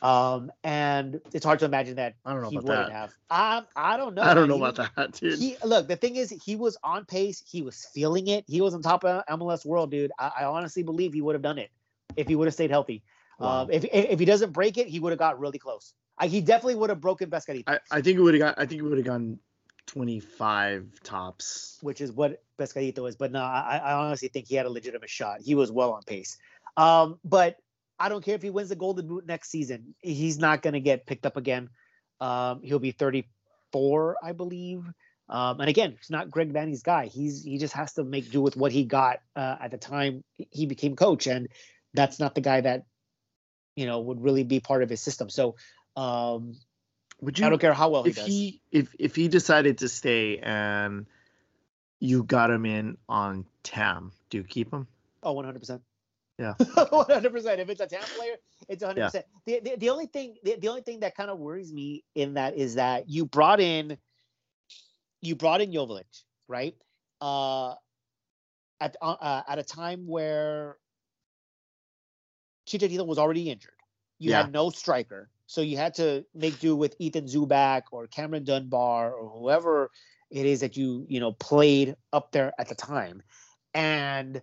Um, 0.03 0.53
and 0.63 1.21
it's 1.33 1.45
hard 1.45 1.59
to 1.61 1.65
imagine 1.65 1.97
that 1.97 2.17
I 2.25 2.33
don't 2.33 2.43
know 2.43 2.51
he 2.51 2.57
about 2.57 2.69
wouldn't 2.69 2.89
that. 2.89 2.93
have. 2.93 3.15
I 3.31 3.63
I 3.75 3.97
don't 3.97 4.15
know. 4.15 4.23
I 4.23 4.35
don't 4.35 4.49
know 4.49 4.57
He- 4.57 4.63
about 4.65 4.95
that, 4.97 5.13
dude. 5.21 5.39
He 5.39 5.57
look. 5.65 5.89
The 5.89 5.97
thing 5.97 6.17
is, 6.17 6.31
he 6.45 6.55
was 6.57 6.77
on 6.85 7.05
pace. 7.07 7.43
He 7.51 7.63
was 7.63 7.87
feeling 7.95 8.29
it. 8.29 8.45
He 8.47 8.61
was 8.61 8.75
on 8.75 8.83
top 8.83 9.05
of 9.05 9.25
MLS 9.27 9.65
World, 9.65 9.91
dude. 9.91 10.13
I, 10.19 10.33
I 10.41 10.45
honestly 10.45 10.83
believe 10.83 11.13
he 11.15 11.23
would 11.23 11.35
have 11.35 11.43
done 11.43 11.59
it 11.59 11.71
if 12.17 12.29
he 12.29 12.35
would 12.37 12.47
have 12.47 12.55
stayed 12.55 12.71
healthy. 12.71 13.03
Wow. 13.39 13.63
Um, 13.63 13.71
if, 13.71 13.85
if 13.85 13.91
if 13.93 14.19
he 14.19 14.25
doesn't 14.27 14.53
break 14.53 14.77
it, 14.79 14.87
he 14.87 15.01
would 15.01 15.13
have 15.13 15.19
got 15.19 15.41
really 15.41 15.59
close. 15.59 15.95
I, 16.19 16.27
he 16.29 16.41
definitely 16.41 16.77
would 16.77 16.91
have 16.91 17.01
broken 17.01 17.29
Pescarito, 17.31 17.65
I, 17.67 17.79
I 17.91 18.01
think 18.03 18.19
it 18.19 18.23
would 18.23 18.35
have 18.35 18.41
got. 18.41 18.55
I 18.59 18.67
think 18.67 18.81
it 18.81 18.85
would 18.85 18.99
have 18.99 19.07
gone 19.07 19.39
twenty 19.87 20.21
five 20.21 20.87
tops. 21.05 21.79
which 21.81 22.01
is 22.01 22.13
what 22.13 22.43
Pescarito 22.59 23.09
is. 23.09 23.17
But 23.17 23.33
no, 23.33 23.41
I, 23.41 23.81
I 23.83 23.93
honestly 23.95 24.29
think 24.29 24.47
he 24.49 24.57
had 24.57 24.67
a 24.67 24.71
legitimate 24.71 25.11
shot. 25.11 25.41
He 25.43 25.55
was 25.55 25.73
well 25.73 25.93
on 25.93 26.03
pace. 26.03 26.37
Um, 26.77 27.19
but 27.25 27.57
I 27.99 28.09
don't 28.09 28.25
care 28.25 28.35
if 28.35 28.43
he 28.43 28.51
wins 28.51 28.69
the 28.69 28.77
Golden 28.77 29.07
Boot 29.07 29.27
next 29.27 29.51
season. 29.51 29.95
He's 30.01 30.39
not 30.39 30.63
going 30.63 30.75
to 30.75 30.81
get 30.81 31.07
picked 31.07 31.27
up 31.27 31.37
again. 31.37 31.71
Um, 32.21 32.61
he'll 32.63 32.79
be 32.79 32.93
34, 32.93 34.17
I 34.23 34.33
believe. 34.33 34.85
Um, 35.29 35.61
and 35.61 35.69
again, 35.69 35.97
he's 35.99 36.11
not 36.11 36.31
Greg 36.31 36.53
Vanney's 36.53 36.83
guy. 36.83 37.07
He's 37.07 37.43
he 37.43 37.59
just 37.59 37.75
has 37.75 37.95
to 37.95 38.05
make 38.05 38.31
do 38.31 38.41
with 38.41 38.57
what 38.57 38.71
he 38.71 38.85
got 38.85 39.21
uh, 39.35 39.57
at 39.61 39.71
the 39.73 39.79
time 39.79 40.23
he 40.37 40.67
became 40.67 40.95
coach, 40.95 41.27
and 41.27 41.49
that's 41.95 42.21
not 42.21 42.35
the 42.37 42.41
guy 42.41 42.61
that 42.61 42.85
you 43.75 43.87
know 43.87 44.01
would 44.01 44.23
really 44.23 44.45
be 44.45 44.61
part 44.61 44.85
of 44.85 44.89
his 44.89 45.01
system. 45.01 45.29
So 45.29 45.57
um, 45.97 46.55
Would 47.21 47.39
you? 47.39 47.47
I 47.47 47.51
don't 47.51 47.59
care 47.59 47.75
how 47.75 47.89
well 47.89 48.05
he 48.05 48.11
if 48.11 48.17
does. 48.17 48.27
he 48.27 48.61
if 48.71 48.95
if 48.99 49.17
he 49.17 49.27
decided 49.27 49.79
to 49.79 49.89
stay 49.89 50.39
and 50.39 51.07
you 51.99 52.23
got 52.23 52.51
him 52.51 52.67
in 52.67 52.97
on 53.09 53.47
Tam, 53.63 54.13
do 54.31 54.39
you 54.39 54.45
keep 54.45 54.73
him? 54.73 54.87
Oh, 55.23 55.35
100%. 55.35 55.81
Yeah. 56.39 56.55
100%. 56.61 57.59
If 57.59 57.71
it's 57.71 57.81
a 57.81 57.87
Tampa 57.87 58.07
player, 58.17 58.37
it's 58.69 58.85
100%. 58.85 59.23
The, 59.47 59.61
the, 59.61 59.77
the 59.77 59.91
only 59.91 60.07
thing 60.07 60.37
the, 60.43 60.57
the 60.57 60.69
only 60.69 60.83
thing 60.83 61.01
that 61.01 61.15
kind 61.17 61.31
of 61.31 61.39
worries 61.39 61.73
me 61.73 62.05
in 62.15 62.35
that 62.35 62.57
is 62.57 62.75
that 62.75 63.09
you 63.09 63.25
brought 63.25 63.61
in 63.61 63.97
you 65.23 65.35
brought 65.35 65.61
in 65.61 65.73
Jovic, 65.73 66.23
right? 66.49 66.75
Uh 67.21 67.75
at 68.81 68.97
uh, 69.01 69.13
uh, 69.13 69.43
at 69.49 69.59
a 69.59 69.63
time 69.63 70.07
where 70.07 70.77
Chicharito 72.67 73.07
was 73.07 73.19
already 73.19 73.51
injured. 73.51 73.73
You 74.19 74.31
Yeah. 74.31 74.43
had 74.43 74.53
no 74.53 74.71
striker. 74.71 75.31
So 75.47 75.61
you 75.61 75.77
had 75.77 75.95
to 75.95 76.25
make 76.35 76.59
do 76.59 76.75
with 76.77 76.97
Ethan 76.99 77.27
Zubak 77.27 77.83
or 77.93 78.07
Cameron 78.09 78.45
Dunbar 78.45 79.13
or 79.13 79.29
whoever 79.31 79.91
it 80.31 80.45
is 80.45 80.61
that 80.61 80.77
you, 80.77 81.07
you 81.09 81.21
know, 81.21 81.33
played 81.33 81.97
up 82.13 82.33
there 82.33 82.53
at 82.59 82.69
the 82.69 82.75
time. 82.75 83.23
And 83.73 84.43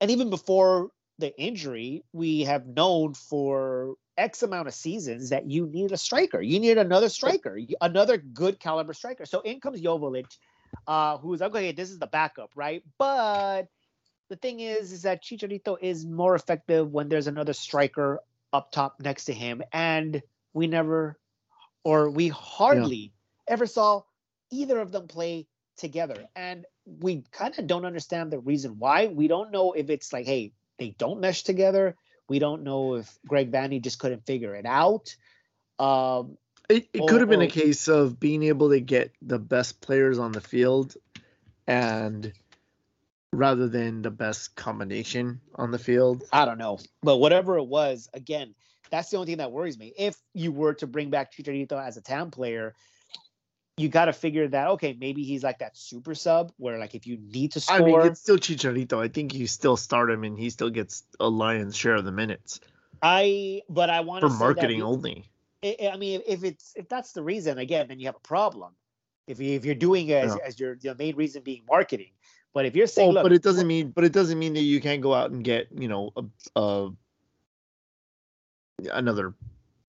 and 0.00 0.10
even 0.10 0.30
before 0.30 0.90
the 1.18 1.36
injury, 1.38 2.04
we 2.12 2.42
have 2.42 2.66
known 2.66 3.14
for 3.14 3.94
X 4.16 4.42
amount 4.42 4.68
of 4.68 4.74
seasons 4.74 5.30
that 5.30 5.48
you 5.48 5.66
need 5.66 5.92
a 5.92 5.96
striker. 5.96 6.40
You 6.40 6.60
need 6.60 6.78
another 6.78 7.08
striker, 7.08 7.58
another 7.80 8.16
good 8.16 8.60
caliber 8.60 8.92
striker. 8.94 9.26
So 9.26 9.40
in 9.40 9.60
comes 9.60 9.80
Jovic, 9.80 10.26
uh, 10.86 11.18
who's 11.18 11.42
okay. 11.42 11.72
This 11.72 11.90
is 11.90 11.98
the 11.98 12.06
backup, 12.06 12.50
right? 12.54 12.82
But 12.98 13.68
the 14.28 14.36
thing 14.36 14.60
is, 14.60 14.92
is 14.92 15.02
that 15.02 15.22
Chicharito 15.22 15.76
is 15.80 16.06
more 16.06 16.34
effective 16.34 16.90
when 16.90 17.08
there's 17.08 17.26
another 17.26 17.52
striker 17.52 18.20
up 18.52 18.72
top 18.72 19.00
next 19.00 19.26
to 19.26 19.32
him, 19.32 19.62
and 19.72 20.22
we 20.52 20.66
never, 20.66 21.18
or 21.82 22.10
we 22.10 22.28
hardly 22.28 23.12
ever 23.48 23.66
saw 23.66 24.02
either 24.50 24.78
of 24.80 24.92
them 24.92 25.08
play 25.08 25.46
together. 25.76 26.24
And 26.36 26.64
we 26.86 27.24
kind 27.32 27.58
of 27.58 27.66
don't 27.66 27.84
understand 27.84 28.30
the 28.30 28.38
reason 28.38 28.78
why. 28.78 29.06
We 29.06 29.28
don't 29.28 29.50
know 29.50 29.72
if 29.72 29.90
it's 29.90 30.12
like, 30.12 30.26
hey, 30.26 30.52
they 30.78 30.94
don't 30.98 31.20
mesh 31.20 31.42
together. 31.42 31.96
We 32.28 32.38
don't 32.38 32.62
know 32.62 32.94
if 32.94 33.18
Greg 33.26 33.50
Vanney 33.50 33.82
just 33.82 33.98
couldn't 33.98 34.26
figure 34.26 34.54
it 34.54 34.66
out. 34.66 35.14
Um, 35.78 36.36
It, 36.68 36.88
it 36.92 37.06
could 37.06 37.20
have 37.20 37.28
been 37.28 37.40
Or- 37.40 37.44
a 37.44 37.48
case 37.48 37.88
of 37.88 38.18
being 38.18 38.42
able 38.44 38.70
to 38.70 38.80
get 38.80 39.12
the 39.20 39.38
best 39.38 39.80
players 39.80 40.18
on 40.18 40.32
the 40.32 40.40
field 40.40 40.96
and 41.66 42.32
rather 43.32 43.68
than 43.68 44.02
the 44.02 44.10
best 44.10 44.54
combination 44.54 45.40
on 45.54 45.70
the 45.70 45.78
field. 45.78 46.22
I 46.32 46.44
don't 46.44 46.58
know, 46.58 46.78
but 47.02 47.16
whatever 47.18 47.58
it 47.58 47.66
was, 47.66 48.08
again, 48.14 48.54
that's 48.90 49.10
the 49.10 49.16
only 49.16 49.26
thing 49.26 49.38
that 49.38 49.50
worries 49.50 49.78
me. 49.78 49.92
If 49.98 50.16
you 50.34 50.52
were 50.52 50.74
to 50.74 50.86
bring 50.86 51.10
back 51.10 51.32
Chicharito 51.32 51.72
as 51.72 51.96
a 51.96 52.00
TAM 52.00 52.30
player, 52.30 52.74
you 53.76 53.88
got 53.88 54.04
to 54.04 54.12
figure 54.12 54.46
that 54.48 54.68
okay, 54.68 54.96
maybe 54.98 55.22
he's 55.24 55.42
like 55.42 55.58
that 55.58 55.76
super 55.76 56.14
sub 56.14 56.52
where 56.58 56.78
like 56.78 56.94
if 56.94 57.06
you 57.06 57.18
need 57.18 57.52
to 57.52 57.60
score, 57.60 57.76
I 57.76 57.84
mean, 57.84 58.00
it's 58.02 58.20
still 58.20 58.38
Chicharito. 58.38 59.02
I 59.02 59.08
think 59.08 59.34
you 59.34 59.46
still 59.46 59.76
start 59.76 60.10
him, 60.10 60.24
and 60.24 60.38
he 60.38 60.50
still 60.50 60.70
gets 60.70 61.02
a 61.18 61.28
lion's 61.28 61.76
share 61.76 61.94
of 61.94 62.04
the 62.04 62.12
minutes 62.12 62.60
I 63.04 63.62
but 63.68 63.90
I 63.90 64.00
want 64.00 64.20
for 64.22 64.30
marketing 64.30 64.82
only. 64.82 65.28
I 65.62 65.96
mean, 65.98 66.22
if 66.26 66.42
it's 66.42 66.72
if 66.74 66.88
that's 66.88 67.12
the 67.12 67.22
reason, 67.22 67.58
again, 67.58 67.88
then 67.88 68.00
you 68.00 68.06
have 68.06 68.16
a 68.16 68.20
problem. 68.20 68.72
If 69.26 69.40
you 69.40 69.54
if 69.54 69.64
you're 69.64 69.74
doing 69.74 70.08
it 70.08 70.24
as, 70.24 70.36
Yeah. 70.36 70.46
as 70.46 70.60
your 70.60 70.76
your 70.80 70.94
main 70.94 71.14
reason 71.14 71.42
being 71.42 71.64
marketing, 71.68 72.12
but 72.54 72.64
if 72.64 72.74
you're 72.74 72.86
saying, 72.86 73.08
Well, 73.08 73.14
look, 73.14 73.22
but 73.24 73.32
it 73.32 73.42
doesn't 73.42 73.66
mean, 73.66 73.90
but 73.90 74.04
it 74.04 74.12
doesn't 74.12 74.38
mean 74.38 74.54
that 74.54 74.62
you 74.62 74.80
can't 74.80 75.02
go 75.02 75.12
out 75.12 75.30
and 75.30 75.44
get, 75.44 75.68
you 75.72 75.88
know, 75.88 76.12
a, 76.16 76.24
a 76.60 76.90
another 78.92 79.34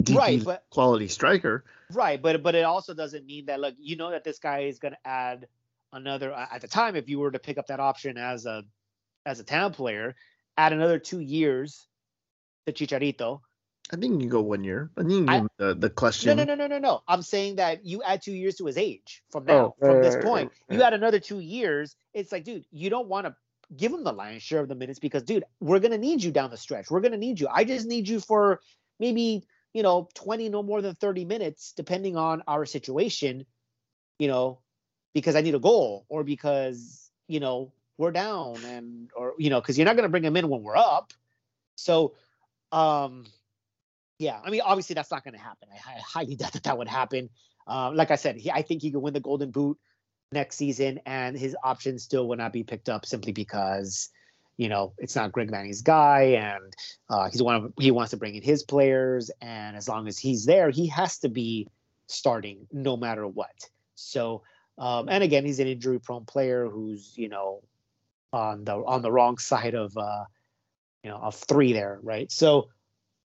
DP 0.06 0.18
Right, 0.18 0.43
but- 0.43 0.64
quality 0.70 1.08
striker. 1.08 1.64
Right, 1.91 2.22
but 2.22 2.41
but 2.41 2.56
it 2.56 2.64
also 2.64 2.93
doesn't 2.93 3.26
mean 3.26 3.45
that 3.45 3.60
look, 3.60 3.76
you 3.78 3.95
know 3.95 4.12
that 4.12 4.24
this 4.24 4.39
guy 4.39 4.62
is 4.62 4.80
going 4.80 4.93
to 4.93 5.08
add 5.08 5.47
another 5.93 6.34
at 6.34 6.62
the 6.62 6.68
time 6.68 6.95
if 6.95 7.08
you 7.10 7.20
were 7.20 7.32
to 7.32 7.39
pick 7.39 7.58
up 7.58 7.68
that 7.68 7.80
option 7.80 8.18
as 8.18 8.45
a 8.45 8.64
as 9.26 9.39
a 9.39 9.43
town 9.43 9.74
player, 9.74 10.16
add 10.58 10.74
another 10.74 10.99
2 10.99 11.20
years 11.20 11.88
to 12.66 12.74
Chicharito. 12.74 13.41
I 13.93 13.97
think 13.97 14.14
you 14.14 14.20
can 14.20 14.30
go 14.30 14.41
one 14.41 14.64
year. 14.64 14.89
I 14.97 15.01
think 15.01 15.12
you 15.12 15.26
I- 15.30 15.45
the, 15.58 15.76
the 15.76 15.89
question. 15.91 16.36
no, 16.38 16.43
no, 16.43 16.56
no, 16.56 16.56
no, 16.56 16.68
no. 16.68 16.80
no. 16.80 17.03
I'm 17.08 17.22
saying 17.22 17.58
that 17.58 17.86
you 17.86 18.01
add 18.03 18.22
2 18.24 18.32
years 18.34 18.56
to 18.56 18.66
his 18.66 18.78
age 18.78 19.24
from 19.32 19.43
oh, 19.43 19.53
now 19.53 19.66
Oh, 19.66 19.76
from 19.80 19.89
right, 19.95 20.01
this 20.03 20.16
right, 20.16 20.24
point. 20.24 20.51
right, 20.70 20.78
You 20.78 20.84
add 20.84 20.93
another 20.93 21.20
2 21.20 21.39
years, 21.39 21.95
it's 22.14 22.32
like 22.32 22.43
dude, 22.43 22.66
you 22.72 22.89
don't 22.89 23.08
want 23.08 23.28
to 23.28 23.36
give 23.78 23.91
him 23.93 24.03
the 24.03 24.12
lion's 24.12 24.41
share 24.43 24.60
of 24.62 24.68
the 24.70 24.76
minutes 24.76 24.97
because 24.99 25.22
dude, 25.24 25.43
we're 25.60 25.80
going 25.80 25.91
to 25.91 25.97
need 25.99 26.24
you 26.24 26.32
down 26.32 26.49
the 26.49 26.58
stretch. 26.58 26.89
We're 26.89 27.01
going 27.01 27.12
to 27.14 27.18
need 27.18 27.39
you. 27.39 27.47
I 27.51 27.64
just 27.64 27.86
need 27.88 28.08
you 28.08 28.20
for 28.20 28.60
maybe 28.99 29.43
you 29.76 29.84
know 29.84 30.08
20 30.16 30.50
no 30.50 30.64
more 30.64 30.82
than 30.82 30.96
30 30.96 31.26
minutes 31.26 31.74
depending 31.76 32.18
on 32.18 32.42
our 32.48 32.66
situation 32.66 33.46
you 34.18 34.28
know 34.28 34.60
because 35.14 35.36
i 35.36 35.42
need 35.42 35.54
a 35.54 35.60
goal 35.60 36.06
or 36.10 36.24
because 36.24 37.12
you 37.28 37.40
know 37.40 37.72
we're 37.98 38.12
down 38.12 38.64
and 38.66 39.10
or 39.16 39.34
you 39.38 39.50
know 39.50 39.62
because 39.62 39.78
you're 39.78 39.86
not 39.86 39.96
going 39.96 40.04
to 40.04 40.10
bring 40.10 40.24
him 40.24 40.36
in 40.36 40.50
when 40.50 40.64
we're 40.64 40.78
up. 40.78 41.14
So 41.76 42.14
um 42.72 43.26
yeah 44.18 44.40
i 44.44 44.50
mean 44.50 44.62
obviously 44.62 44.94
that's 44.94 45.12
not 45.12 45.24
going 45.24 45.34
to 45.34 45.40
happen. 45.40 45.68
I, 45.72 45.96
I 45.96 46.00
highly 46.00 46.36
doubt 46.36 46.54
that 46.54 46.64
that 46.64 46.78
would 46.78 46.88
happen. 46.88 47.30
Um 47.68 47.96
like 47.96 48.12
i 48.12 48.16
said 48.16 48.38
he, 48.38 48.52
i 48.52 48.62
think 48.62 48.82
he 48.82 48.92
could 48.92 49.02
win 49.02 49.14
the 49.14 49.20
golden 49.20 49.52
boot 49.52 49.78
next 50.32 50.58
season 50.58 51.00
and 51.06 51.38
his 51.38 51.56
options 51.64 52.04
still 52.04 52.28
will 52.28 52.38
not 52.38 52.54
be 52.54 52.64
picked 52.64 52.90
up 52.90 53.06
simply 53.06 53.32
because 53.32 54.10
you 54.58 54.70
know 54.70 54.93
it's 54.97 55.16
not 55.16 55.32
greg 55.32 55.51
vanney's 55.51 55.82
guy 55.82 56.22
and 56.22 56.74
uh, 57.10 57.30
he's 57.30 57.41
one 57.41 57.56
of 57.56 57.74
he 57.80 57.91
wants 57.91 58.12
to 58.12 58.18
bring 58.18 58.36
in 58.36 58.41
his 58.43 58.64
players, 58.64 59.30
and 59.41 59.76
as 59.78 59.88
long 59.88 60.08
as 60.08 60.18
he's 60.18 60.45
there, 60.45 60.70
he 60.70 60.88
has 60.88 61.20
to 61.20 61.30
be 61.30 61.68
starting 62.08 62.68
no 62.72 62.97
matter 62.97 63.28
what. 63.28 63.70
So, 63.95 64.43
um, 64.78 65.08
and 65.10 65.24
again, 65.24 65.45
he's 65.45 65.60
an 65.60 65.68
injury-prone 65.68 66.26
player 66.26 66.68
who's 66.68 67.14
you 67.18 67.30
know 67.30 67.62
on 68.34 68.64
the 68.66 68.74
on 68.74 69.01
the 69.01 69.12
wrong 69.12 69.38
side 69.38 69.76
of 69.76 69.95
uh, 69.97 70.26
you 71.03 71.10
know 71.10 71.18
of 71.18 71.36
three 71.36 71.74
there, 71.74 71.99
right? 72.01 72.32
So, 72.32 72.70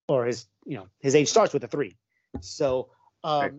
or 0.09 0.26
his 0.26 0.47
you 0.66 0.76
know 0.76 0.89
his 1.01 1.14
age 1.14 1.28
starts 1.28 1.53
with 1.55 1.64
a 1.64 1.68
three. 1.68 1.97
So, 2.41 2.91
um, 3.24 3.41
Right. 3.41 3.53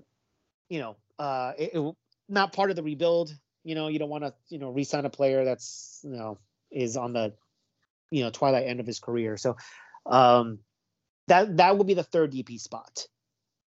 you 0.69 0.80
know, 0.80 0.95
uh, 1.19 1.53
it, 1.57 1.72
it, 1.74 1.95
not 2.30 2.53
part 2.53 2.69
of 2.69 2.76
the 2.76 2.84
rebuild. 2.84 3.36
You 3.63 3.76
know, 3.76 3.88
you 3.88 3.99
don't 3.99 4.09
want 4.09 4.24
to 4.24 4.34
you 4.49 4.59
know 4.59 4.69
re-sign 4.69 5.05
a 5.05 5.09
player 5.09 5.43
that's 5.45 6.01
you 6.03 6.11
know 6.11 6.38
is 6.72 6.95
on 6.95 7.13
the 7.13 7.34
you 8.12 8.24
know 8.24 8.30
twilight 8.30 8.68
end 8.68 8.80
of 8.80 8.86
his 8.86 8.99
career. 8.99 9.38
So 9.38 9.57
um, 10.05 10.59
that 11.28 11.57
that 11.57 11.78
will 11.78 11.86
be 11.86 11.95
the 11.95 12.03
third 12.03 12.32
DP 12.32 12.59
spot 12.59 13.07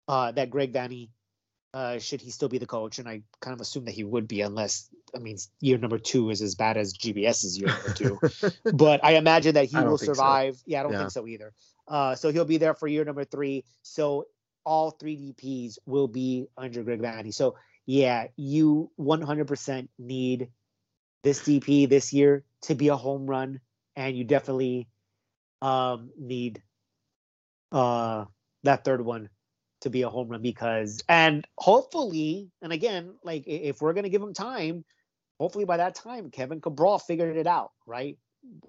uh, 0.08 0.32
that 0.34 0.50
Greg 0.50 0.74
Vanney 0.74 1.10
uh, 1.74 2.00
should 2.00 2.22
he 2.22 2.32
still 2.32 2.48
be 2.48 2.58
the 2.58 2.66
coach, 2.66 3.00
and 3.00 3.08
I 3.10 3.22
kind 3.42 3.54
of 3.54 3.60
assume 3.62 3.86
that 3.86 3.92
he 3.94 4.04
would 4.04 4.28
be, 4.28 4.42
unless 4.42 4.90
I 5.16 5.20
mean 5.20 5.38
year 5.60 5.78
number 5.78 5.98
two 5.98 6.30
is 6.30 6.42
as 6.42 6.56
bad 6.56 6.78
as 6.78 6.94
GBS's 6.94 7.58
year 7.58 7.68
number 7.70 7.94
two. 7.94 8.20
but 8.74 9.04
I 9.04 9.14
imagine 9.16 9.56
that 9.56 9.66
he 9.66 9.76
will 9.78 9.98
think 9.98 10.00
so. 10.00 10.14
survive. 10.14 10.62
Yeah, 10.66 10.80
I 10.80 10.84
don't 10.84 10.94
Yeah. 10.94 11.00
think 11.00 11.12
so 11.12 11.28
either. 11.28 11.54
Uh, 11.88 12.16
so 12.16 12.32
he'll 12.32 12.46
be 12.46 12.58
there 12.58 12.74
for 12.74 12.88
year 12.88 13.04
number 13.04 13.26
three. 13.26 13.64
So 13.82 14.28
all 14.66 14.92
three 14.92 15.16
DPs 15.18 15.78
will 15.86 16.08
be 16.08 16.48
under 16.58 16.82
Greg 16.84 17.02
Vanney. 17.02 17.34
So 17.34 17.56
yeah, 17.86 18.28
you 18.36 18.90
100% 19.00 19.88
need 20.00 20.50
this 21.24 21.42
DP 21.42 21.88
this 21.88 22.14
year 22.14 22.44
to 22.64 22.76
be 22.76 22.88
a 22.88 22.96
home 22.96 23.28
run, 23.28 23.60
and 23.96 24.18
you 24.18 24.24
definitely 24.24 24.88
um, 25.62 26.12
need 26.18 26.62
uh, 27.72 28.26
that 28.64 28.84
third 28.84 29.02
one 29.02 29.30
to 29.82 29.90
be 29.90 30.02
a 30.02 30.10
home 30.10 30.30
run 30.30 30.42
because, 30.42 31.04
and 31.10 31.46
hopefully, 31.58 32.50
and 32.62 32.74
again, 32.74 33.14
like 33.24 33.44
if 33.48 33.82
we're 33.82 33.94
gonna 33.94 34.10
give 34.10 34.22
him 34.22 34.34
time, 34.34 34.84
hopefully 35.40 35.66
by 35.66 35.78
that 35.78 35.96
time 35.96 36.32
Kevin 36.32 36.62
Cabral 36.62 37.00
figured 37.00 37.38
it 37.38 37.48
out, 37.48 37.72
right? 37.86 38.18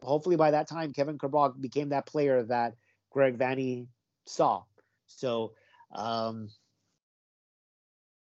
Hopefully 0.02 0.36
by 0.36 0.50
that 0.50 0.68
time 0.68 0.92
Kevin 0.92 1.18
Cabral 1.18 1.54
became 1.60 1.90
that 1.90 2.06
player 2.06 2.42
that 2.44 2.74
Greg 3.10 3.38
Vanney 3.38 3.86
saw. 4.26 4.62
So, 5.06 5.52
um, 5.94 6.48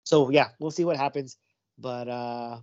so 0.04 0.30
yeah, 0.30 0.50
we'll 0.60 0.72
see 0.72 0.86
what 0.86 0.98
happens, 0.98 1.38
but 1.78 2.08
uh, 2.08 2.60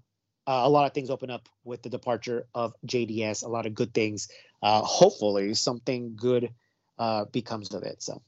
uh, 0.51 0.63
a 0.65 0.69
lot 0.69 0.85
of 0.85 0.93
things 0.93 1.11
open 1.11 1.31
up 1.31 1.49
with 1.63 1.81
the 1.83 1.89
departure 1.89 2.45
of 2.57 2.75
JDS. 2.85 3.45
A 3.45 3.49
lot 3.49 3.67
of 3.67 3.75
good 3.75 3.95
things. 3.95 4.29
Uh, 4.61 4.83
hopefully, 4.83 5.55
something 5.55 6.17
good 6.17 6.51
uh, 6.99 7.27
becomes 7.27 7.73
of 7.73 7.85
it. 7.85 8.03
So 8.03 8.21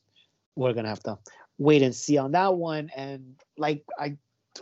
we're 0.54 0.72
gonna 0.72 0.88
have 0.88 1.02
to 1.02 1.18
wait 1.58 1.82
and 1.82 1.92
see 1.92 2.18
on 2.18 2.30
that 2.32 2.54
one. 2.54 2.92
And 2.94 3.34
like 3.58 3.84
I, 3.98 4.18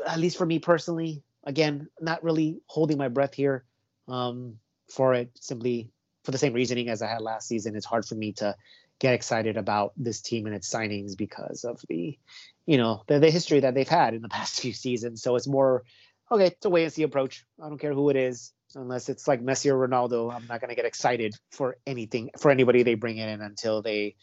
at 0.06 0.18
least 0.18 0.38
for 0.38 0.46
me 0.46 0.58
personally, 0.58 1.22
again, 1.44 1.88
not 2.00 2.24
really 2.24 2.62
holding 2.64 2.96
my 2.96 3.08
breath 3.08 3.34
here 3.34 3.64
um, 4.08 4.58
for 4.88 5.12
it. 5.12 5.30
Simply 5.38 5.90
for 6.24 6.30
the 6.30 6.38
same 6.38 6.54
reasoning 6.54 6.88
as 6.88 7.02
I 7.02 7.08
had 7.08 7.20
last 7.20 7.46
season. 7.46 7.76
It's 7.76 7.84
hard 7.84 8.06
for 8.06 8.14
me 8.14 8.32
to 8.34 8.56
get 9.00 9.12
excited 9.12 9.58
about 9.58 9.92
this 9.98 10.22
team 10.22 10.46
and 10.46 10.54
its 10.54 10.72
signings 10.72 11.14
because 11.14 11.64
of 11.64 11.82
the, 11.90 12.18
you 12.64 12.78
know, 12.78 13.02
the, 13.06 13.18
the 13.18 13.30
history 13.30 13.60
that 13.60 13.74
they've 13.74 13.86
had 13.86 14.14
in 14.14 14.22
the 14.22 14.30
past 14.30 14.60
few 14.62 14.72
seasons. 14.72 15.22
So 15.22 15.36
it's 15.36 15.46
more 15.46 15.84
okay, 16.30 16.46
it's 16.46 16.64
a 16.64 16.70
wait 16.70 16.84
and 16.84 16.92
see 16.92 17.02
approach. 17.02 17.44
I 17.62 17.68
don't 17.68 17.78
care 17.78 17.92
who 17.92 18.10
it 18.10 18.16
is, 18.16 18.52
unless 18.74 19.08
it's 19.08 19.26
like 19.26 19.42
Messi 19.42 19.70
or 19.70 19.88
Ronaldo. 19.88 20.32
I'm 20.32 20.46
not 20.46 20.60
gonna 20.60 20.74
get 20.74 20.84
excited 20.84 21.34
for 21.50 21.76
anything 21.86 22.30
for 22.38 22.50
anybody 22.50 22.82
they 22.82 22.94
bring 22.94 23.18
in 23.18 23.40
until 23.40 23.82
they 23.82 24.16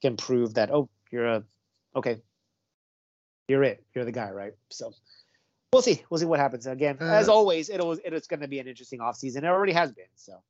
can 0.00 0.16
prove 0.16 0.54
that 0.54 0.70
oh, 0.70 0.88
you're 1.10 1.26
a 1.26 1.44
okay, 1.94 2.20
you're 3.48 3.62
it, 3.62 3.84
you're 3.94 4.04
the 4.04 4.12
guy, 4.12 4.30
right? 4.30 4.52
So 4.70 4.92
we'll 5.72 5.82
see, 5.82 6.02
we'll 6.10 6.18
see 6.18 6.26
what 6.26 6.40
happens. 6.40 6.66
Again, 6.66 6.98
as 7.00 7.28
Uh, 7.28 7.34
always, 7.34 7.70
it'll 7.70 7.92
it's 7.92 8.26
gonna 8.26 8.48
be 8.48 8.58
an 8.58 8.68
interesting 8.68 9.00
offseason. 9.00 9.38
It 9.38 9.44
already 9.44 9.72
has 9.72 9.92
been. 9.92 10.06
So 10.16 10.42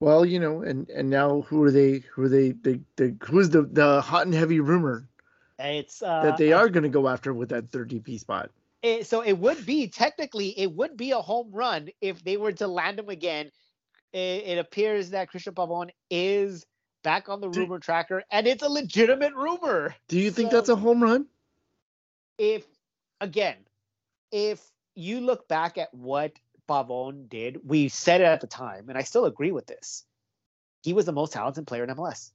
Well, 0.00 0.24
you 0.24 0.40
know, 0.40 0.62
and 0.62 0.88
and 0.90 1.10
now 1.10 1.42
who 1.42 1.62
are 1.62 1.70
they? 1.70 1.98
Who 2.14 2.22
are 2.22 2.28
they? 2.28 2.52
The, 2.52 2.80
the 2.96 3.16
who's 3.24 3.50
the 3.50 3.62
the 3.62 4.00
hot 4.00 4.26
and 4.26 4.34
heavy 4.34 4.60
rumor 4.60 5.06
it's 5.60 6.02
uh, 6.02 6.22
that 6.22 6.36
they 6.38 6.52
are 6.52 6.68
going 6.68 6.84
to 6.84 6.88
go 6.88 7.08
after 7.08 7.34
with 7.34 7.50
that 7.50 7.70
third 7.70 7.90
DP 7.90 8.18
spot? 8.18 8.50
It, 8.82 9.06
so 9.06 9.20
it 9.22 9.34
would 9.34 9.66
be 9.66 9.88
technically 9.88 10.58
it 10.58 10.72
would 10.72 10.96
be 10.96 11.10
a 11.10 11.20
home 11.20 11.50
run 11.52 11.90
if 12.00 12.24
they 12.24 12.36
were 12.36 12.52
to 12.52 12.66
land 12.66 12.98
him 12.98 13.08
again. 13.10 13.50
It, 14.12 14.18
it 14.46 14.58
appears 14.58 15.10
that 15.10 15.30
Cristian 15.30 15.52
Pavon 15.54 15.90
is 16.10 16.64
back 17.04 17.28
on 17.28 17.40
the 17.40 17.48
Do- 17.48 17.60
rumor 17.60 17.78
tracker, 17.78 18.22
and 18.30 18.46
it's 18.46 18.62
a 18.62 18.68
legitimate 18.68 19.34
rumor. 19.34 19.94
Do 20.08 20.18
you 20.18 20.30
think 20.30 20.50
So- 20.50 20.56
that's 20.56 20.68
a 20.70 20.76
home 20.76 21.02
run? 21.02 21.26
If 22.38 22.64
again, 23.20 23.56
if 24.32 24.62
you 24.94 25.20
look 25.20 25.46
back 25.46 25.76
at 25.76 25.92
what 25.92 26.32
Pavon 26.68 27.28
did, 27.28 27.60
we 27.68 27.88
said 27.88 28.22
it 28.22 28.24
at 28.24 28.40
the 28.40 28.46
time, 28.46 28.88
and 28.88 28.96
I 28.96 29.02
still 29.02 29.26
agree 29.26 29.52
with 29.52 29.66
this. 29.66 30.04
He 30.82 30.94
was 30.94 31.04
the 31.04 31.12
most 31.12 31.32
talented 31.34 31.66
player 31.66 31.84
in 31.84 31.90
MLS. 31.90 32.30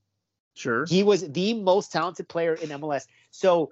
Sure. 0.56 0.86
He 0.86 1.02
was 1.04 1.28
the 1.28 1.56
most 1.56 1.92
talented 1.92 2.30
player 2.30 2.54
in 2.54 2.70
MLS. 2.70 3.08
So 3.32 3.72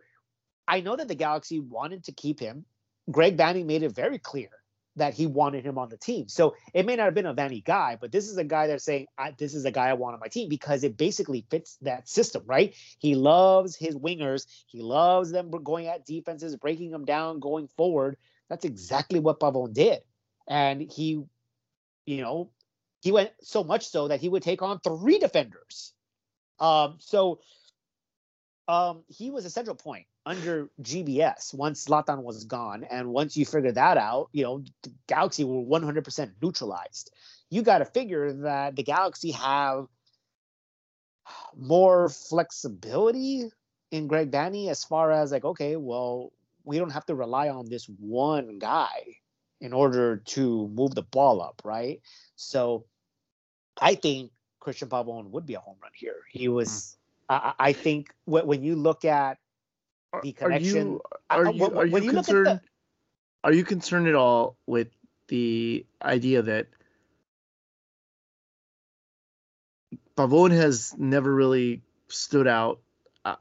I 0.68 0.82
know 0.82 0.95
that 0.95 1.07
the 1.07 1.16
Galaxy 1.16 1.59
wanted 1.59 2.05
to 2.05 2.11
keep 2.11 2.39
him. 2.39 2.66
Greg 3.11 3.38
Vanney 3.38 3.66
made 3.66 3.84
it 3.84 3.93
very 3.93 4.18
clear 4.18 4.49
that 4.95 5.14
he 5.14 5.26
wanted 5.26 5.66
him 5.66 5.78
on 5.78 5.89
the 5.89 5.97
team. 5.97 6.28
So 6.28 6.55
it 6.74 6.86
may 6.86 6.95
not 6.95 7.05
have 7.05 7.16
been 7.16 7.26
a 7.26 7.34
Vanney 7.34 7.64
guy, 7.64 7.97
but 7.99 8.11
this 8.11 8.30
is 8.30 8.38
a 8.38 8.43
guy 8.43 8.68
that's 8.68 8.84
saying, 8.84 9.07
this 9.38 9.55
is 9.55 9.66
a 9.66 9.72
guy 9.72 9.89
I 9.89 9.93
want 9.93 10.14
on 10.14 10.20
my 10.20 10.28
team 10.28 10.49
because 10.49 10.84
it 10.84 10.97
basically 10.97 11.45
fits 11.49 11.78
that 11.82 12.07
system, 12.07 12.43
right? 12.45 12.76
He 12.99 13.16
loves 13.16 13.76
his 13.76 13.95
wingers. 13.95 14.45
He 14.68 14.82
loves 14.82 15.32
them 15.32 15.49
going 15.49 15.88
at 15.88 16.05
defenses, 16.05 16.55
breaking 16.55 16.91
them 16.91 17.05
down, 17.05 17.39
going 17.39 17.68
forward. 17.76 18.18
That's 18.49 18.66
exactly 18.66 19.20
what 19.20 19.39
Pavon 19.39 19.74
did. 19.74 19.99
And 20.47 20.82
he, 20.82 21.24
you 22.05 22.22
know, 22.22 22.51
he 23.01 23.11
went 23.11 23.32
so 23.41 23.64
much 23.64 23.88
so 23.88 24.09
that 24.09 24.22
he 24.22 24.30
would 24.30 24.43
take 24.43 24.61
on 24.61 24.80
three 24.80 25.18
defenders. 25.18 25.93
Um, 26.59 26.97
so 26.99 27.39
um, 28.68 29.03
he 29.07 29.32
was 29.32 29.45
a 29.45 29.49
central 29.49 29.76
point 29.76 30.05
under 30.26 30.70
GBS 30.82 31.54
once 31.54 31.86
Zlatan 31.86 32.24
was 32.24 32.46
gone. 32.46 32.86
And 32.90 33.10
once 33.10 33.36
you 33.36 33.46
figure 33.46 33.72
that 33.74 33.98
out, 33.98 34.30
you 34.32 34.44
know, 34.44 34.64
the 34.84 34.92
Galaxy 35.08 35.44
were 35.44 35.64
100% 35.64 36.32
neutralized. 36.42 37.12
You 37.50 37.62
got 37.62 37.80
to 37.80 37.86
figure 37.86 38.32
that 38.34 38.76
the 38.76 38.84
Galaxy 38.84 39.32
have 39.32 39.88
more 41.56 42.10
flexibility 42.10 43.50
in 43.92 44.08
Greg 44.08 44.32
Vanney 44.32 44.70
as 44.70 44.84
far 44.84 45.12
as 45.12 45.32
like, 45.32 45.46
okay, 45.46 45.76
well, 45.76 46.32
we 46.64 46.78
don't 46.80 46.92
have 46.92 47.06
to 47.08 47.16
rely 47.16 47.50
on 47.50 47.70
this 47.70 47.86
one 47.86 48.60
guy 48.60 49.18
in 49.60 49.74
order 49.74 50.18
to 50.18 50.68
move 50.70 50.96
the 50.96 51.04
ball 51.04 51.42
up, 51.42 51.62
right? 51.64 52.02
So 52.36 52.86
I 53.80 53.96
think 53.96 54.32
Cristian 54.62 54.88
Pavon 54.90 55.30
would 55.32 55.46
be 55.46 55.56
a 55.56 55.60
home 55.60 55.78
run 55.82 55.92
here. 55.96 56.22
He 56.32 56.48
was, 56.48 56.98
mm. 57.30 57.36
I, 57.36 57.54
I, 57.60 57.74
think 57.74 58.14
when 58.26 58.64
you 58.64 58.76
look 58.76 59.06
at 59.06 59.38
the 60.22 60.34
connection, 60.34 60.99
are 61.30 61.51
you, 61.51 61.66
are 61.66 61.86
you, 61.86 61.95
are 61.95 61.99
you 61.99 62.11
concerned? 62.11 62.45
The, 62.47 62.61
are 63.43 63.53
you 63.53 63.64
concerned 63.64 64.07
at 64.07 64.16
all 64.16 64.57
with 64.68 64.89
the 65.28 65.86
idea 66.01 66.41
that 66.43 66.68
Pavon 70.16 70.51
has 70.51 70.95
never 70.97 71.34
really 71.34 71.82
stood 72.07 72.47
out, 72.47 72.80
uh, 73.26 73.36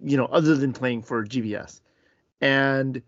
you 0.00 0.16
know, 0.16 0.26
other 0.26 0.54
than 0.54 0.72
playing 0.72 1.02
for 1.02 1.24
GBS, 1.24 1.80
and 2.40 3.02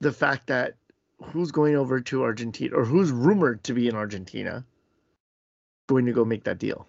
the 0.00 0.12
fact 0.12 0.46
that 0.48 0.74
who's 1.22 1.50
going 1.50 1.76
over 1.76 2.00
to 2.00 2.22
Argentina 2.22 2.76
or 2.76 2.84
who's 2.84 3.10
rumored 3.10 3.62
to 3.64 3.74
be 3.74 3.88
in 3.88 3.94
Argentina 3.94 4.64
going 5.88 6.06
to 6.06 6.12
go 6.12 6.24
make 6.24 6.44
that 6.44 6.58
deal. 6.58 6.86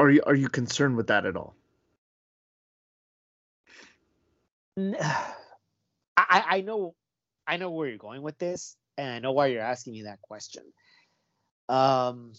Are 0.00 0.08
you 0.08 0.22
are 0.24 0.34
you 0.34 0.48
concerned 0.48 0.96
with 0.96 1.08
that 1.08 1.26
at 1.26 1.36
all? 1.36 1.54
I, 4.78 5.36
I 6.16 6.60
know 6.62 6.94
I 7.46 7.58
know 7.58 7.70
where 7.70 7.86
you're 7.86 7.98
going 7.98 8.22
with 8.22 8.38
this, 8.38 8.78
and 8.96 9.10
I 9.10 9.18
know 9.18 9.32
why 9.32 9.48
you're 9.48 9.60
asking 9.60 9.92
me 9.92 10.04
that 10.04 10.22
question. 10.22 10.62
Um, 11.68 12.32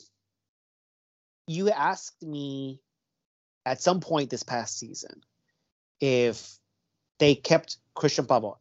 you 1.46 1.70
asked 1.70 2.24
me 2.24 2.82
at 3.64 3.80
some 3.80 4.00
point 4.00 4.32
this 4.32 4.42
past 4.42 4.80
season 4.80 5.22
if 6.00 6.58
they 7.20 7.36
kept 7.36 7.78
Cristian 7.96 8.26
Pavon, 8.26 8.58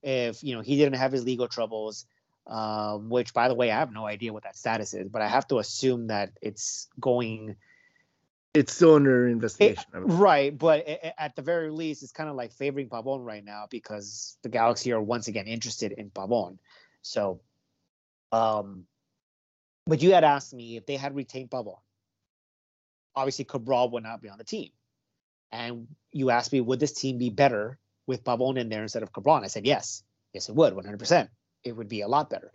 if 0.00 0.44
you 0.44 0.54
know 0.54 0.60
he 0.60 0.76
didn't 0.76 1.00
have 1.00 1.10
his 1.10 1.24
legal 1.24 1.48
troubles, 1.48 2.06
um, 2.46 3.10
which 3.10 3.34
by 3.34 3.48
the 3.48 3.54
way 3.54 3.72
I 3.72 3.80
have 3.80 3.92
no 3.92 4.06
idea 4.06 4.32
what 4.32 4.44
that 4.44 4.56
status 4.56 4.94
is, 4.94 5.08
but 5.08 5.22
I 5.22 5.26
have 5.26 5.48
to 5.48 5.58
assume 5.58 6.06
that 6.06 6.30
it's 6.40 6.86
going 7.00 7.56
it's 8.54 8.72
still 8.72 8.94
under 8.94 9.26
investigation. 9.26 9.84
It, 9.92 9.98
right, 9.98 10.56
but 10.56 10.88
it, 10.88 11.12
at 11.18 11.34
the 11.34 11.42
very 11.42 11.70
least, 11.70 12.04
it's 12.04 12.12
kind 12.12 12.30
of 12.30 12.36
like 12.36 12.52
favoring 12.52 12.88
Pavon 12.88 13.24
right 13.24 13.44
now 13.44 13.66
because 13.68 14.38
the 14.42 14.48
Galaxy 14.48 14.92
are 14.92 15.02
once 15.02 15.26
again 15.26 15.46
interested 15.46 15.92
in 15.92 16.10
Pavon. 16.10 16.58
So, 17.02 17.40
um, 18.30 18.84
but 19.86 20.02
you 20.02 20.14
had 20.14 20.22
asked 20.22 20.54
me 20.54 20.76
if 20.76 20.86
they 20.86 20.96
had 20.96 21.16
retained 21.16 21.50
Pavon. 21.50 21.78
Obviously, 23.16 23.44
Cabral 23.44 23.90
would 23.90 24.04
not 24.04 24.22
be 24.22 24.28
on 24.28 24.38
the 24.38 24.44
team, 24.44 24.70
and 25.50 25.88
you 26.12 26.30
asked 26.30 26.52
me 26.52 26.60
would 26.60 26.80
this 26.80 26.92
team 26.92 27.18
be 27.18 27.30
better 27.30 27.78
with 28.06 28.22
Pavon 28.22 28.56
in 28.56 28.68
there 28.68 28.82
instead 28.82 29.02
of 29.02 29.12
Cabral? 29.12 29.36
And 29.36 29.44
I 29.44 29.48
said 29.48 29.66
yes, 29.66 30.04
yes, 30.32 30.48
it 30.48 30.54
would, 30.54 30.74
100. 30.74 30.98
percent 30.98 31.30
It 31.64 31.72
would 31.72 31.88
be 31.88 32.02
a 32.02 32.08
lot 32.08 32.30
better. 32.30 32.52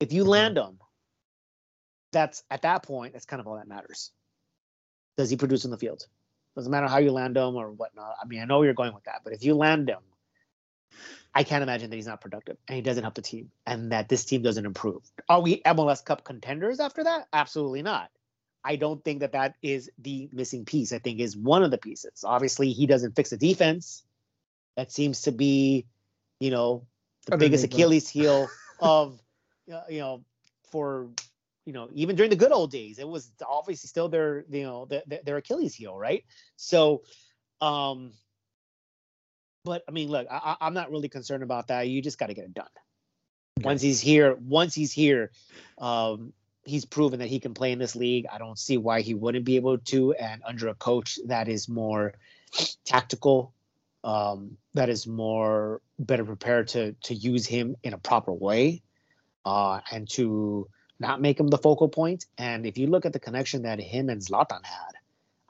If 0.00 0.12
you 0.12 0.24
land 0.24 0.56
them 0.56 0.78
that's 2.12 2.42
at 2.50 2.62
that 2.62 2.82
point, 2.82 3.12
that's 3.12 3.26
kind 3.26 3.40
of 3.40 3.46
all 3.46 3.56
that 3.56 3.68
matters. 3.68 4.10
Does 5.16 5.30
he 5.30 5.36
produce 5.36 5.64
in 5.64 5.70
the 5.70 5.78
field? 5.78 6.06
Doesn't 6.54 6.70
matter 6.70 6.88
how 6.88 6.98
you 6.98 7.12
land 7.12 7.36
him 7.36 7.54
or 7.54 7.70
whatnot. 7.70 8.16
I 8.22 8.26
mean, 8.26 8.40
I 8.40 8.44
know 8.44 8.62
you're 8.62 8.74
going 8.74 8.94
with 8.94 9.04
that, 9.04 9.20
but 9.24 9.32
if 9.32 9.44
you 9.44 9.54
land 9.54 9.88
him, 9.88 10.00
I 11.34 11.44
can't 11.44 11.62
imagine 11.62 11.90
that 11.90 11.96
he's 11.96 12.06
not 12.06 12.22
productive 12.22 12.56
and 12.66 12.76
he 12.76 12.82
doesn't 12.82 13.02
help 13.02 13.14
the 13.14 13.20
team 13.20 13.50
and 13.66 13.92
that 13.92 14.08
this 14.08 14.24
team 14.24 14.40
doesn't 14.40 14.64
improve. 14.64 15.02
Are 15.28 15.42
we 15.42 15.60
MLS 15.62 16.02
Cup 16.02 16.24
contenders 16.24 16.80
after 16.80 17.04
that? 17.04 17.28
Absolutely 17.32 17.82
not. 17.82 18.10
I 18.64 18.76
don't 18.76 19.04
think 19.04 19.20
that 19.20 19.32
that 19.32 19.54
is 19.62 19.90
the 19.98 20.30
missing 20.32 20.64
piece. 20.64 20.92
I 20.92 20.98
think 20.98 21.20
is 21.20 21.36
one 21.36 21.62
of 21.62 21.70
the 21.70 21.78
pieces. 21.78 22.24
Obviously, 22.24 22.72
he 22.72 22.86
doesn't 22.86 23.14
fix 23.14 23.30
the 23.30 23.36
defense. 23.36 24.02
That 24.76 24.90
seems 24.90 25.22
to 25.22 25.32
be, 25.32 25.86
you 26.40 26.50
know, 26.50 26.86
the 27.26 27.36
biggest 27.36 27.64
Achilles 27.64 28.08
heel 28.08 28.48
of, 28.80 29.20
uh, 29.72 29.82
you 29.90 30.00
know, 30.00 30.24
for 30.70 31.08
you 31.66 31.72
know, 31.72 31.88
even 31.92 32.14
during 32.16 32.30
the 32.30 32.36
good 32.36 32.52
old 32.52 32.70
days, 32.70 32.98
it 32.98 33.06
was 33.06 33.30
obviously 33.46 33.88
still 33.88 34.08
their, 34.08 34.44
you 34.48 34.62
know, 34.62 34.86
their, 34.86 35.02
their 35.24 35.36
Achilles 35.36 35.74
heel, 35.74 35.98
right? 35.98 36.24
So, 36.54 37.02
um, 37.60 38.12
but 39.64 39.82
I 39.88 39.90
mean, 39.90 40.08
look, 40.08 40.28
I, 40.30 40.56
I'm 40.60 40.74
not 40.74 40.92
really 40.92 41.08
concerned 41.08 41.42
about 41.42 41.68
that. 41.68 41.88
You 41.88 42.00
just 42.00 42.18
got 42.18 42.28
to 42.28 42.34
get 42.34 42.44
it 42.44 42.54
done. 42.54 42.66
Okay. 43.58 43.66
Once 43.66 43.82
he's 43.82 44.00
here, 44.00 44.36
once 44.36 44.74
he's 44.74 44.92
here, 44.92 45.32
um, 45.78 46.32
he's 46.62 46.84
proven 46.84 47.18
that 47.18 47.28
he 47.28 47.40
can 47.40 47.52
play 47.52 47.72
in 47.72 47.80
this 47.80 47.96
league. 47.96 48.26
I 48.32 48.38
don't 48.38 48.58
see 48.58 48.76
why 48.76 49.00
he 49.00 49.14
wouldn't 49.14 49.44
be 49.44 49.56
able 49.56 49.78
to. 49.78 50.12
And 50.14 50.42
under 50.46 50.68
a 50.68 50.74
coach 50.74 51.18
that 51.26 51.48
is 51.48 51.68
more 51.68 52.14
tactical, 52.84 53.52
um, 54.04 54.56
that 54.74 54.88
is 54.88 55.04
more 55.04 55.80
better 55.98 56.24
prepared 56.24 56.68
to 56.68 56.92
to 56.92 57.14
use 57.14 57.44
him 57.44 57.74
in 57.82 57.92
a 57.92 57.98
proper 57.98 58.32
way, 58.32 58.82
uh, 59.44 59.80
and 59.90 60.08
to 60.10 60.68
not 60.98 61.20
make 61.20 61.38
him 61.38 61.48
the 61.48 61.58
focal 61.58 61.88
point. 61.88 62.26
And 62.38 62.66
if 62.66 62.78
you 62.78 62.86
look 62.86 63.06
at 63.06 63.12
the 63.12 63.18
connection 63.18 63.62
that 63.62 63.80
him 63.80 64.08
and 64.08 64.20
Zlatan 64.20 64.64
had, 64.64 64.92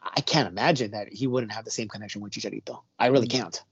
I 0.02 0.20
can't 0.20 0.48
imagine 0.48 0.92
that 0.92 1.12
he 1.12 1.26
wouldn't 1.26 1.52
have 1.52 1.64
the 1.64 1.70
same 1.70 1.88
connection 1.88 2.20
with 2.20 2.32
Chicharito. 2.32 2.82
I 2.98 3.06
really 3.06 3.28
mm. 3.28 3.32
can't. 3.32 3.62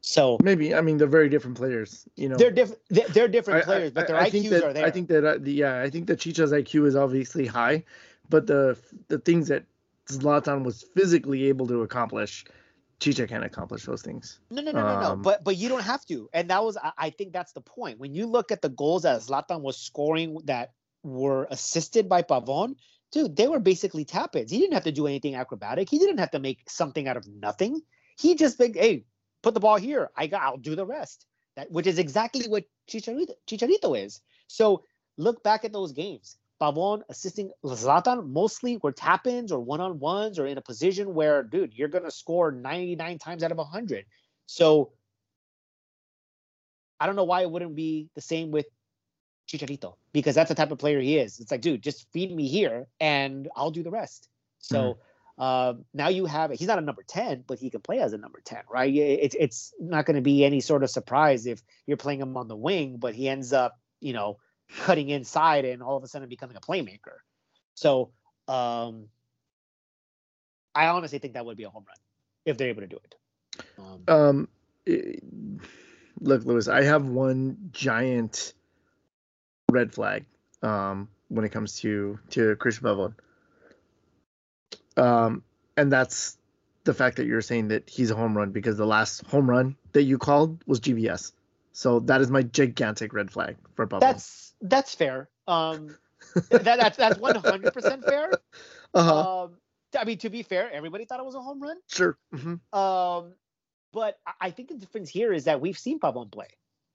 So 0.00 0.38
maybe 0.42 0.74
I 0.74 0.80
mean 0.80 0.98
they're 0.98 1.06
very 1.06 1.28
different 1.28 1.56
players. 1.56 2.06
You 2.16 2.28
know, 2.28 2.36
they're 2.36 2.50
different. 2.50 2.82
They're, 2.90 3.28
different 3.28 3.64
players, 3.64 3.90
I, 3.90 3.94
but 3.94 4.06
their 4.06 4.16
I, 4.16 4.24
I 4.24 4.30
IQs 4.30 4.50
that, 4.50 4.64
are 4.64 4.72
there. 4.72 4.86
I 4.86 4.90
think 4.90 5.08
that 5.08 5.24
uh, 5.24 5.38
the, 5.38 5.52
yeah, 5.52 5.80
I 5.80 5.90
think 5.90 6.06
that 6.08 6.20
Chicha's 6.20 6.52
IQ 6.52 6.86
is 6.86 6.96
obviously 6.96 7.46
high, 7.46 7.84
but 8.28 8.46
the 8.46 8.78
the 9.08 9.18
things 9.18 9.48
that 9.48 9.64
Zlatan 10.06 10.64
was 10.64 10.82
physically 10.94 11.44
able 11.44 11.66
to 11.68 11.82
accomplish, 11.82 12.44
Chicha 13.00 13.26
can't 13.26 13.44
accomplish 13.44 13.84
those 13.84 14.02
things. 14.02 14.40
No, 14.50 14.62
no, 14.62 14.72
no, 14.72 14.80
um, 14.80 14.86
no, 14.86 15.00
no. 15.00 15.12
Um, 15.12 15.22
but 15.22 15.44
but 15.44 15.56
you 15.56 15.68
don't 15.68 15.84
have 15.84 16.04
to, 16.06 16.28
and 16.32 16.50
that 16.50 16.62
was 16.62 16.76
I, 16.76 16.92
I 16.98 17.10
think 17.10 17.32
that's 17.32 17.52
the 17.52 17.60
point. 17.60 17.98
When 17.98 18.14
you 18.14 18.26
look 18.26 18.52
at 18.52 18.62
the 18.62 18.70
goals 18.70 19.02
that 19.02 19.20
Zlatan 19.20 19.62
was 19.62 19.76
scoring 19.76 20.38
that 20.44 20.72
were 21.02 21.46
assisted 21.50 22.08
by 22.08 22.22
Pavon, 22.22 22.74
dude, 23.12 23.36
they 23.36 23.48
were 23.48 23.60
basically 23.60 24.04
tap 24.04 24.36
ins. 24.36 24.50
He 24.50 24.58
didn't 24.58 24.74
have 24.74 24.84
to 24.84 24.92
do 24.92 25.06
anything 25.06 25.34
acrobatic. 25.34 25.88
He 25.88 25.98
didn't 25.98 26.18
have 26.18 26.30
to 26.32 26.38
make 26.38 26.68
something 26.68 27.08
out 27.08 27.16
of 27.16 27.26
nothing. 27.26 27.80
He 28.18 28.34
just 28.34 28.58
like, 28.58 28.76
hey, 28.76 29.04
put 29.42 29.54
the 29.54 29.60
ball 29.60 29.76
here. 29.76 30.10
I 30.16 30.26
got, 30.26 30.42
I'll 30.42 30.56
do 30.56 30.76
the 30.76 30.86
rest. 30.86 31.26
That 31.56 31.70
which 31.70 31.86
is 31.86 31.98
exactly 31.98 32.46
what 32.48 32.64
Chicharito, 32.88 33.32
Chicharito 33.48 33.98
is. 33.98 34.20
So 34.46 34.84
look 35.16 35.42
back 35.42 35.64
at 35.64 35.72
those 35.72 35.92
games. 35.92 36.36
Pavon 36.60 37.02
assisting 37.08 37.52
Zlatan 37.64 38.28
mostly 38.28 38.78
were 38.78 38.92
tap 38.92 39.26
ins 39.26 39.52
or 39.52 39.60
one 39.60 39.80
on 39.80 40.00
ones 40.00 40.38
or 40.38 40.46
in 40.46 40.58
a 40.58 40.62
position 40.62 41.14
where, 41.14 41.42
dude, 41.42 41.72
you're 41.74 41.88
gonna 41.88 42.10
score 42.10 42.50
99 42.50 43.18
times 43.18 43.44
out 43.44 43.52
of 43.52 43.58
100. 43.58 44.04
So 44.46 44.92
I 46.98 47.06
don't 47.06 47.16
know 47.16 47.24
why 47.24 47.42
it 47.42 47.50
wouldn't 47.50 47.76
be 47.76 48.08
the 48.14 48.20
same 48.20 48.50
with 48.50 48.66
Chicharito 49.48 49.94
because 50.12 50.34
that's 50.34 50.48
the 50.48 50.54
type 50.54 50.70
of 50.70 50.78
player 50.78 51.00
he 51.00 51.18
is. 51.18 51.40
It's 51.40 51.50
like, 51.50 51.60
dude, 51.60 51.82
just 51.82 52.10
feed 52.12 52.34
me 52.34 52.48
here 52.48 52.86
and 53.00 53.48
I'll 53.56 53.70
do 53.70 53.82
the 53.82 53.90
rest. 53.90 54.28
So 54.58 54.76
mm. 54.78 54.98
uh, 55.38 55.74
now 55.94 56.08
you 56.08 56.26
have 56.26 56.50
he's 56.50 56.68
not 56.68 56.78
a 56.78 56.82
number 56.82 57.02
10, 57.02 57.44
but 57.46 57.58
he 57.58 57.70
can 57.70 57.80
play 57.80 58.00
as 58.00 58.12
a 58.12 58.18
number 58.18 58.40
10, 58.44 58.62
right? 58.70 58.94
It's 58.94 59.34
it's 59.38 59.72
not 59.80 60.04
going 60.04 60.16
to 60.16 60.22
be 60.22 60.44
any 60.44 60.60
sort 60.60 60.82
of 60.82 60.90
surprise 60.90 61.46
if 61.46 61.62
you're 61.86 61.96
playing 61.96 62.20
him 62.20 62.36
on 62.36 62.48
the 62.48 62.56
wing, 62.56 62.98
but 62.98 63.14
he 63.14 63.28
ends 63.28 63.52
up, 63.52 63.78
you 64.00 64.12
know, 64.12 64.38
cutting 64.80 65.08
inside 65.08 65.64
and 65.64 65.82
all 65.82 65.96
of 65.96 66.04
a 66.04 66.08
sudden 66.08 66.28
becoming 66.28 66.56
a 66.56 66.60
playmaker. 66.60 67.18
So 67.74 68.10
um, 68.48 69.08
I 70.74 70.88
honestly 70.88 71.18
think 71.18 71.34
that 71.34 71.46
would 71.46 71.56
be 71.56 71.64
a 71.64 71.70
home 71.70 71.84
run 71.86 71.96
if 72.44 72.58
they're 72.58 72.68
able 72.68 72.82
to 72.82 72.86
do 72.86 72.98
it. 73.02 73.14
Um, 73.78 74.02
um 74.08 74.48
it, 74.84 75.22
look, 76.20 76.44
Lewis, 76.44 76.68
I 76.68 76.82
have 76.82 77.06
one 77.06 77.70
giant 77.72 78.52
red 79.70 79.92
flag 79.92 80.24
um, 80.62 81.08
when 81.28 81.44
it 81.44 81.50
comes 81.50 81.80
to 81.80 82.18
to 82.30 82.56
Cristian 82.56 82.82
Pavon. 82.82 83.14
Um, 84.96 85.42
and 85.76 85.92
that's 85.92 86.36
the 86.84 86.94
fact 86.94 87.16
that 87.16 87.26
you're 87.26 87.42
saying 87.42 87.68
that 87.68 87.88
he's 87.88 88.10
a 88.10 88.16
home 88.16 88.36
run 88.36 88.50
because 88.50 88.76
the 88.76 88.86
last 88.86 89.24
home 89.26 89.48
run 89.48 89.76
that 89.92 90.02
you 90.02 90.18
called 90.18 90.62
was 90.66 90.80
GBS. 90.80 91.32
So 91.72 92.00
that 92.00 92.20
is 92.20 92.30
my 92.30 92.42
gigantic 92.42 93.12
red 93.12 93.30
flag 93.30 93.56
for 93.74 93.86
Pavon. 93.86 94.00
That's 94.00 94.54
that's 94.60 94.94
fair. 94.94 95.28
Um, 95.46 95.96
that, 96.50 96.64
that's 96.64 96.96
that's 96.96 97.18
100 97.18 97.72
percent 97.72 98.04
fair. 98.04 98.32
Uh-huh. 98.94 99.44
Um, 99.44 99.56
I 99.98 100.04
mean, 100.04 100.18
to 100.18 100.30
be 100.30 100.42
fair, 100.42 100.70
everybody 100.72 101.04
thought 101.04 101.20
it 101.20 101.26
was 101.26 101.34
a 101.34 101.40
home 101.40 101.62
run. 101.62 101.76
Sure. 101.88 102.18
Mm-hmm. 102.34 102.78
Um, 102.78 103.34
but 103.92 104.18
I 104.40 104.50
think 104.50 104.68
the 104.68 104.74
difference 104.74 105.08
here 105.08 105.32
is 105.32 105.44
that 105.44 105.60
we've 105.60 105.78
seen 105.78 106.00
Pavon 106.00 106.30
play. 106.30 106.48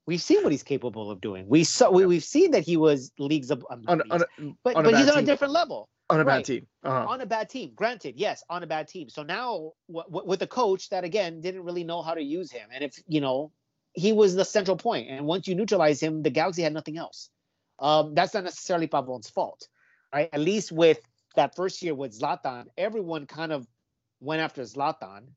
We've 0.05 0.21
seen 0.21 0.43
what 0.43 0.51
he's 0.51 0.63
capable 0.63 1.09
of 1.09 1.21
doing. 1.21 1.47
We 1.47 1.63
saw 1.63 1.89
we, 1.89 2.05
we've 2.05 2.23
seen 2.23 2.51
that 2.51 2.63
he 2.63 2.75
was 2.75 3.11
leagues 3.17 3.51
of 3.51 3.65
um, 3.69 3.83
on, 3.87 4.01
on 4.11 4.21
a, 4.21 4.25
but 4.63 4.75
on 4.75 4.83
but 4.83 4.95
he's 4.95 5.09
on 5.09 5.19
a 5.19 5.23
different 5.23 5.53
level. 5.53 5.89
On 6.09 6.19
a 6.19 6.25
right. 6.25 6.39
bad 6.39 6.45
team. 6.45 6.67
Uh-huh. 6.83 7.05
On 7.07 7.21
a 7.21 7.25
bad 7.25 7.49
team. 7.49 7.71
Granted, 7.73 8.15
yes, 8.17 8.43
on 8.49 8.61
a 8.61 8.67
bad 8.67 8.89
team. 8.89 9.09
So 9.09 9.23
now 9.23 9.71
w- 9.87 10.05
w- 10.09 10.27
with 10.27 10.41
a 10.41 10.47
coach 10.47 10.89
that 10.89 11.05
again 11.05 11.39
didn't 11.39 11.63
really 11.63 11.85
know 11.85 12.01
how 12.01 12.13
to 12.13 12.21
use 12.21 12.51
him, 12.51 12.67
and 12.73 12.83
if 12.83 13.01
you 13.07 13.21
know, 13.21 13.51
he 13.93 14.11
was 14.11 14.35
the 14.35 14.43
central 14.43 14.75
point, 14.75 15.09
and 15.09 15.25
once 15.25 15.47
you 15.47 15.55
neutralize 15.55 16.01
him, 16.01 16.21
the 16.21 16.29
Galaxy 16.29 16.61
had 16.61 16.73
nothing 16.73 16.97
else. 16.97 17.29
Um, 17.79 18.13
that's 18.13 18.33
not 18.33 18.43
necessarily 18.43 18.87
Pavon's 18.87 19.29
fault, 19.29 19.67
right? 20.13 20.29
At 20.33 20.41
least 20.41 20.71
with 20.71 20.99
that 21.35 21.55
first 21.55 21.81
year 21.81 21.95
with 21.95 22.17
Zlatan, 22.17 22.65
everyone 22.77 23.25
kind 23.25 23.51
of 23.51 23.65
went 24.19 24.41
after 24.41 24.61
Zlatan, 24.63 25.27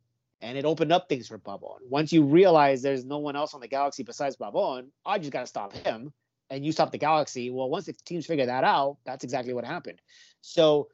and 0.40 0.58
it 0.58 0.64
opened 0.64 0.92
up 0.92 1.08
things 1.08 1.28
for 1.28 1.38
Pavon. 1.38 1.78
Once 1.88 2.12
you 2.12 2.24
realize 2.24 2.82
there's 2.82 3.04
no 3.04 3.18
one 3.18 3.36
else 3.36 3.54
on 3.54 3.60
the 3.60 3.68
Galaxy 3.68 4.02
besides 4.02 4.36
Pavon, 4.36 4.88
I 5.04 5.18
just 5.18 5.32
got 5.32 5.40
to 5.40 5.46
stop 5.46 5.72
him, 5.72 6.12
and 6.50 6.64
you 6.64 6.72
stop 6.72 6.92
the 6.92 6.98
Galaxy. 6.98 7.50
Well, 7.50 7.68
once 7.68 7.86
the 7.86 7.92
teams 7.92 8.26
figure 8.26 8.46
that 8.46 8.64
out, 8.64 8.98
that's 9.04 9.24
exactly 9.24 9.54
what 9.54 9.64
happened. 9.64 10.00
So 10.40 10.88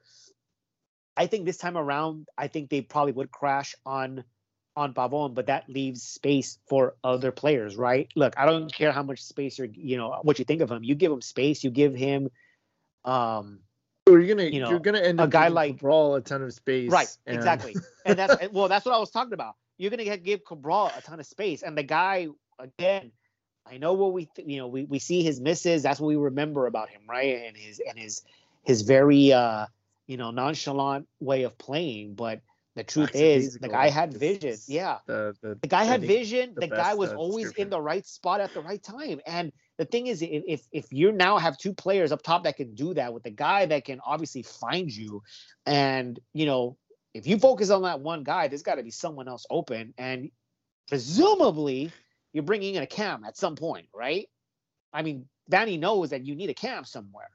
I 1.17 1.27
think 1.27 1.45
this 1.45 1.59
time 1.59 1.77
around, 1.77 2.29
I 2.39 2.49
think 2.49 2.71
they 2.71 2.81
probably 2.81 3.13
would 3.13 3.31
crash 3.31 3.75
on 3.85 4.25
on 4.75 4.95
Pavon, 4.95 5.35
but 5.35 5.47
that 5.49 5.69
leaves 5.69 6.03
space 6.03 6.59
for 6.67 6.97
other 7.05 7.31
players, 7.31 7.77
right? 7.77 8.09
Look, 8.17 8.39
I 8.39 8.47
don't 8.47 8.73
care 8.73 8.91
how 8.91 9.03
much 9.03 9.23
space 9.23 9.59
you're, 9.59 9.69
you 9.71 9.99
know, 9.99 10.19
what 10.23 10.39
you 10.39 10.47
think 10.47 10.63
of 10.63 10.71
him. 10.71 10.83
You 10.83 10.95
give 10.95 11.13
him 11.13 11.21
space, 11.21 11.63
you 11.63 11.71
give 11.71 11.95
him, 11.95 12.31
um, 13.05 13.61
or 14.13 14.21
you're 14.21 14.35
gonna, 14.35 14.49
you 14.49 14.61
know, 14.61 14.71
you're 14.71 14.81
gonna 14.81 15.01
end 15.01 15.21
a 15.21 15.27
guy 15.27 15.49
like 15.49 15.79
Cabral 15.79 16.17
a 16.17 16.21
ton 16.21 16.43
of 16.43 16.53
space, 16.53 16.91
right? 16.91 17.09
And... 17.27 17.37
Exactly, 17.37 17.75
and 18.05 18.19
that's 18.19 18.37
well, 18.53 18.69
that's 18.69 18.85
what 18.85 18.95
I 18.95 18.99
was 18.99 19.11
talking 19.11 19.33
about. 19.33 19.55
You're 19.79 19.91
gonna 19.91 20.17
give 20.17 20.45
Cabral 20.45 20.91
a 20.97 21.01
ton 21.03 21.21
of 21.21 21.27
space, 21.27 21.63
and 21.63 21.77
the 21.77 21.83
guy 21.83 22.29
again. 22.59 23.13
I 23.65 23.79
know 23.79 23.93
what 23.93 24.13
we, 24.13 24.25
th- 24.35 24.49
you 24.49 24.57
know, 24.57 24.67
we, 24.67 24.87
we 24.87 24.99
see 24.99 25.23
his 25.23 25.41
misses. 25.41 25.85
That's 25.85 26.01
what 26.01 26.09
we 26.09 26.17
remember 26.17 26.67
about 26.67 26.89
him, 26.89 27.03
right? 27.09 27.45
And 27.47 27.57
his 27.57 27.81
and 27.89 27.97
his 27.97 28.23
his 28.65 28.83
very, 28.83 29.33
uh, 29.33 29.67
you 30.09 30.17
know, 30.17 30.33
nonchalant 30.33 31.07
way 31.21 31.45
of 31.45 31.57
playing. 31.59 32.15
But 32.15 32.41
the 32.75 32.85
truth 32.85 33.15
is, 33.15 33.59
the 33.59 33.69
guy 33.69 33.91
had 33.91 34.15
vision. 34.15 34.57
Yeah, 34.67 34.99
the, 35.07 35.37
the, 35.43 35.59
the 35.61 35.69
guy 35.69 35.85
had 35.85 36.01
vision. 36.01 36.55
The, 36.55 36.63
the 36.63 36.69
guy 36.69 36.95
was 36.95 37.13
always 37.13 37.53
in 37.53 37.69
the 37.69 37.81
right 37.81 38.07
spot 38.07 38.41
at 38.41 38.55
the 38.55 38.63
right 38.63 38.83
time. 38.83 39.21
And 39.27 39.53
the 39.77 39.85
thing 39.85 40.07
is, 40.07 40.23
if 40.23 40.67
if 40.73 40.91
you 40.91 41.13
now 41.13 41.37
have 41.37 41.59
two 41.59 41.75
players 41.75 42.13
up 42.13 42.23
top 42.23 42.45
that 42.45 42.57
can 42.57 42.75
do 42.75 42.95
that, 42.95 43.13
with 43.13 43.25
the 43.25 43.31
guy 43.31 43.67
that 43.67 43.85
can 43.85 44.01
obviously 44.05 44.43
find 44.43 44.91
you, 44.91 45.23
and 45.67 46.19
you 46.33 46.47
know, 46.47 46.79
if 47.13 47.27
you 47.27 47.39
focus 47.39 47.69
on 47.69 47.83
that 47.83 48.01
one 48.01 48.23
guy, 48.23 48.49
there's 48.49 48.63
got 48.63 48.77
to 48.77 48.83
be 48.83 48.91
someone 48.91 49.29
else 49.29 49.45
open, 49.51 49.93
and 49.99 50.31
presumably 50.89 51.91
you're 52.33 52.43
bringing 52.43 52.75
in 52.77 52.83
a 52.83 52.87
cam 52.87 53.25
at 53.25 53.37
some 53.37 53.55
point, 53.55 53.89
right? 53.95 54.29
I 54.95 55.03
mean, 55.03 55.27
Vanney 55.51 55.79
knows 55.79 56.11
that 56.11 56.25
you 56.25 56.35
need 56.35 56.49
a 56.49 56.55
cam 56.55 56.85
somewhere. 56.85 57.29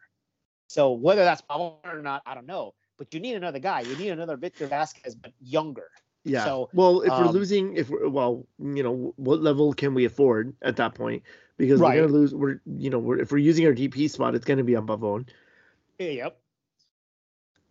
So 0.68 0.94
whether 0.94 1.24
that's 1.24 1.42
Pablo 1.42 1.78
or 1.86 2.02
not, 2.02 2.24
I 2.26 2.34
don't 2.34 2.48
know 2.48 2.74
but 2.98 3.14
you 3.14 3.20
need 3.20 3.36
another 3.36 3.60
guy. 3.60 3.82
You 3.82 3.96
need 3.96 4.10
another 4.10 4.38
Victor 4.38 4.68
Vasquez, 4.68 5.16
but 5.16 5.32
younger. 5.40 5.90
Yeah. 6.24 6.44
So 6.44 6.70
well, 6.74 7.02
if 7.02 7.12
um, 7.12 7.26
we're 7.26 7.32
losing, 7.32 7.76
if 7.76 7.90
we're 7.90 8.10
well, 8.10 8.46
you 8.60 8.84
know, 8.84 9.14
what 9.16 9.42
level 9.42 9.74
can 9.74 9.94
we 9.94 10.06
afford 10.06 10.56
at 10.62 10.76
that 10.76 10.96
point? 10.96 11.24
Because 11.58 11.80
right. 11.80 11.96
we're 11.96 12.08
gonna 12.08 12.14
lose. 12.14 12.36
We're 12.36 12.62
you 12.66 12.90
know, 12.90 13.00
we're, 13.00 13.20
if 13.20 13.32
we're 13.32 13.38
using 13.38 13.66
our 13.66 13.74
DP 13.74 14.10
spot, 14.10 14.36
it's 14.36 14.46
gonna 14.46 14.64
be 14.64 14.76
on 14.76 14.86
Pavon. 14.86 15.28
Yep. 16.00 16.38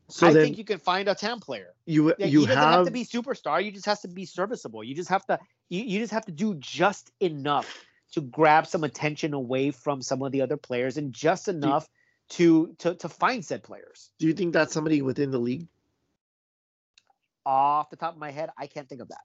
So 0.09 0.29
I 0.29 0.33
then, 0.33 0.45
think 0.45 0.59
you 0.59 0.64
can 0.64 0.79
find 0.79 1.09
a 1.09 1.14
TAM 1.14 1.41
player. 1.41 1.74
You 1.85 2.14
yeah, 2.18 2.27
you 2.27 2.41
he 2.41 2.47
doesn't 2.47 2.62
have... 2.62 2.74
have 2.74 2.87
to 2.87 2.93
be 2.93 3.05
superstar. 3.05 3.62
You 3.62 3.72
just 3.72 3.87
has 3.87 4.01
to 4.03 4.09
be 4.09 4.24
serviceable. 4.24 4.85
You 4.85 4.95
just 4.95 5.09
have 5.09 5.27
to 5.27 5.39
you, 5.68 5.83
you 5.83 5.99
just 5.99 6.12
have 6.12 6.24
to 6.27 6.33
do 6.33 6.55
just 6.55 7.11
enough 7.20 7.85
to 8.12 8.20
grab 8.20 8.66
some 8.66 8.85
attention 8.85 9.35
away 9.35 9.70
from 9.70 10.01
some 10.01 10.22
of 10.22 10.33
the 10.33 10.41
other 10.41 10.57
players 10.57 10.97
and 10.97 11.12
just 11.12 11.49
enough 11.49 11.89
to 12.31 12.74
to 12.79 12.95
to 12.95 13.09
find 13.09 13.45
said 13.45 13.62
players. 13.62 14.11
Do 14.18 14.27
you 14.27 14.33
think 14.33 14.53
that's 14.53 14.72
somebody 14.72 15.03
within 15.03 15.31
the 15.31 15.39
league? 15.39 15.68
Off 17.45 17.91
the 17.91 17.97
top 17.97 18.14
of 18.14 18.18
my 18.18 18.31
head, 18.31 18.51
I 18.59 18.66
can't 18.66 18.89
think 18.89 19.01
of 19.01 19.09
that. 19.09 19.24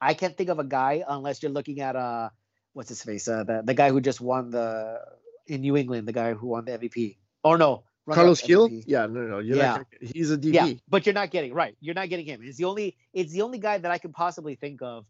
I 0.00 0.14
can't 0.14 0.36
think 0.36 0.48
of 0.48 0.58
a 0.58 0.64
guy 0.64 1.04
unless 1.06 1.42
you're 1.42 1.52
looking 1.52 1.80
at 1.80 1.96
uh 1.96 2.30
what's 2.72 2.88
his 2.88 3.02
face 3.02 3.28
uh, 3.28 3.44
the 3.44 3.62
the 3.64 3.74
guy 3.74 3.90
who 3.90 4.00
just 4.00 4.20
won 4.20 4.50
the 4.50 5.00
in 5.46 5.60
New 5.60 5.76
England, 5.76 6.08
the 6.08 6.12
guy 6.12 6.32
who 6.32 6.46
won 6.46 6.64
the 6.64 6.78
MVP. 6.78 7.16
Or 7.42 7.58
no, 7.58 7.82
Carles 8.08 8.40
Gil? 8.40 8.68
Yeah, 8.86 9.06
no, 9.06 9.20
no, 9.22 9.38
you're 9.38 9.56
yeah. 9.56 9.78
Not, 9.78 9.86
he's 10.00 10.30
a 10.30 10.38
DP. 10.38 10.54
Yeah, 10.54 10.72
but 10.88 11.06
you're 11.06 11.14
not 11.14 11.30
getting 11.30 11.52
right. 11.52 11.76
You're 11.80 11.94
not 11.94 12.08
getting 12.08 12.26
him. 12.26 12.40
It's 12.42 12.56
the 12.56 12.64
only 12.64 12.96
it's 13.12 13.32
the 13.32 13.42
only 13.42 13.58
guy 13.58 13.78
that 13.78 13.90
I 13.90 13.98
can 13.98 14.12
possibly 14.12 14.54
think 14.54 14.82
of 14.82 15.06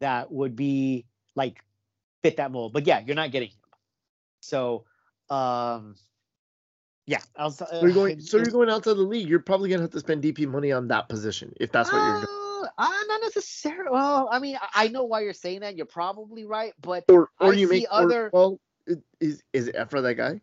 that 0.00 0.30
would 0.30 0.54
be 0.54 1.06
like 1.34 1.62
fit 2.22 2.36
that 2.36 2.52
mold. 2.52 2.72
But 2.72 2.86
yeah, 2.86 3.00
you're 3.00 3.16
not 3.16 3.30
getting 3.30 3.48
him. 3.48 3.58
So 4.40 4.84
um 5.30 5.96
yeah, 7.08 7.20
I'll, 7.36 7.46
uh, 7.46 7.50
so 7.50 7.80
you're 7.80 7.92
going. 7.92 8.20
So 8.20 8.36
you're 8.36 8.46
going 8.52 8.68
outside 8.68 8.92
the 8.92 9.02
league. 9.02 9.26
You're 9.26 9.40
probably 9.40 9.70
gonna 9.70 9.80
have 9.80 9.92
to 9.92 10.00
spend 10.00 10.22
DP 10.22 10.46
money 10.46 10.72
on 10.72 10.88
that 10.88 11.08
position 11.08 11.54
if 11.58 11.72
that's 11.72 11.90
what 11.90 12.00
uh, 12.00 12.06
you're 12.06 12.20
doing. 12.26 12.68
Uh, 12.76 12.90
not 13.08 13.22
necessarily. 13.22 13.90
Well, 13.90 14.28
I 14.30 14.38
mean, 14.38 14.58
I 14.74 14.88
know 14.88 15.04
why 15.04 15.22
you're 15.22 15.32
saying 15.32 15.60
that. 15.60 15.74
You're 15.74 15.86
probably 15.86 16.44
right, 16.44 16.74
but 16.82 17.04
or 17.08 17.30
or 17.40 17.52
I 17.52 17.56
you 17.56 17.66
make 17.66 17.86
other. 17.90 18.26
Or, 18.26 18.30
well, 18.30 18.60
is 19.20 19.42
is 19.54 19.70
Efra 19.70 20.02
that 20.02 20.16
guy? 20.16 20.42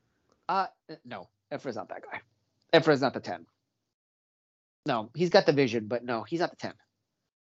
Uh, 0.50 0.66
no, 1.06 1.30
Efra's 1.52 1.76
not 1.76 1.90
that 1.90 2.02
guy. 2.02 2.22
Efra's 2.74 3.00
not 3.00 3.14
the 3.14 3.20
ten. 3.20 3.46
No, 4.88 5.12
he's 5.14 5.30
got 5.30 5.46
the 5.46 5.54
vision, 5.54 5.86
but 5.88 6.04
no, 6.04 6.24
he's 6.24 6.40
not 6.40 6.50
the 6.50 6.56
ten. 6.56 6.74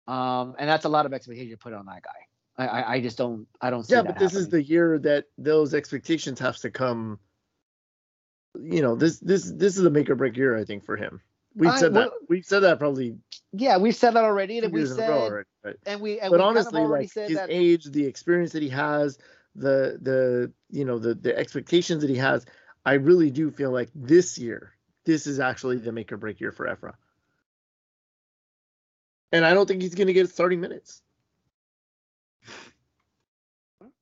Um, 0.09 0.55
and 0.59 0.71
that's 0.71 0.87
a 0.87 0.89
lot 0.89 1.05
of 1.05 1.13
expectation 1.13 1.51
to 1.51 1.59
put 1.59 1.75
on 1.75 1.85
that 1.85 2.03
guy. 2.03 2.11
I, 2.57 2.67
I, 2.67 2.93
I 2.95 3.01
just 3.03 3.19
don't, 3.19 3.47
I 3.61 3.69
don't. 3.69 3.85
yeah, 3.91 4.01
but 4.01 4.19
this 4.19 4.33
happening. 4.33 4.43
is 4.43 4.49
the 4.49 4.63
year 4.63 4.99
that 5.01 5.27
those 5.37 5.75
expectations 5.75 6.39
have 6.39 6.57
to 6.59 6.71
come 6.71 7.19
you 8.61 8.83
know 8.83 8.95
this 8.95 9.19
this 9.21 9.51
this 9.51 9.79
is 9.79 9.85
a 9.85 9.91
make 9.91 10.11
or 10.11 10.15
break 10.15 10.37
year 10.37 10.57
I 10.57 10.65
think 10.65 10.85
for 10.85 10.97
him. 10.97 11.21
We've 11.55 11.77
said 11.77 11.95
that 11.95 12.11
we've 12.29 12.45
said 12.45 12.61
that 12.61 12.79
probably. 12.79 13.17
Yeah, 13.53 13.77
we've 13.77 13.95
said 13.95 14.15
that 14.15 14.25
already, 14.25 14.59
and 14.59 14.73
we 14.73 14.87
said, 14.87 15.11
already, 15.11 15.49
right? 15.63 15.77
and 15.85 16.01
we. 16.01 16.19
And 16.19 16.31
but 16.31 16.41
we 16.41 16.47
honestly, 16.47 16.73
kind 16.73 16.85
of 16.85 16.91
like 16.91 17.13
his 17.13 17.37
that... 17.37 17.51
age, 17.51 17.85
the 17.85 18.07
experience 18.07 18.53
that 18.53 18.63
he 18.63 18.71
has, 18.71 19.19
the 19.55 19.99
the 20.01 20.53
you 20.71 20.85
know 20.85 20.99
the 20.99 21.15
the 21.15 21.37
expectations 21.37 22.01
that 22.03 22.11
he 22.11 22.17
has, 22.17 22.47
I 22.87 22.95
really 22.95 23.31
do 23.31 23.51
feel 23.51 23.71
like 23.71 23.91
this 23.95 24.39
year, 24.39 24.75
this 25.05 25.27
is 25.27 25.41
actually 25.41 25.77
the 25.79 25.93
make 25.93 26.11
or 26.13 26.17
break 26.17 26.41
year 26.41 26.53
for 26.53 26.67
Efra. 26.67 26.95
And 29.31 29.45
I 29.45 29.55
don't 29.55 29.67
think 29.67 29.83
he's 29.83 29.95
going 29.95 30.09
to 30.09 30.13
get 30.13 30.29
starting 30.31 30.61
minutes. 30.61 31.03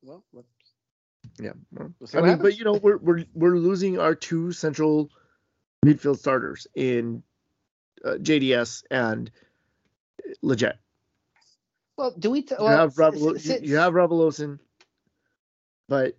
Well, 0.02 0.24
yeah, 1.40 1.52
well, 1.72 1.92
I 2.14 2.20
mean, 2.20 2.38
but 2.38 2.58
you 2.58 2.64
know, 2.64 2.74
we're 2.74 2.98
we're 2.98 3.24
we're 3.34 3.56
losing 3.56 3.98
our 3.98 4.14
two 4.14 4.52
central 4.52 5.10
midfield 5.84 6.18
starters 6.18 6.66
in 6.74 7.22
uh, 8.04 8.14
JDS 8.20 8.84
and 8.90 9.30
Lletget. 10.42 10.74
Well, 11.96 12.14
do 12.18 12.30
we? 12.30 12.42
T- 12.42 12.54
well, 12.58 12.70
you 12.70 12.76
have 12.76 12.98
Rob, 12.98 13.14
you, 13.14 13.58
you 13.62 13.76
have 13.76 13.92
Raveloson, 13.92 14.58
but 15.88 16.16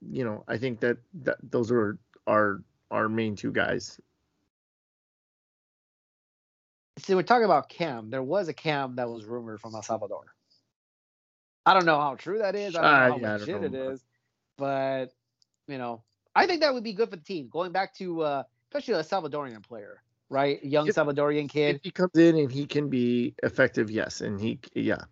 you 0.00 0.24
know, 0.24 0.44
I 0.48 0.58
think 0.58 0.80
that 0.80 0.98
that 1.22 1.36
those 1.42 1.70
are 1.70 1.98
our 2.26 2.62
our 2.90 3.08
main 3.08 3.36
two 3.36 3.52
guys. 3.52 4.00
See, 6.98 7.14
we're 7.14 7.22
talking 7.22 7.44
about 7.44 7.68
Cam. 7.68 8.10
There 8.10 8.22
was 8.22 8.48
a 8.48 8.54
Cam 8.54 8.96
that 8.96 9.08
was 9.08 9.24
rumored 9.24 9.60
from 9.60 9.74
El 9.74 9.82
Salvador. 9.82 10.33
I 11.66 11.74
don't 11.74 11.86
know 11.86 12.00
how 12.00 12.14
true 12.14 12.38
that 12.38 12.54
is. 12.54 12.76
I 12.76 12.82
don't 12.82 12.90
know 12.90 12.96
uh, 12.96 13.08
how 13.10 13.18
yeah, 13.18 13.32
much 13.32 13.44
shit 13.44 13.62
it 13.62 13.74
is, 13.74 14.04
but 14.58 15.06
you 15.66 15.78
know, 15.78 16.02
I 16.34 16.46
think 16.46 16.60
that 16.60 16.74
would 16.74 16.84
be 16.84 16.92
good 16.92 17.10
for 17.10 17.16
the 17.16 17.22
team. 17.22 17.48
Going 17.50 17.72
back 17.72 17.94
to 17.96 18.22
uh, 18.22 18.42
especially 18.70 19.00
a 19.00 19.04
Salvadorian 19.04 19.66
player, 19.66 20.02
right? 20.28 20.62
A 20.62 20.66
young 20.66 20.88
if, 20.88 20.94
Salvadorian 20.94 21.48
kid. 21.48 21.76
If 21.76 21.82
he 21.84 21.90
comes 21.90 22.16
in 22.16 22.36
and 22.36 22.50
he 22.50 22.66
can 22.66 22.88
be 22.90 23.34
effective, 23.42 23.90
yes, 23.90 24.20
and 24.20 24.40
he, 24.40 24.58
yeah, 24.74 25.02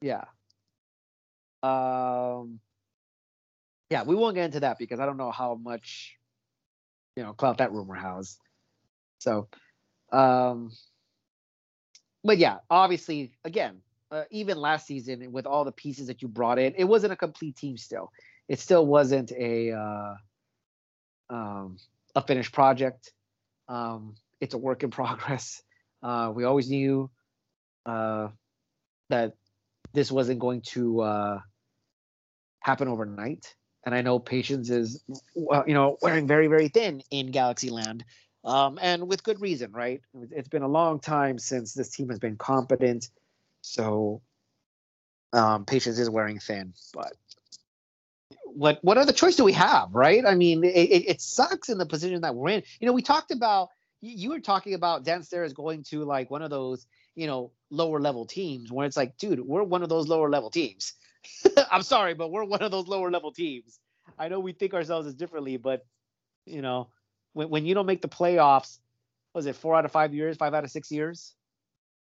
yeah. 0.00 0.24
Um, 1.62 2.60
yeah, 3.90 4.04
we 4.04 4.14
won't 4.14 4.34
get 4.34 4.46
into 4.46 4.60
that 4.60 4.78
because 4.78 5.00
I 5.00 5.06
don't 5.06 5.16
know 5.16 5.30
how 5.30 5.54
much, 5.56 6.16
you 7.16 7.22
know, 7.22 7.32
clout 7.32 7.58
that 7.58 7.72
rumor 7.72 7.94
has. 7.94 8.38
So, 9.18 9.48
um, 10.12 10.70
but 12.22 12.38
yeah, 12.38 12.58
obviously, 12.70 13.32
again, 13.44 13.82
uh, 14.10 14.24
even 14.30 14.58
last 14.58 14.86
season 14.86 15.32
with 15.32 15.46
all 15.46 15.64
the 15.64 15.72
pieces 15.72 16.08
that 16.08 16.22
you 16.22 16.28
brought 16.28 16.58
in, 16.58 16.74
it 16.76 16.84
wasn't 16.84 17.12
a 17.12 17.16
complete 17.16 17.56
team 17.56 17.76
still. 17.76 18.10
It 18.48 18.58
still 18.58 18.84
wasn't 18.84 19.32
a 19.32 19.72
uh, 19.72 20.14
um, 21.30 21.76
a 22.14 22.22
finished 22.22 22.52
project. 22.52 23.12
Um, 23.68 24.14
it's 24.40 24.54
a 24.54 24.58
work 24.58 24.82
in 24.82 24.90
progress. 25.00 25.62
Uh, 26.02 26.32
we 26.34 26.44
always 26.44 26.68
knew 26.68 27.10
uh, 27.86 28.28
that 29.10 29.34
this 29.92 30.10
wasn't 30.10 30.38
going 30.38 30.62
to 30.62 31.00
uh, 31.00 31.38
happen 32.60 32.88
overnight. 32.88 33.54
And 33.84 33.94
I 33.94 34.02
know 34.02 34.18
patience 34.18 34.68
is, 34.68 35.02
you 35.34 35.74
know, 35.74 35.96
wearing 36.02 36.26
very, 36.26 36.48
very 36.48 36.68
thin 36.68 37.02
in 37.10 37.30
Galaxy 37.30 37.70
Land, 37.70 38.04
um, 38.44 38.78
and 38.80 39.08
with 39.08 39.22
good 39.22 39.40
reason, 39.40 39.72
right? 39.72 40.02
It's 40.30 40.48
been 40.48 40.62
a 40.62 40.68
long 40.68 41.00
time 41.00 41.38
since 41.38 41.72
this 41.72 41.88
team 41.88 42.10
has 42.10 42.18
been 42.18 42.36
competent 42.36 43.08
so 43.62 44.22
um, 45.32 45.64
patience 45.64 45.98
is 45.98 46.10
wearing 46.10 46.38
thin, 46.38 46.74
but 46.92 47.12
what 48.44 48.78
what 48.82 48.98
other 48.98 49.12
choice 49.12 49.36
do 49.36 49.44
we 49.44 49.52
have, 49.52 49.94
right? 49.94 50.24
I 50.26 50.34
mean, 50.34 50.64
it, 50.64 50.68
it, 50.68 51.20
sucks 51.20 51.68
in 51.68 51.78
the 51.78 51.86
position 51.86 52.22
that 52.22 52.34
we're 52.34 52.50
in. 52.50 52.62
You 52.80 52.86
know, 52.86 52.92
we 52.92 53.02
talked 53.02 53.30
about 53.30 53.68
you 54.00 54.30
were 54.30 54.40
talking 54.40 54.74
about 54.74 55.04
Dan 55.04 55.20
Steres 55.20 55.54
going 55.54 55.84
to 55.84 56.04
like 56.04 56.30
one 56.30 56.42
of 56.42 56.50
those 56.50 56.86
you 57.14 57.26
know 57.26 57.52
lower 57.70 58.00
level 58.00 58.26
teams 58.26 58.72
where 58.72 58.86
it's 58.86 58.96
like, 58.96 59.16
dude, 59.18 59.40
we're 59.40 59.62
one 59.62 59.82
of 59.82 59.88
those 59.88 60.08
lower 60.08 60.28
level 60.28 60.50
teams. 60.50 60.94
I'm 61.70 61.82
sorry, 61.82 62.14
but 62.14 62.30
we're 62.30 62.44
one 62.44 62.62
of 62.62 62.70
those 62.70 62.88
lower 62.88 63.10
level 63.10 63.32
teams. 63.32 63.78
I 64.18 64.28
know 64.28 64.40
we 64.40 64.52
think 64.52 64.74
ourselves 64.74 65.06
as 65.06 65.14
differently, 65.14 65.56
but 65.56 65.86
you 66.46 66.62
know, 66.62 66.88
when 67.32 67.50
when 67.50 67.66
you 67.66 67.74
don't 67.74 67.86
make 67.86 68.02
the 68.02 68.08
playoffs, 68.08 68.78
was 69.34 69.46
it 69.46 69.56
four 69.56 69.76
out 69.76 69.84
of 69.84 69.92
five 69.92 70.14
years, 70.14 70.36
five 70.36 70.54
out 70.54 70.64
of 70.64 70.70
six 70.70 70.90
years? 70.90 71.34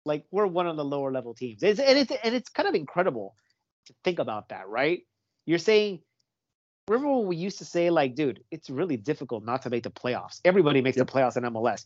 Like 0.06 0.26
we're 0.32 0.48
one 0.48 0.68
of 0.68 0.78
the 0.78 0.86
lower 0.86 1.12
level 1.12 1.34
teams. 1.34 1.64
It's, 1.64 1.80
and 1.80 1.98
it's 1.98 2.12
and 2.24 2.36
it's 2.36 2.50
kind 2.50 2.68
of 2.68 2.76
incredible 2.76 3.36
to 3.88 3.93
think 4.04 4.20
about 4.20 4.50
that, 4.50 4.68
right? 4.68 5.02
You're 5.45 5.60
saying 5.60 6.02
remember 6.88 7.18
when 7.18 7.28
we 7.28 7.36
used 7.36 7.58
to 7.58 7.66
say 7.66 7.89
like, 7.89 8.16
dude, 8.16 8.43
it's 8.52 8.70
really 8.70 8.98
difficult 8.98 9.43
not 9.43 9.64
to 9.64 9.70
make 9.70 9.84
the 9.84 9.91
playoffs. 9.91 10.39
Everybody 10.45 10.82
makes 10.82 10.98
yep. 10.98 11.08
the 11.08 11.14
playoffs 11.14 11.38
in 11.38 11.43
MLS. 11.43 11.86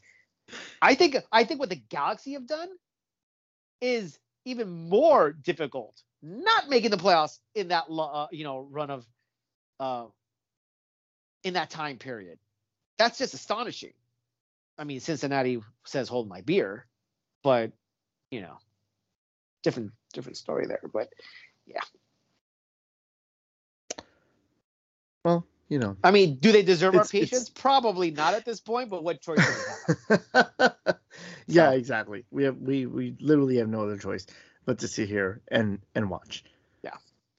I 0.81 0.95
think 0.95 1.17
I 1.31 1.43
think 1.43 1.59
what 1.59 1.69
the 1.69 1.81
Galaxy 1.89 2.33
have 2.33 2.47
done 2.47 2.69
is 3.81 4.19
even 4.45 4.89
more 4.89 5.31
difficult 5.31 6.01
not 6.21 6.69
making 6.69 6.91
the 6.91 6.97
playoffs 6.97 7.39
in 7.55 7.69
that 7.69 7.85
uh, 7.89 8.27
you 8.31 8.43
know 8.43 8.67
run 8.69 8.89
of 8.89 9.05
uh, 9.79 10.05
in 11.43 11.55
that 11.55 11.69
time 11.69 11.97
period. 11.97 12.37
That's 12.97 13.17
just 13.17 13.33
astonishing. 13.33 13.93
I 14.77 14.83
mean, 14.83 14.99
Cincinnati 14.99 15.61
says 15.85 16.07
hold 16.07 16.27
my 16.27 16.41
beer, 16.41 16.85
but 17.43 17.71
you 18.31 18.41
know, 18.41 18.57
different 19.61 19.91
different 20.13 20.37
story 20.37 20.65
there. 20.65 20.81
But 20.91 21.09
yeah. 21.67 21.81
Well, 25.23 25.45
you 25.69 25.77
know. 25.77 25.97
I 26.03 26.11
mean, 26.11 26.37
do 26.37 26.51
they 26.51 26.63
deserve 26.63 26.95
our 26.95 27.05
patience? 27.05 27.49
Probably 27.49 28.11
not 28.11 28.33
at 28.33 28.45
this 28.45 28.59
point. 28.59 28.89
But 28.89 29.03
what 29.03 29.21
choice 29.21 29.37
do 29.37 29.53
we 30.09 30.29
have? 30.63 30.75
yeah, 31.47 31.71
exactly. 31.71 32.25
We 32.31 32.45
have 32.45 32.57
we 32.57 32.87
we 32.87 33.15
literally 33.19 33.57
have 33.57 33.69
no 33.69 33.83
other 33.83 33.97
choice 33.97 34.25
but 34.65 34.79
to 34.79 34.87
sit 34.87 35.07
here 35.07 35.41
and 35.49 35.79
and 35.93 36.09
watch. 36.09 36.43
Yeah. 36.83 36.97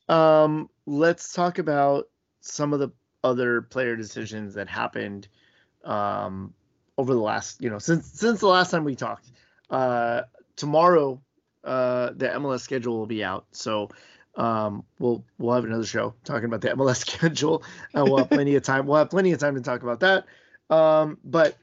Um, 0.08 0.68
let's 0.86 1.32
talk 1.32 1.58
about 1.58 2.08
some 2.40 2.72
of 2.72 2.80
the 2.80 2.90
other 3.24 3.62
player 3.62 3.96
decisions 3.96 4.54
that 4.54 4.68
happened 4.68 5.28
um 5.84 6.54
over 6.98 7.14
the 7.14 7.20
last, 7.20 7.60
you 7.60 7.70
know, 7.70 7.78
since 7.78 8.06
since 8.06 8.40
the 8.40 8.46
last 8.46 8.70
time 8.70 8.84
we 8.84 8.94
talked. 8.94 9.30
Uh 9.70 10.22
tomorrow 10.62 11.20
uh 11.64 12.10
the 12.14 12.28
MLS 12.28 12.60
schedule 12.60 12.96
will 12.96 13.06
be 13.06 13.24
out. 13.24 13.46
So 13.50 13.88
um 14.36 14.84
we'll 15.00 15.24
we'll 15.38 15.56
have 15.56 15.64
another 15.64 15.84
show 15.84 16.14
talking 16.22 16.44
about 16.44 16.60
the 16.60 16.68
MLS 16.68 16.98
schedule. 17.08 17.64
Uh, 17.96 18.04
we'll 18.06 18.18
have 18.18 18.30
plenty 18.30 18.54
of 18.54 18.62
time. 18.62 18.86
We'll 18.86 18.98
have 18.98 19.10
plenty 19.10 19.32
of 19.32 19.40
time 19.40 19.56
to 19.56 19.60
talk 19.60 19.82
about 19.82 19.98
that. 20.00 20.26
Um 20.70 21.18
but 21.24 21.56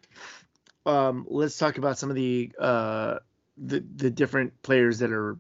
um 0.86 1.26
let's 1.30 1.58
talk 1.58 1.78
about 1.78 1.98
some 1.98 2.10
of 2.10 2.18
the 2.18 2.52
uh 2.60 3.20
the 3.58 3.82
the 3.96 4.10
different 4.10 4.62
players 4.64 5.00
that 5.00 5.14
are 5.14 5.38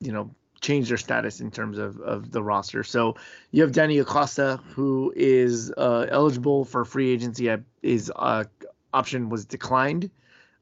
you 0.00 0.12
know 0.12 0.34
change 0.60 0.88
their 0.88 0.98
status 0.98 1.40
in 1.40 1.50
terms 1.50 1.78
of, 1.78 1.98
of 2.00 2.30
the 2.30 2.42
roster. 2.42 2.84
So 2.84 3.16
you 3.50 3.62
have 3.62 3.72
Danny 3.72 3.96
Acosta, 3.98 4.60
who 4.74 5.10
is 5.16 5.72
uh, 5.74 6.04
eligible 6.10 6.66
for 6.66 6.84
free 6.84 7.10
agency. 7.10 7.50
His 7.80 8.12
uh, 8.14 8.44
option 8.92 9.30
was 9.30 9.46
declined. 9.46 10.10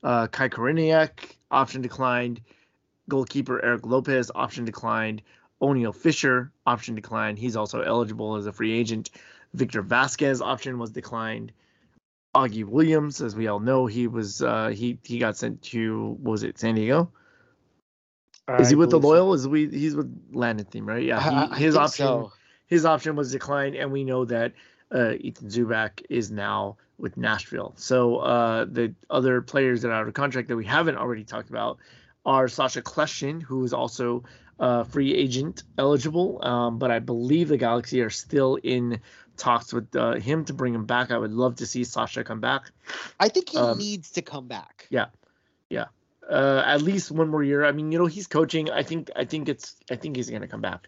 Uh, 0.02 0.26
Kai 0.26 0.48
Koreniuk, 0.48 1.10
option 1.50 1.82
declined. 1.82 2.40
Goalkeeper 3.08 3.64
Eric 3.64 3.86
Lopez, 3.86 4.30
option 4.34 4.64
declined. 4.64 5.22
Oniel 5.60 5.94
Fisher, 5.94 6.52
option 6.66 6.94
declined. 6.94 7.38
He's 7.38 7.56
also 7.56 7.80
eligible 7.80 8.36
as 8.36 8.46
a 8.46 8.52
free 8.52 8.78
agent. 8.78 9.10
Victor 9.54 9.82
Vasquez, 9.82 10.40
option 10.40 10.78
was 10.78 10.90
declined. 10.90 11.52
Augie 12.34 12.64
Williams, 12.64 13.20
as 13.20 13.34
we 13.34 13.48
all 13.48 13.58
know, 13.58 13.86
he 13.86 14.06
was 14.06 14.42
uh, 14.42 14.68
he 14.68 14.98
he 15.02 15.18
got 15.18 15.36
sent 15.36 15.62
to 15.62 16.16
was 16.22 16.42
it 16.42 16.58
San 16.58 16.74
Diego? 16.74 17.10
Is 18.58 18.70
he 18.70 18.76
with 18.76 18.90
the 18.90 18.98
loyal? 18.98 19.34
Is 19.34 19.46
we 19.46 19.68
he's 19.68 19.94
with 19.94 20.10
Landon 20.32 20.66
Thiem, 20.66 20.86
right? 20.86 21.02
Yeah, 21.02 21.48
he, 21.54 21.60
his 21.64 21.76
option 21.76 22.06
so. 22.06 22.32
his 22.66 22.84
option 22.84 23.16
was 23.16 23.32
declined, 23.32 23.74
and 23.74 23.90
we 23.90 24.04
know 24.04 24.24
that 24.26 24.52
uh, 24.94 25.12
Ethan 25.18 25.48
Zubak 25.48 26.02
is 26.08 26.30
now 26.30 26.76
with 26.98 27.16
Nashville. 27.16 27.74
So 27.76 28.16
uh, 28.16 28.64
the 28.64 28.94
other 29.08 29.40
players 29.42 29.82
that 29.82 29.88
are 29.88 29.94
out 29.94 30.08
of 30.08 30.14
contract 30.14 30.48
that 30.48 30.56
we 30.56 30.64
haven't 30.64 30.96
already 30.96 31.24
talked 31.24 31.50
about 31.50 31.78
are 32.26 32.48
Sacha 32.48 32.82
Kljestan, 32.82 33.42
who 33.42 33.64
is 33.64 33.72
also 33.72 34.24
uh, 34.58 34.84
free 34.84 35.14
agent 35.14 35.62
eligible, 35.78 36.44
um, 36.44 36.78
but 36.78 36.90
I 36.90 36.98
believe 36.98 37.48
the 37.48 37.56
Galaxy 37.56 38.02
are 38.02 38.10
still 38.10 38.56
in 38.56 39.00
talks 39.36 39.72
with 39.72 39.94
uh, 39.94 40.14
him 40.14 40.44
to 40.46 40.52
bring 40.52 40.74
him 40.74 40.84
back. 40.84 41.12
I 41.12 41.18
would 41.18 41.32
love 41.32 41.56
to 41.56 41.66
see 41.66 41.84
Sacha 41.84 42.24
come 42.24 42.40
back. 42.40 42.62
I 43.20 43.28
think 43.28 43.50
he 43.50 43.58
um, 43.58 43.78
needs 43.78 44.10
to 44.12 44.22
come 44.22 44.48
back. 44.48 44.88
Yeah, 44.90 45.06
yeah 45.70 45.86
uh, 46.28 46.62
at 46.64 46.82
least 46.82 47.10
one 47.10 47.28
more 47.28 47.42
year. 47.42 47.64
I 47.64 47.72
mean, 47.72 47.90
you 47.90 47.98
know, 47.98 48.06
he's 48.06 48.26
coaching. 48.26 48.70
I 48.70 48.82
think 48.82 49.10
I 49.16 49.24
think 49.24 49.48
it's 49.48 49.76
I 49.90 49.96
think 49.96 50.16
he's 50.16 50.28
going 50.28 50.42
to 50.42 50.48
come 50.48 50.60
back. 50.60 50.86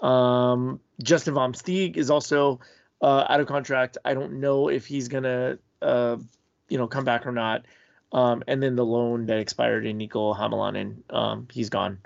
Um, 0.00 0.80
Justin 1.02 1.34
Vom 1.34 1.52
Steeg 1.52 1.96
is 1.96 2.10
also 2.10 2.60
uh, 3.02 3.26
out 3.28 3.40
of 3.40 3.46
contract. 3.46 3.98
I 4.04 4.14
don't 4.14 4.40
know 4.40 4.68
if 4.68 4.86
he's 4.86 5.08
to 5.08 5.58
uh, 5.82 6.16
you 6.68 6.78
know 6.78 6.86
come 6.86 7.04
back 7.04 7.26
or 7.26 7.32
not. 7.32 7.66
Um, 8.12 8.44
and 8.46 8.62
then 8.62 8.76
the 8.76 8.84
loan 8.84 9.26
that 9.26 9.38
expired 9.38 9.86
in 9.86 9.96
Nico 9.96 10.34
Hamalainen, 10.34 10.98
um, 11.08 11.48
he's 11.50 11.70
gone. 11.70 11.98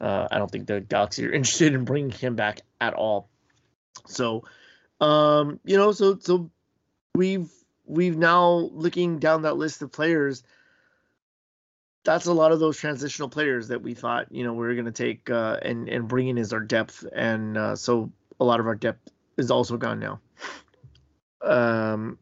Uh, 0.00 0.26
I 0.30 0.38
don't 0.38 0.50
think 0.50 0.66
the 0.66 0.80
Galaxy 0.80 1.26
are 1.26 1.32
interested 1.32 1.74
in 1.74 1.84
bringing 1.84 2.10
him 2.10 2.36
back 2.36 2.60
at 2.80 2.94
all. 2.94 3.28
So, 4.06 4.44
um, 5.00 5.60
you 5.64 5.76
know, 5.76 5.92
so 5.92 6.18
so 6.20 6.50
we've 7.14 7.50
we've 7.84 8.16
now 8.16 8.50
looking 8.50 9.18
down 9.18 9.42
that 9.42 9.56
list 9.56 9.82
of 9.82 9.92
players 9.92 10.42
that's 12.04 12.26
a 12.26 12.32
lot 12.32 12.52
of 12.52 12.60
those 12.60 12.76
transitional 12.76 13.28
players 13.28 13.68
that 13.68 13.82
we 13.82 13.94
thought 13.94 14.32
you 14.32 14.44
know 14.44 14.52
we 14.52 14.66
were 14.66 14.74
going 14.74 14.86
to 14.86 14.92
take 14.92 15.30
uh, 15.30 15.56
and 15.62 15.88
and 15.88 16.08
bring 16.08 16.28
in 16.28 16.38
as 16.38 16.52
our 16.52 16.60
depth, 16.60 17.04
and 17.14 17.56
uh, 17.56 17.76
so 17.76 18.10
a 18.40 18.44
lot 18.44 18.60
of 18.60 18.66
our 18.66 18.74
depth 18.74 19.10
is 19.36 19.50
also 19.50 19.76
gone 19.76 20.00
now. 20.00 20.20
Um, 21.42 22.18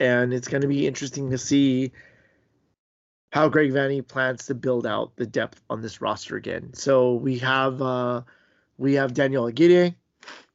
and 0.00 0.32
it's 0.32 0.48
going 0.48 0.62
to 0.62 0.68
be 0.68 0.86
interesting 0.86 1.30
to 1.30 1.38
see 1.38 1.92
how 3.32 3.48
Greg 3.48 3.72
Vanney 3.72 4.06
plans 4.06 4.46
to 4.46 4.54
build 4.54 4.86
out 4.86 5.12
the 5.16 5.26
depth 5.26 5.60
on 5.68 5.82
this 5.82 6.00
roster 6.00 6.36
again. 6.36 6.72
So 6.74 7.14
we 7.14 7.38
have 7.38 7.82
uh, 7.82 8.22
we 8.78 8.94
have 8.94 9.12
Daniel 9.12 9.46
Aguirre, 9.46 9.94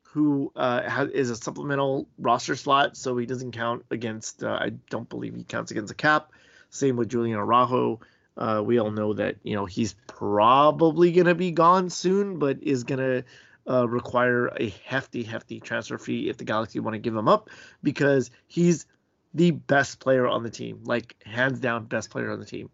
who 0.02 0.52
uh, 0.56 0.88
has, 0.90 1.10
is 1.10 1.30
a 1.30 1.36
supplemental 1.36 2.08
roster 2.18 2.56
slot, 2.56 2.98
so 2.98 3.18
he 3.18 3.26
doesn't 3.26 3.52
count 3.52 3.86
against. 3.92 4.44
Uh, 4.44 4.58
I 4.60 4.70
don't 4.90 5.10
believe 5.10 5.36
he 5.36 5.44
counts 5.44 5.72
against 5.72 5.92
a 5.92 5.96
cap. 5.96 6.32
Same 6.70 6.96
with 6.96 7.10
Julian 7.10 7.38
Araujo. 7.38 8.00
Uh, 8.36 8.64
we 8.66 8.80
all 8.80 8.90
know 8.90 9.14
that 9.14 9.36
you 9.44 9.56
know 9.56 9.66
he's 9.66 9.96
probably 10.08 11.12
going 11.12 11.28
to 11.28 11.36
be 11.36 11.52
gone 11.52 11.90
soon, 11.90 12.40
but 12.40 12.62
is 12.64 12.84
going 12.84 13.00
to 13.00 13.24
uh, 13.70 13.88
require 13.88 14.48
a 14.48 14.74
hefty, 14.86 15.24
hefty 15.24 15.60
transfer 15.60 15.98
fee 15.98 16.30
if 16.30 16.38
the 16.38 16.44
Galaxy 16.44 16.80
want 16.80 16.96
to 16.96 17.00
give 17.00 17.16
him 17.16 17.28
up 17.28 17.50
because 17.82 18.32
he's 18.48 18.86
the 19.34 19.52
best 19.52 20.00
player 20.00 20.28
on 20.28 20.44
the 20.44 20.50
team, 20.50 20.82
like 20.84 21.16
hands 21.26 21.60
down 21.60 21.86
best 21.86 22.10
player 22.10 22.32
on 22.32 22.40
the 22.40 22.46
team. 22.46 22.70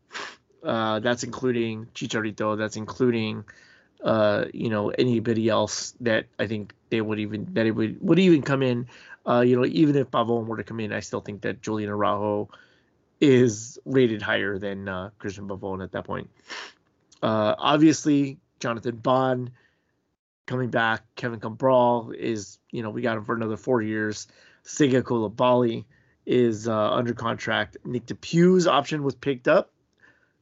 Uh, 0.63 0.99
that's 0.99 1.23
including 1.23 1.85
Chicharito. 1.95 2.57
That's 2.57 2.75
including 2.75 3.45
uh, 4.03 4.45
you 4.53 4.69
know 4.69 4.89
anybody 4.89 5.47
else 5.47 5.93
that 6.01 6.25
I 6.37 6.47
think 6.47 6.73
they 6.89 7.01
would 7.01 7.19
even 7.19 7.53
that 7.53 7.65
it 7.65 7.71
would 7.71 8.01
would 8.01 8.19
even 8.19 8.41
come 8.41 8.61
in. 8.61 8.87
Uh, 9.25 9.41
you 9.41 9.55
know, 9.55 9.65
even 9.65 9.95
if 9.95 10.09
Pavon 10.09 10.47
were 10.47 10.57
to 10.57 10.63
come 10.63 10.79
in, 10.79 10.91
I 10.91 11.01
still 11.01 11.21
think 11.21 11.41
that 11.41 11.61
Julian 11.61 11.89
Araujo 11.89 12.49
is 13.21 13.77
rated 13.85 14.21
higher 14.21 14.57
than 14.57 14.87
uh, 14.87 15.11
Cristian 15.19 15.47
Pavon 15.47 15.83
at 15.83 15.91
that 15.91 16.05
point. 16.05 16.29
Uh, 17.21 17.55
obviously, 17.57 18.37
Jonathan 18.59 18.95
Bond 18.95 19.51
coming 20.49 20.69
back. 20.69 21.03
Kevin 21.15 21.39
Cabral 21.39 22.11
is, 22.17 22.57
you 22.71 22.81
know, 22.81 22.89
we 22.89 23.03
got 23.03 23.15
him 23.15 23.23
for 23.23 23.35
another 23.35 23.55
four 23.55 23.81
years. 23.83 24.27
Sega 24.65 25.03
Coulibaly 25.03 25.85
is 26.25 26.67
uh, 26.67 26.91
under 26.91 27.13
contract. 27.13 27.77
Nick 27.85 28.07
DePuy's 28.07 28.65
option 28.65 29.03
was 29.03 29.15
picked 29.15 29.47
up. 29.47 29.71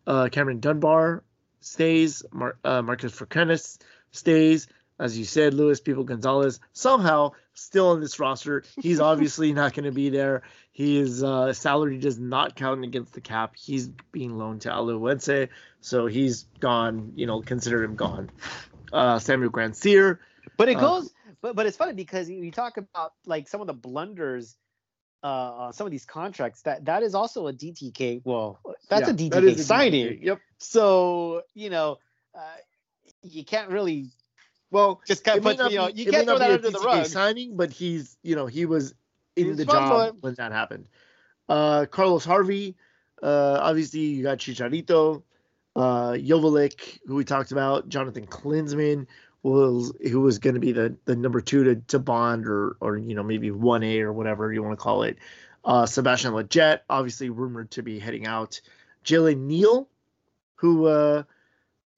Uh, 0.08 0.30
Cameron 0.32 0.62
Dunbar 0.62 1.24
stays. 1.60 2.24
Mar- 2.32 2.58
uh, 2.64 2.82
Marcus 2.82 3.12
Ferkranus 3.12 3.80
stays. 4.12 4.68
As 4.97 5.18
you 5.18 5.26
said, 5.26 5.53
Luis 5.53 5.80
People 5.82 6.05
Gonzalez 6.05 6.60
somehow 6.72 7.34
still 7.53 7.89
on 7.89 7.99
this 7.99 8.20
roster. 8.20 8.64
He's 8.82 8.99
obviously 9.12 9.51
not 9.51 9.74
going 9.74 9.86
to 9.86 9.91
be 9.91 10.10
there. 10.10 10.43
His 10.72 11.22
uh, 11.22 11.53
salary 11.53 11.97
does 11.97 12.18
not 12.18 12.55
count 12.55 12.84
against 12.84 13.14
the 13.14 13.22
cap. 13.22 13.55
He's 13.58 13.89
being 14.12 14.38
loaned 14.38 14.62
to 14.62 14.70
Alajuelense, 14.70 15.49
so 15.82 16.08
he's 16.08 16.43
gone. 16.60 17.12
You 17.16 17.28
know, 17.28 17.41
consider 17.41 17.84
him 17.84 17.95
gone. 17.95 18.32
Uh, 18.93 19.19
Samuel 19.19 19.51
Grandsir. 19.51 20.19
But 20.57 20.69
it 20.69 20.77
uh, 20.77 20.79
goes. 20.79 21.13
but 21.41 21.55
but 21.55 21.65
it's 21.65 21.77
funny 21.77 21.93
because 21.93 22.29
you 22.29 22.51
talk 22.51 22.77
about 22.77 23.13
like 23.25 23.47
some 23.47 23.61
of 23.61 23.67
the 23.67 23.73
blunders. 23.73 24.55
Uh, 25.23 25.71
some 25.71 25.88
of 25.88 25.91
these 25.91 26.05
contracts 26.05 26.61
that 26.61 26.85
that 26.85 27.01
is 27.01 27.15
also 27.15 27.47
a 27.47 27.53
DTK. 27.53 28.21
Well, 28.23 28.59
that's 28.88 29.07
yeah, 29.07 29.13
a 29.13 29.17
DTK 29.17 29.29
that 29.31 29.43
a 29.43 29.57
signing. 29.57 30.05
DTK. 30.05 30.23
Yep. 30.23 30.39
So 30.59 31.41
you 31.53 31.69
know, 31.69 31.97
uh, 32.35 32.41
you 33.23 33.43
can't 33.43 33.69
really 33.69 34.11
well, 34.71 35.01
just 35.07 35.23
kind 35.23 35.38
of 35.38 35.43
put 35.43 35.71
you 35.71 35.77
know 35.77 35.88
you 35.88 36.11
can't 36.11 36.27
throw 36.27 36.38
that 36.38 36.51
under 36.51 36.69
the 36.69 36.79
rug. 36.79 37.05
Signing, 37.05 37.55
but 37.55 37.71
he's 37.71 38.17
you 38.21 38.35
know 38.35 38.47
he 38.47 38.65
was 38.65 38.93
in 39.35 39.55
the 39.55 39.65
job 39.65 40.17
when 40.21 40.33
that 40.35 40.51
happened. 40.51 40.88
Uh, 41.47 41.85
Carlos 41.89 42.25
Harvey, 42.25 42.75
uh, 43.23 43.59
obviously 43.61 44.01
you 44.01 44.23
got 44.23 44.39
Chicharito, 44.39 45.23
uh, 45.78 46.13
Joveljic, 46.13 46.99
who 47.05 47.15
we 47.15 47.23
talked 47.23 47.51
about, 47.51 47.88
Jonathan 47.88 48.25
Klinsmann, 48.25 49.05
was 49.43 49.93
who 50.11 50.21
was 50.21 50.39
going 50.39 50.55
to 50.55 50.59
be 50.59 50.71
the 50.71 50.97
the 51.05 51.15
number 51.15 51.39
two 51.39 51.63
to, 51.63 51.75
to 51.75 51.99
Bond 51.99 52.47
or 52.47 52.75
or 52.82 52.97
you 52.97 53.13
know 53.13 53.23
maybe 53.23 53.51
one 53.51 53.84
A 53.84 54.01
or 54.01 54.11
whatever 54.11 54.51
you 54.51 54.63
want 54.63 54.78
to 54.78 54.84
call 54.84 55.03
it. 55.03 55.17
Uh, 55.63 55.86
Sebastian 55.86 56.34
Lletget, 56.34 56.80
obviously 56.89 57.30
rumored 57.30 57.71
to 57.71 57.84
be 57.84 57.99
heading 57.99 58.25
out. 58.25 58.59
Jalen 59.05 59.41
Neal, 59.41 59.88
who 60.55 60.88
uh, 60.88 61.23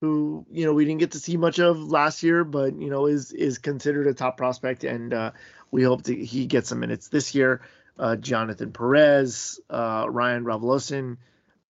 who 0.01 0.45
you 0.51 0.65
know 0.65 0.73
we 0.73 0.83
didn't 0.83 0.99
get 0.99 1.11
to 1.11 1.19
see 1.19 1.37
much 1.37 1.59
of 1.59 1.79
last 1.79 2.21
year, 2.21 2.43
but 2.43 2.79
you 2.79 2.89
know 2.89 3.05
is 3.05 3.31
is 3.31 3.57
considered 3.57 4.07
a 4.07 4.13
top 4.13 4.35
prospect, 4.37 4.83
and 4.83 5.13
uh, 5.13 5.31
we 5.71 5.83
hope 5.83 6.05
he 6.05 6.45
gets 6.45 6.67
some 6.69 6.81
minutes 6.81 7.07
this 7.07 7.33
year. 7.33 7.61
Uh, 7.97 8.17
Jonathan 8.17 8.71
Perez, 8.71 9.59
uh, 9.69 10.05
Ryan 10.09 10.43
Raveloson, 10.43 11.17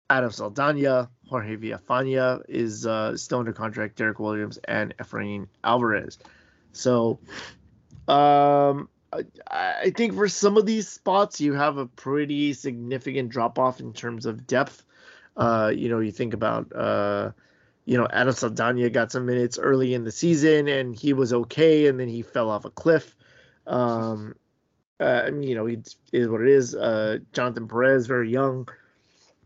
Adam 0.09 0.31
Saldana, 0.31 1.09
Jorge 1.27 1.55
Villafaña 1.57 2.41
is 2.49 2.85
uh, 2.85 3.15
still 3.15 3.39
under 3.39 3.53
contract. 3.53 3.95
Derek 3.95 4.19
Williams 4.19 4.57
and 4.67 4.95
Efrain 4.97 5.47
Alvarez. 5.63 6.17
So, 6.71 7.19
um, 8.07 8.89
I, 9.13 9.23
I 9.51 9.93
think 9.95 10.15
for 10.15 10.27
some 10.27 10.57
of 10.57 10.65
these 10.65 10.87
spots, 10.87 11.39
you 11.39 11.53
have 11.53 11.77
a 11.77 11.85
pretty 11.85 12.53
significant 12.53 13.29
drop 13.29 13.59
off 13.59 13.79
in 13.79 13.93
terms 13.93 14.25
of 14.25 14.47
depth. 14.47 14.83
Uh, 15.37 15.71
you 15.73 15.89
know, 15.89 15.99
you 15.99 16.11
think 16.11 16.33
about, 16.33 16.73
uh, 16.75 17.31
you 17.85 17.97
know, 17.97 18.07
Adam 18.11 18.33
Saldana 18.33 18.89
got 18.89 19.11
some 19.11 19.25
minutes 19.25 19.57
early 19.59 19.93
in 19.93 20.03
the 20.03 20.11
season 20.11 20.67
and 20.67 20.95
he 20.95 21.13
was 21.13 21.33
okay, 21.33 21.87
and 21.87 21.99
then 21.99 22.07
he 22.07 22.23
fell 22.23 22.49
off 22.49 22.65
a 22.65 22.69
cliff. 22.71 23.15
Um, 23.67 24.35
uh, 24.99 25.29
you 25.39 25.55
know, 25.55 25.67
it 25.67 25.95
is 26.11 26.27
what 26.27 26.41
it 26.41 26.49
is. 26.49 26.75
Uh, 26.75 27.19
Jonathan 27.31 27.67
Perez, 27.67 28.07
very 28.07 28.31
young 28.31 28.67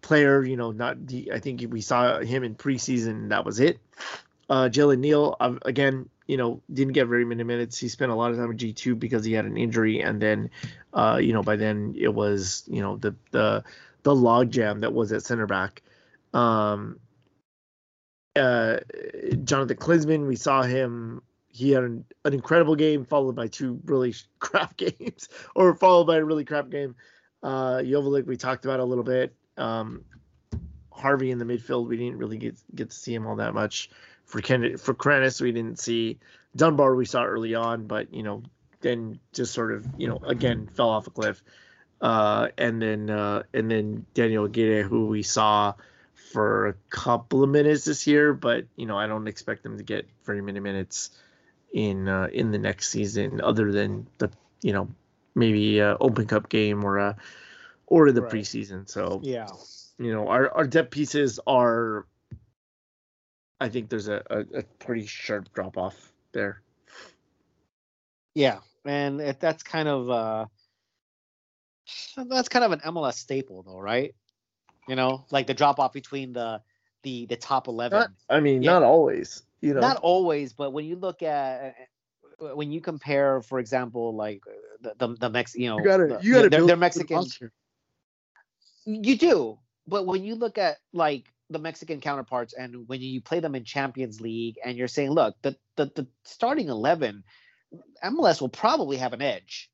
player. 0.04 0.43
You 0.43 0.58
know, 0.58 0.72
not 0.72 1.08
the, 1.08 1.32
I 1.34 1.39
think 1.39 1.64
we 1.70 1.82
saw 1.82 2.20
him 2.20 2.43
in 2.43 2.56
preseason. 2.56 3.30
That 3.30 3.45
was 3.45 3.60
it. 3.60 3.80
Uh, 4.49 4.70
Jalen 4.70 4.99
Neal, 4.99 5.36
uh, 5.39 5.56
again, 5.64 6.10
you 6.28 6.38
know, 6.38 6.62
didn't 6.72 6.93
get 6.93 7.08
very 7.08 7.26
many 7.26 7.43
minutes. 7.43 7.78
He 7.78 7.88
spent 7.89 8.12
a 8.12 8.16
lot 8.16 8.32
of 8.32 8.38
time 8.38 8.51
in 8.51 8.58
G 8.58 8.74
two 8.74 8.95
because 8.95 9.26
he 9.26 9.34
had 9.34 9.45
an 9.45 9.58
injury, 9.58 10.01
and 10.01 10.22
then, 10.22 10.49
uh, 10.93 11.20
you 11.22 11.34
know, 11.34 11.41
by 11.41 11.56
then 11.56 11.95
it 11.97 12.14
was 12.14 12.64
you 12.68 12.82
know 12.82 12.97
the 12.97 13.16
the 13.32 13.64
the 14.04 14.14
logjam 14.14 14.82
that 14.82 14.93
was 14.93 15.12
at 15.12 15.24
center 15.24 15.47
back. 15.47 15.82
Um, 16.34 16.99
uh, 18.36 18.80
Jonathan 19.43 19.78
Klinsmann, 19.78 20.28
we 20.28 20.36
saw 20.36 20.64
him. 20.64 21.22
He 21.47 21.72
had 21.72 21.84
an, 21.84 22.06
an 22.26 22.34
incredible 22.34 22.76
game, 22.76 23.06
followed 23.06 23.36
by 23.36 23.47
two 23.47 23.80
really 23.86 24.16
crap 24.39 24.78
games, 24.78 25.30
or 25.56 25.76
followed 25.76 26.06
by 26.06 26.18
a 26.18 26.24
really 26.24 26.45
crap 26.45 26.70
game. 26.70 26.95
Uh, 27.41 27.80
Joveljic, 27.84 28.26
we 28.26 28.38
talked 28.38 28.66
about 28.66 28.80
a 28.80 28.86
little 28.86 29.04
bit. 29.04 29.36
Um, 29.58 30.04
Harvey 30.91 31.32
in 31.32 31.38
the 31.38 31.45
midfield, 31.45 31.88
we 31.88 31.97
didn't 31.97 32.18
really 32.18 32.38
get 32.38 32.56
get 32.74 32.89
to 32.91 32.95
see 32.95 33.14
him 33.14 33.28
all 33.28 33.36
that 33.38 33.54
much. 33.54 33.89
For 34.26 34.41
Ken, 34.41 34.78
for 34.78 34.93
Krennis, 34.93 35.41
we 35.41 35.51
didn't 35.51 35.80
see 35.80 36.20
Dunbar. 36.56 36.95
We 36.95 37.06
saw 37.06 37.26
early 37.26 37.56
on, 37.56 37.88
but 37.88 38.14
you 38.14 38.24
know, 38.24 38.43
then 38.82 39.20
just 39.34 39.54
sort 39.54 39.74
of 39.74 39.86
you 39.97 40.08
know 40.08 40.20
again 40.26 40.70
fell 40.74 40.89
off 40.89 41.08
a 41.08 41.12
cliff. 41.12 41.43
Uh, 42.01 42.49
and 42.58 42.82
then 42.82 43.10
uh, 43.10 43.43
and 43.54 43.70
then 43.70 44.06
Daniel 44.14 44.45
Aguirre, 44.45 44.84
who 44.84 45.08
we 45.08 45.24
saw 45.24 45.74
for 46.32 46.68
a 46.68 46.74
couple 46.89 47.43
of 47.43 47.49
minutes 47.49 47.86
this 47.86 48.08
year, 48.08 48.34
but 48.34 48.66
you 48.76 48.86
know 48.86 48.97
I 48.97 49.08
don't 49.08 49.28
expect 49.28 49.64
them 49.64 49.78
to 49.78 49.84
get 49.84 50.08
very 50.26 50.41
many 50.41 50.60
minutes 50.60 51.12
in 51.74 52.08
uh, 52.08 52.28
in 52.32 52.51
the 52.51 52.60
next 52.60 52.89
season, 52.89 53.41
other 53.41 53.72
than 53.72 54.08
the 54.20 54.30
you 54.62 54.74
know 54.74 54.89
maybe 55.36 55.82
Open 55.82 56.28
Cup 56.28 56.49
game 56.49 56.84
or 56.84 56.97
a 56.97 57.18
or 57.94 58.12
the 58.12 58.24
right. 58.24 58.32
preseason. 58.32 58.89
So 58.89 59.22
yeah, 59.22 59.48
you 60.00 60.12
know, 60.12 60.28
our 60.28 60.50
our 60.52 60.66
depth 60.66 60.89
pieces 60.89 61.39
are. 61.46 62.08
I 63.62 63.70
think 63.70 63.89
there's 63.89 64.08
a, 64.10 64.22
a, 64.30 64.39
a 64.60 64.64
pretty 64.80 65.06
sharp 65.06 65.54
drop 65.54 65.78
off 65.78 66.12
there. 66.34 66.62
Yeah, 68.34 68.60
and 68.84 69.22
if 69.22 69.39
that's 69.39 69.62
kind 69.62 69.88
of 69.88 70.10
uh, 70.10 70.46
that's 72.28 72.50
kind 72.50 72.66
of 72.66 72.72
an 72.72 72.80
MLS 72.80 73.14
staple, 73.14 73.62
though, 73.62 73.80
right? 73.80 74.16
You 74.88 74.96
know, 74.96 75.26
like 75.30 75.46
the 75.46 75.54
drop 75.54 75.80
off 75.80 75.94
between 75.94 76.34
the 76.34 76.62
the 77.04 77.28
the 77.28 77.38
top 77.38 77.68
eleven. 77.68 78.00
Not, 78.00 78.12
I 78.28 78.39
mean, 78.39 78.64
yeah. 78.64 78.72
not 78.72 78.82
always. 78.84 79.44
You 79.62 79.76
know, 79.76 79.82
not 79.82 79.98
always, 79.98 80.52
but 80.52 80.74
when 80.74 80.86
you 80.86 80.96
look 80.96 81.22
at 81.22 81.76
uh, 82.41 82.48
uh, 82.48 82.56
when 82.56 82.72
you 82.72 82.82
compare, 82.82 83.44
for 83.44 83.60
example, 83.60 84.16
like 84.16 84.41
uh, 84.48 84.89
the 84.98 85.08
the, 85.08 85.16
the 85.16 85.30
Mex, 85.30 85.56
you 85.56 85.70
know, 85.70 85.78
you 85.78 85.84
gotta, 85.84 86.20
you 86.24 86.34
gotta 86.34 86.50
they're, 86.50 86.66
they're 86.66 86.76
Mexican. 86.76 87.24
You 88.86 89.17
do, 89.17 89.59
but 89.88 90.05
when 90.05 90.23
you 90.23 90.36
look 90.36 90.57
at 90.57 90.77
like 90.91 91.25
the 91.49 91.59
Mexican 91.59 92.01
counterparts 92.01 92.53
and 92.53 92.88
when 92.88 93.01
you 93.01 93.21
play 93.21 93.39
them 93.39 93.55
in 93.55 93.63
Champions 93.63 94.19
League 94.19 94.57
and 94.63 94.77
you're 94.77 94.88
saying, 94.88 95.11
look, 95.11 95.36
the 95.41 95.55
the, 95.75 95.86
the 95.95 96.07
starting 96.23 96.69
eleven, 96.69 97.23
MLS 98.03 98.41
will 98.41 98.49
probably 98.49 98.97
have 98.97 99.13
an 99.13 99.21
edge 99.21 99.69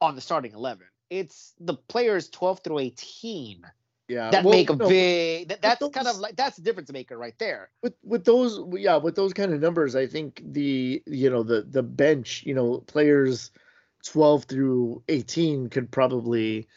on 0.00 0.14
the 0.14 0.20
starting 0.20 0.52
eleven. 0.52 0.86
It's 1.10 1.54
the 1.58 1.74
players 1.74 2.28
twelve 2.28 2.60
through 2.62 2.80
eighteen. 2.80 3.62
Yeah, 4.08 4.30
that 4.30 4.44
well, 4.44 4.52
make 4.52 4.68
a 4.68 4.76
no, 4.76 4.86
big. 4.86 5.48
That, 5.48 5.62
that's 5.62 5.80
those, 5.80 5.92
kind 5.92 6.06
of 6.06 6.18
like 6.18 6.36
that's 6.36 6.56
the 6.56 6.62
difference 6.62 6.92
maker 6.92 7.16
right 7.16 7.38
there. 7.38 7.70
With 7.82 7.94
with 8.02 8.24
those, 8.24 8.60
yeah, 8.72 8.96
with 8.96 9.16
those 9.16 9.32
kind 9.32 9.54
of 9.54 9.60
numbers, 9.60 9.96
I 9.96 10.06
think 10.06 10.42
the 10.44 11.02
you 11.06 11.30
know 11.30 11.42
the 11.42 11.62
the 11.62 11.82
bench, 11.82 12.42
you 12.44 12.54
know, 12.54 12.78
players 12.78 13.50
twelve 14.04 14.44
through 14.44 15.02
eighteen 15.08 15.70
could 15.70 15.90
probably 15.90 16.68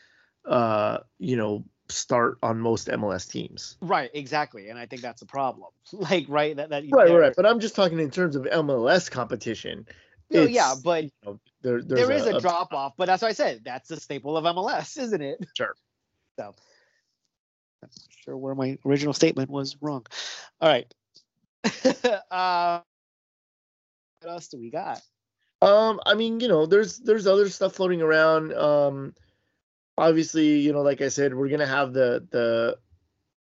uh, 0.48 1.00
you 1.20 1.36
know, 1.36 1.64
start 1.90 2.38
on 2.44 2.60
most 2.60 2.88
MLS 2.88 3.30
teams. 3.30 3.78
Right, 3.82 4.10
exactly, 4.14 4.70
and 4.70 4.80
I 4.80 4.86
think 4.86 5.02
that's 5.02 5.22
a 5.22 5.26
problem. 5.26 5.70
Like, 5.94 6.26
right, 6.28 6.54
that, 6.58 6.70
that 6.70 6.84
right, 6.92 7.10
right. 7.10 7.34
But 7.34 7.46
I'm 7.46 7.62
just 7.62 7.74
talking 7.74 7.98
in 8.00 8.12
terms 8.12 8.36
of 8.36 8.44
MLS 8.44 9.10
competition. 9.10 9.88
No, 10.30 10.44
yeah, 10.44 10.76
but 10.84 11.06
you 11.06 11.12
know, 11.24 11.40
there, 11.62 11.82
there 11.82 12.12
is 12.12 12.26
a, 12.26 12.36
a 12.36 12.42
drop 12.42 12.74
off. 12.74 12.94
But 12.98 13.06
that's 13.06 13.22
what 13.22 13.30
I 13.30 13.34
said. 13.34 13.62
That's 13.64 13.88
the 13.88 13.98
staple 13.98 14.36
of 14.36 14.44
MLS, 14.44 14.98
isn't 15.02 15.22
it? 15.22 15.46
Sure. 15.56 15.74
So, 16.38 16.54
I'm 17.84 17.90
sure 18.10 18.36
where 18.36 18.54
my 18.54 18.78
original 18.86 19.14
statement 19.14 19.50
was 19.50 19.78
wrong. 19.80 20.06
All 20.60 20.70
right. 20.70 20.94
uh, 22.32 22.82
what 24.22 24.32
else 24.32 24.50
do 24.50 24.60
we 24.60 24.70
got? 24.70 25.02
Um, 25.62 26.02
I 26.06 26.16
mean, 26.16 26.42
you 26.42 26.50
know, 26.50 26.66
there's 26.66 26.98
there's 27.00 27.28
other 27.28 27.48
stuff 27.50 27.76
floating 27.76 28.02
around. 28.02 28.54
Um, 28.54 29.14
obviously, 29.98 30.60
you 30.60 30.74
know, 30.74 30.82
like 30.82 31.02
I 31.02 31.10
said, 31.10 31.34
we're 31.34 31.50
gonna 31.50 31.66
have 31.66 31.94
the 31.94 32.26
the 32.30 32.78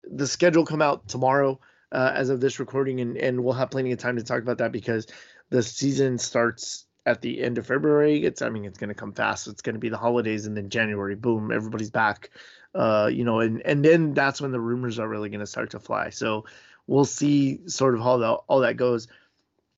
the 0.05 0.27
schedule 0.27 0.65
come 0.65 0.83
out 0.83 1.09
tomorrow 1.09 1.59
uh, 1.93 2.13
as 2.15 2.31
of 2.31 2.41
this 2.41 2.61
recording, 2.61 3.01
and 3.01 3.17
and 3.17 3.43
we'll 3.43 3.55
have 3.55 3.71
plenty 3.71 3.93
of 3.93 3.99
time 3.99 4.17
to 4.17 4.23
talk 4.23 4.43
about 4.43 4.59
that 4.59 4.73
because 4.73 5.07
the 5.51 5.63
season 5.63 6.19
starts 6.19 6.87
at 7.05 7.21
the 7.21 7.43
end 7.43 7.59
of 7.59 7.67
February. 7.67 8.25
It's 8.25 8.43
I 8.43 8.51
mean 8.51 8.65
it's 8.65 8.79
gonna 8.79 8.95
come 8.95 9.13
fast. 9.13 9.49
It's 9.49 9.63
gonna 9.63 9.79
be 9.79 9.89
the 9.89 9.99
holidays, 9.99 10.47
and 10.47 10.57
then 10.57 10.71
January, 10.71 11.17
boom, 11.17 11.51
everybody's 11.51 11.91
back. 11.91 12.31
Uh, 12.75 13.11
you 13.13 13.25
know, 13.25 13.41
and 13.41 13.63
and 13.63 13.85
then 13.85 14.15
that's 14.15 14.41
when 14.41 14.53
the 14.53 14.61
rumors 14.61 14.99
are 14.99 15.09
really 15.09 15.29
gonna 15.29 15.47
start 15.47 15.71
to 15.71 15.81
fly. 15.81 16.11
So 16.11 16.45
we'll 16.87 17.05
see 17.05 17.67
sort 17.67 17.95
of 17.95 18.01
how 18.01 18.19
the, 18.19 18.33
all 18.33 18.61
that 18.61 18.77
goes. 18.77 19.09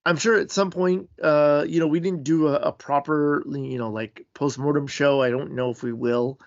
I'm 0.04 0.16
sure 0.16 0.38
at 0.38 0.50
some 0.50 0.70
point, 0.70 1.10
uh, 1.22 1.66
you 1.68 1.80
know, 1.80 1.86
we 1.86 2.00
didn't 2.00 2.24
do 2.24 2.48
a, 2.48 2.54
a 2.54 2.72
proper, 2.72 3.42
you 3.46 3.76
know, 3.76 3.90
like 3.90 4.26
post-mortem 4.32 4.86
show. 4.86 5.20
I 5.20 5.28
don't 5.28 5.52
know 5.52 5.70
if 5.70 5.82
we 5.82 5.92
will 5.92 6.38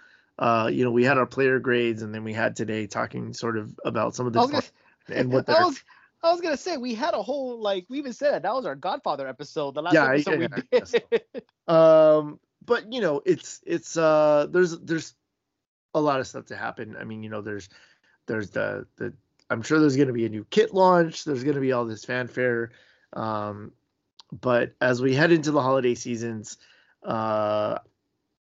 uh, 0.41 0.67
you 0.73 0.83
know, 0.83 0.89
we 0.89 1.03
had 1.03 1.19
our 1.19 1.27
player 1.27 1.59
grades, 1.59 2.01
and 2.01 2.13
then 2.13 2.23
we 2.23 2.33
had 2.33 2.55
today 2.55 2.87
talking 2.87 3.31
sort 3.31 3.57
of 3.57 3.79
about 3.85 4.15
some 4.15 4.25
of 4.25 4.33
the 4.33 4.39
gonna, 4.39 4.63
and 5.07 5.31
what 5.31 5.47
I 5.47 5.63
was, 5.63 5.83
I 6.23 6.31
was 6.31 6.41
gonna 6.41 6.57
say 6.57 6.77
we 6.77 6.95
had 6.95 7.13
a 7.13 7.21
whole 7.21 7.61
like 7.61 7.85
we 7.89 7.99
even 7.99 8.11
said 8.11 8.33
that 8.33 8.41
that 8.41 8.53
was 8.53 8.65
our 8.65 8.73
Godfather 8.75 9.27
episode, 9.27 9.75
the 9.75 9.83
last 9.83 9.93
yeah, 9.93 10.09
episode 10.09 10.41
yeah, 10.41 10.47
we 10.71 10.79
yeah, 10.79 11.01
did. 11.11 11.43
um, 11.67 12.39
but 12.65 12.91
you 12.91 13.01
know, 13.01 13.21
it's 13.23 13.61
it's 13.67 13.95
uh, 13.95 14.47
there's 14.49 14.79
there's 14.79 15.13
a 15.93 16.01
lot 16.01 16.19
of 16.19 16.25
stuff 16.25 16.47
to 16.47 16.55
happen. 16.55 16.97
I 16.99 17.03
mean, 17.03 17.21
you 17.21 17.29
know, 17.29 17.41
there's 17.41 17.69
there's 18.25 18.49
the 18.49 18.87
the 18.95 19.13
I'm 19.47 19.61
sure 19.61 19.79
there's 19.79 19.95
gonna 19.95 20.11
be 20.11 20.25
a 20.25 20.29
new 20.29 20.45
kit 20.49 20.73
launch. 20.73 21.23
There's 21.23 21.43
gonna 21.43 21.59
be 21.59 21.71
all 21.71 21.85
this 21.85 22.03
fanfare. 22.03 22.71
Um, 23.13 23.73
but 24.31 24.73
as 24.81 25.03
we 25.03 25.13
head 25.13 25.31
into 25.31 25.51
the 25.51 25.61
holiday 25.61 25.93
seasons, 25.93 26.57
uh, 27.03 27.77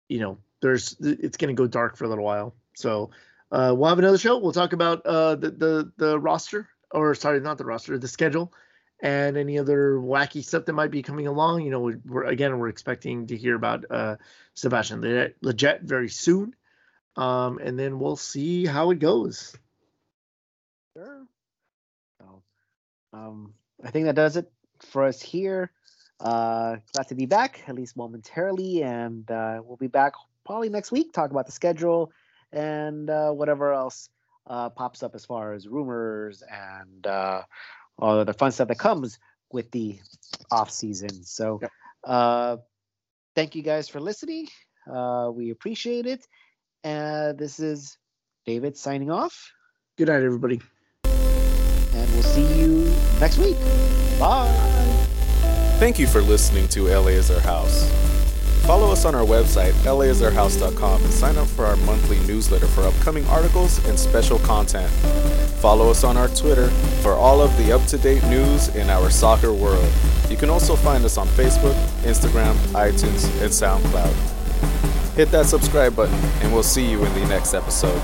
you 0.07 0.19
know, 0.19 0.37
there's 0.63 0.95
it's 1.01 1.37
going 1.37 1.53
to 1.53 1.61
go 1.61 1.67
dark 1.67 1.97
for 1.97 2.05
a 2.05 2.07
little 2.07 2.23
while. 2.23 2.55
So 2.73 3.11
uh, 3.51 3.75
we'll 3.77 3.89
have 3.89 3.99
another 3.99 4.17
show. 4.17 4.37
We'll 4.39 4.53
talk 4.53 4.73
about 4.73 5.05
uh, 5.05 5.35
the 5.35 5.51
the 5.51 5.91
the 5.97 6.19
roster, 6.19 6.69
or 6.89 7.13
sorry, 7.13 7.39
not 7.41 7.57
the 7.57 7.65
roster, 7.65 7.99
the 7.99 8.07
schedule, 8.07 8.51
and 9.01 9.37
any 9.37 9.59
other 9.59 9.97
wacky 9.97 10.43
stuff 10.43 10.65
that 10.65 10.73
might 10.73 10.89
be 10.89 11.03
coming 11.03 11.27
along. 11.27 11.61
You 11.61 11.71
know, 11.71 11.81
we're, 11.81 11.99
we're 12.05 12.23
again 12.23 12.57
we're 12.57 12.69
expecting 12.69 13.27
to 13.27 13.37
hear 13.37 13.55
about 13.55 13.83
uh, 13.91 14.15
Sebastian 14.55 15.01
Lletget 15.01 15.81
very 15.81 16.09
soon, 16.09 16.55
um, 17.17 17.59
and 17.59 17.77
then 17.77 17.99
we'll 17.99 18.15
see 18.15 18.65
how 18.65 18.89
it 18.91 18.99
goes. 18.99 19.55
Sure. 20.95 21.27
So, 22.21 22.41
um, 23.11 23.53
I 23.83 23.91
think 23.91 24.05
that 24.05 24.15
does 24.15 24.37
it 24.37 24.49
for 24.79 25.03
us 25.03 25.21
here. 25.21 25.71
Uh, 26.21 26.77
glad 26.93 27.09
to 27.09 27.15
be 27.15 27.25
back, 27.25 27.63
at 27.67 27.75
least 27.75 27.97
momentarily, 27.97 28.81
and 28.81 29.29
uh, 29.29 29.61
we'll 29.61 29.75
be 29.75 29.87
back 29.87 30.13
probably 30.45 30.69
next 30.69 30.91
week 30.91 31.13
talk 31.13 31.31
about 31.31 31.45
the 31.45 31.51
schedule 31.51 32.11
and 32.51 33.09
uh, 33.09 33.31
whatever 33.31 33.73
else 33.73 34.09
uh, 34.47 34.69
pops 34.69 35.03
up 35.03 35.15
as 35.15 35.25
far 35.25 35.53
as 35.53 35.67
rumors 35.67 36.43
and 36.49 37.07
uh, 37.07 37.41
all 37.97 38.23
the 38.25 38.33
fun 38.33 38.51
stuff 38.51 38.67
that 38.67 38.79
comes 38.79 39.19
with 39.51 39.71
the 39.71 39.99
off 40.51 40.71
season. 40.71 41.23
So, 41.23 41.59
yep. 41.61 41.71
uh, 42.03 42.57
thank 43.35 43.55
you 43.55 43.63
guys 43.63 43.87
for 43.87 43.99
listening. 43.99 44.47
Uh, 44.91 45.31
we 45.33 45.51
appreciate 45.51 46.05
it. 46.05 46.25
And 46.83 47.37
this 47.37 47.59
is 47.59 47.97
David 48.45 48.77
signing 48.77 49.09
off. 49.09 49.51
Good 49.97 50.07
night, 50.07 50.23
everybody. 50.23 50.59
And 51.05 52.13
we'll 52.13 52.23
see 52.23 52.59
you 52.59 52.93
next 53.19 53.37
week. 53.37 53.57
Bye. 54.19 54.47
Thank 55.79 55.99
you 55.99 56.07
for 56.07 56.21
listening 56.21 56.67
to 56.69 56.87
LA 56.87 57.09
is 57.09 57.31
Our 57.31 57.39
House. 57.39 58.12
Follow 58.63 58.93
us 58.93 59.03
on 59.03 59.13
our 59.13 59.25
website, 59.25 59.73
laisourhouse.com, 59.83 61.03
and 61.03 61.13
sign 61.13 61.35
up 61.35 61.47
for 61.47 61.65
our 61.65 61.75
monthly 61.77 62.17
newsletter 62.25 62.65
for 62.67 62.83
upcoming 62.83 63.25
articles 63.27 63.85
and 63.87 63.99
special 63.99 64.39
content. 64.39 64.89
Follow 65.59 65.89
us 65.89 66.05
on 66.05 66.15
our 66.15 66.29
Twitter 66.29 66.69
for 67.01 67.11
all 67.11 67.41
of 67.41 67.55
the 67.57 67.73
up 67.73 67.85
to 67.87 67.97
date 67.97 68.23
news 68.23 68.73
in 68.75 68.89
our 68.89 69.09
soccer 69.09 69.51
world. 69.51 69.91
You 70.29 70.37
can 70.37 70.49
also 70.49 70.77
find 70.77 71.03
us 71.03 71.17
on 71.17 71.27
Facebook, 71.27 71.75
Instagram, 72.03 72.55
iTunes, 72.71 73.25
and 73.41 73.51
SoundCloud. 73.51 74.13
Hit 75.15 75.29
that 75.31 75.45
subscribe 75.45 75.93
button, 75.93 76.15
and 76.41 76.53
we'll 76.53 76.63
see 76.63 76.89
you 76.89 77.03
in 77.03 77.13
the 77.15 77.25
next 77.27 77.53
episode. 77.53 78.01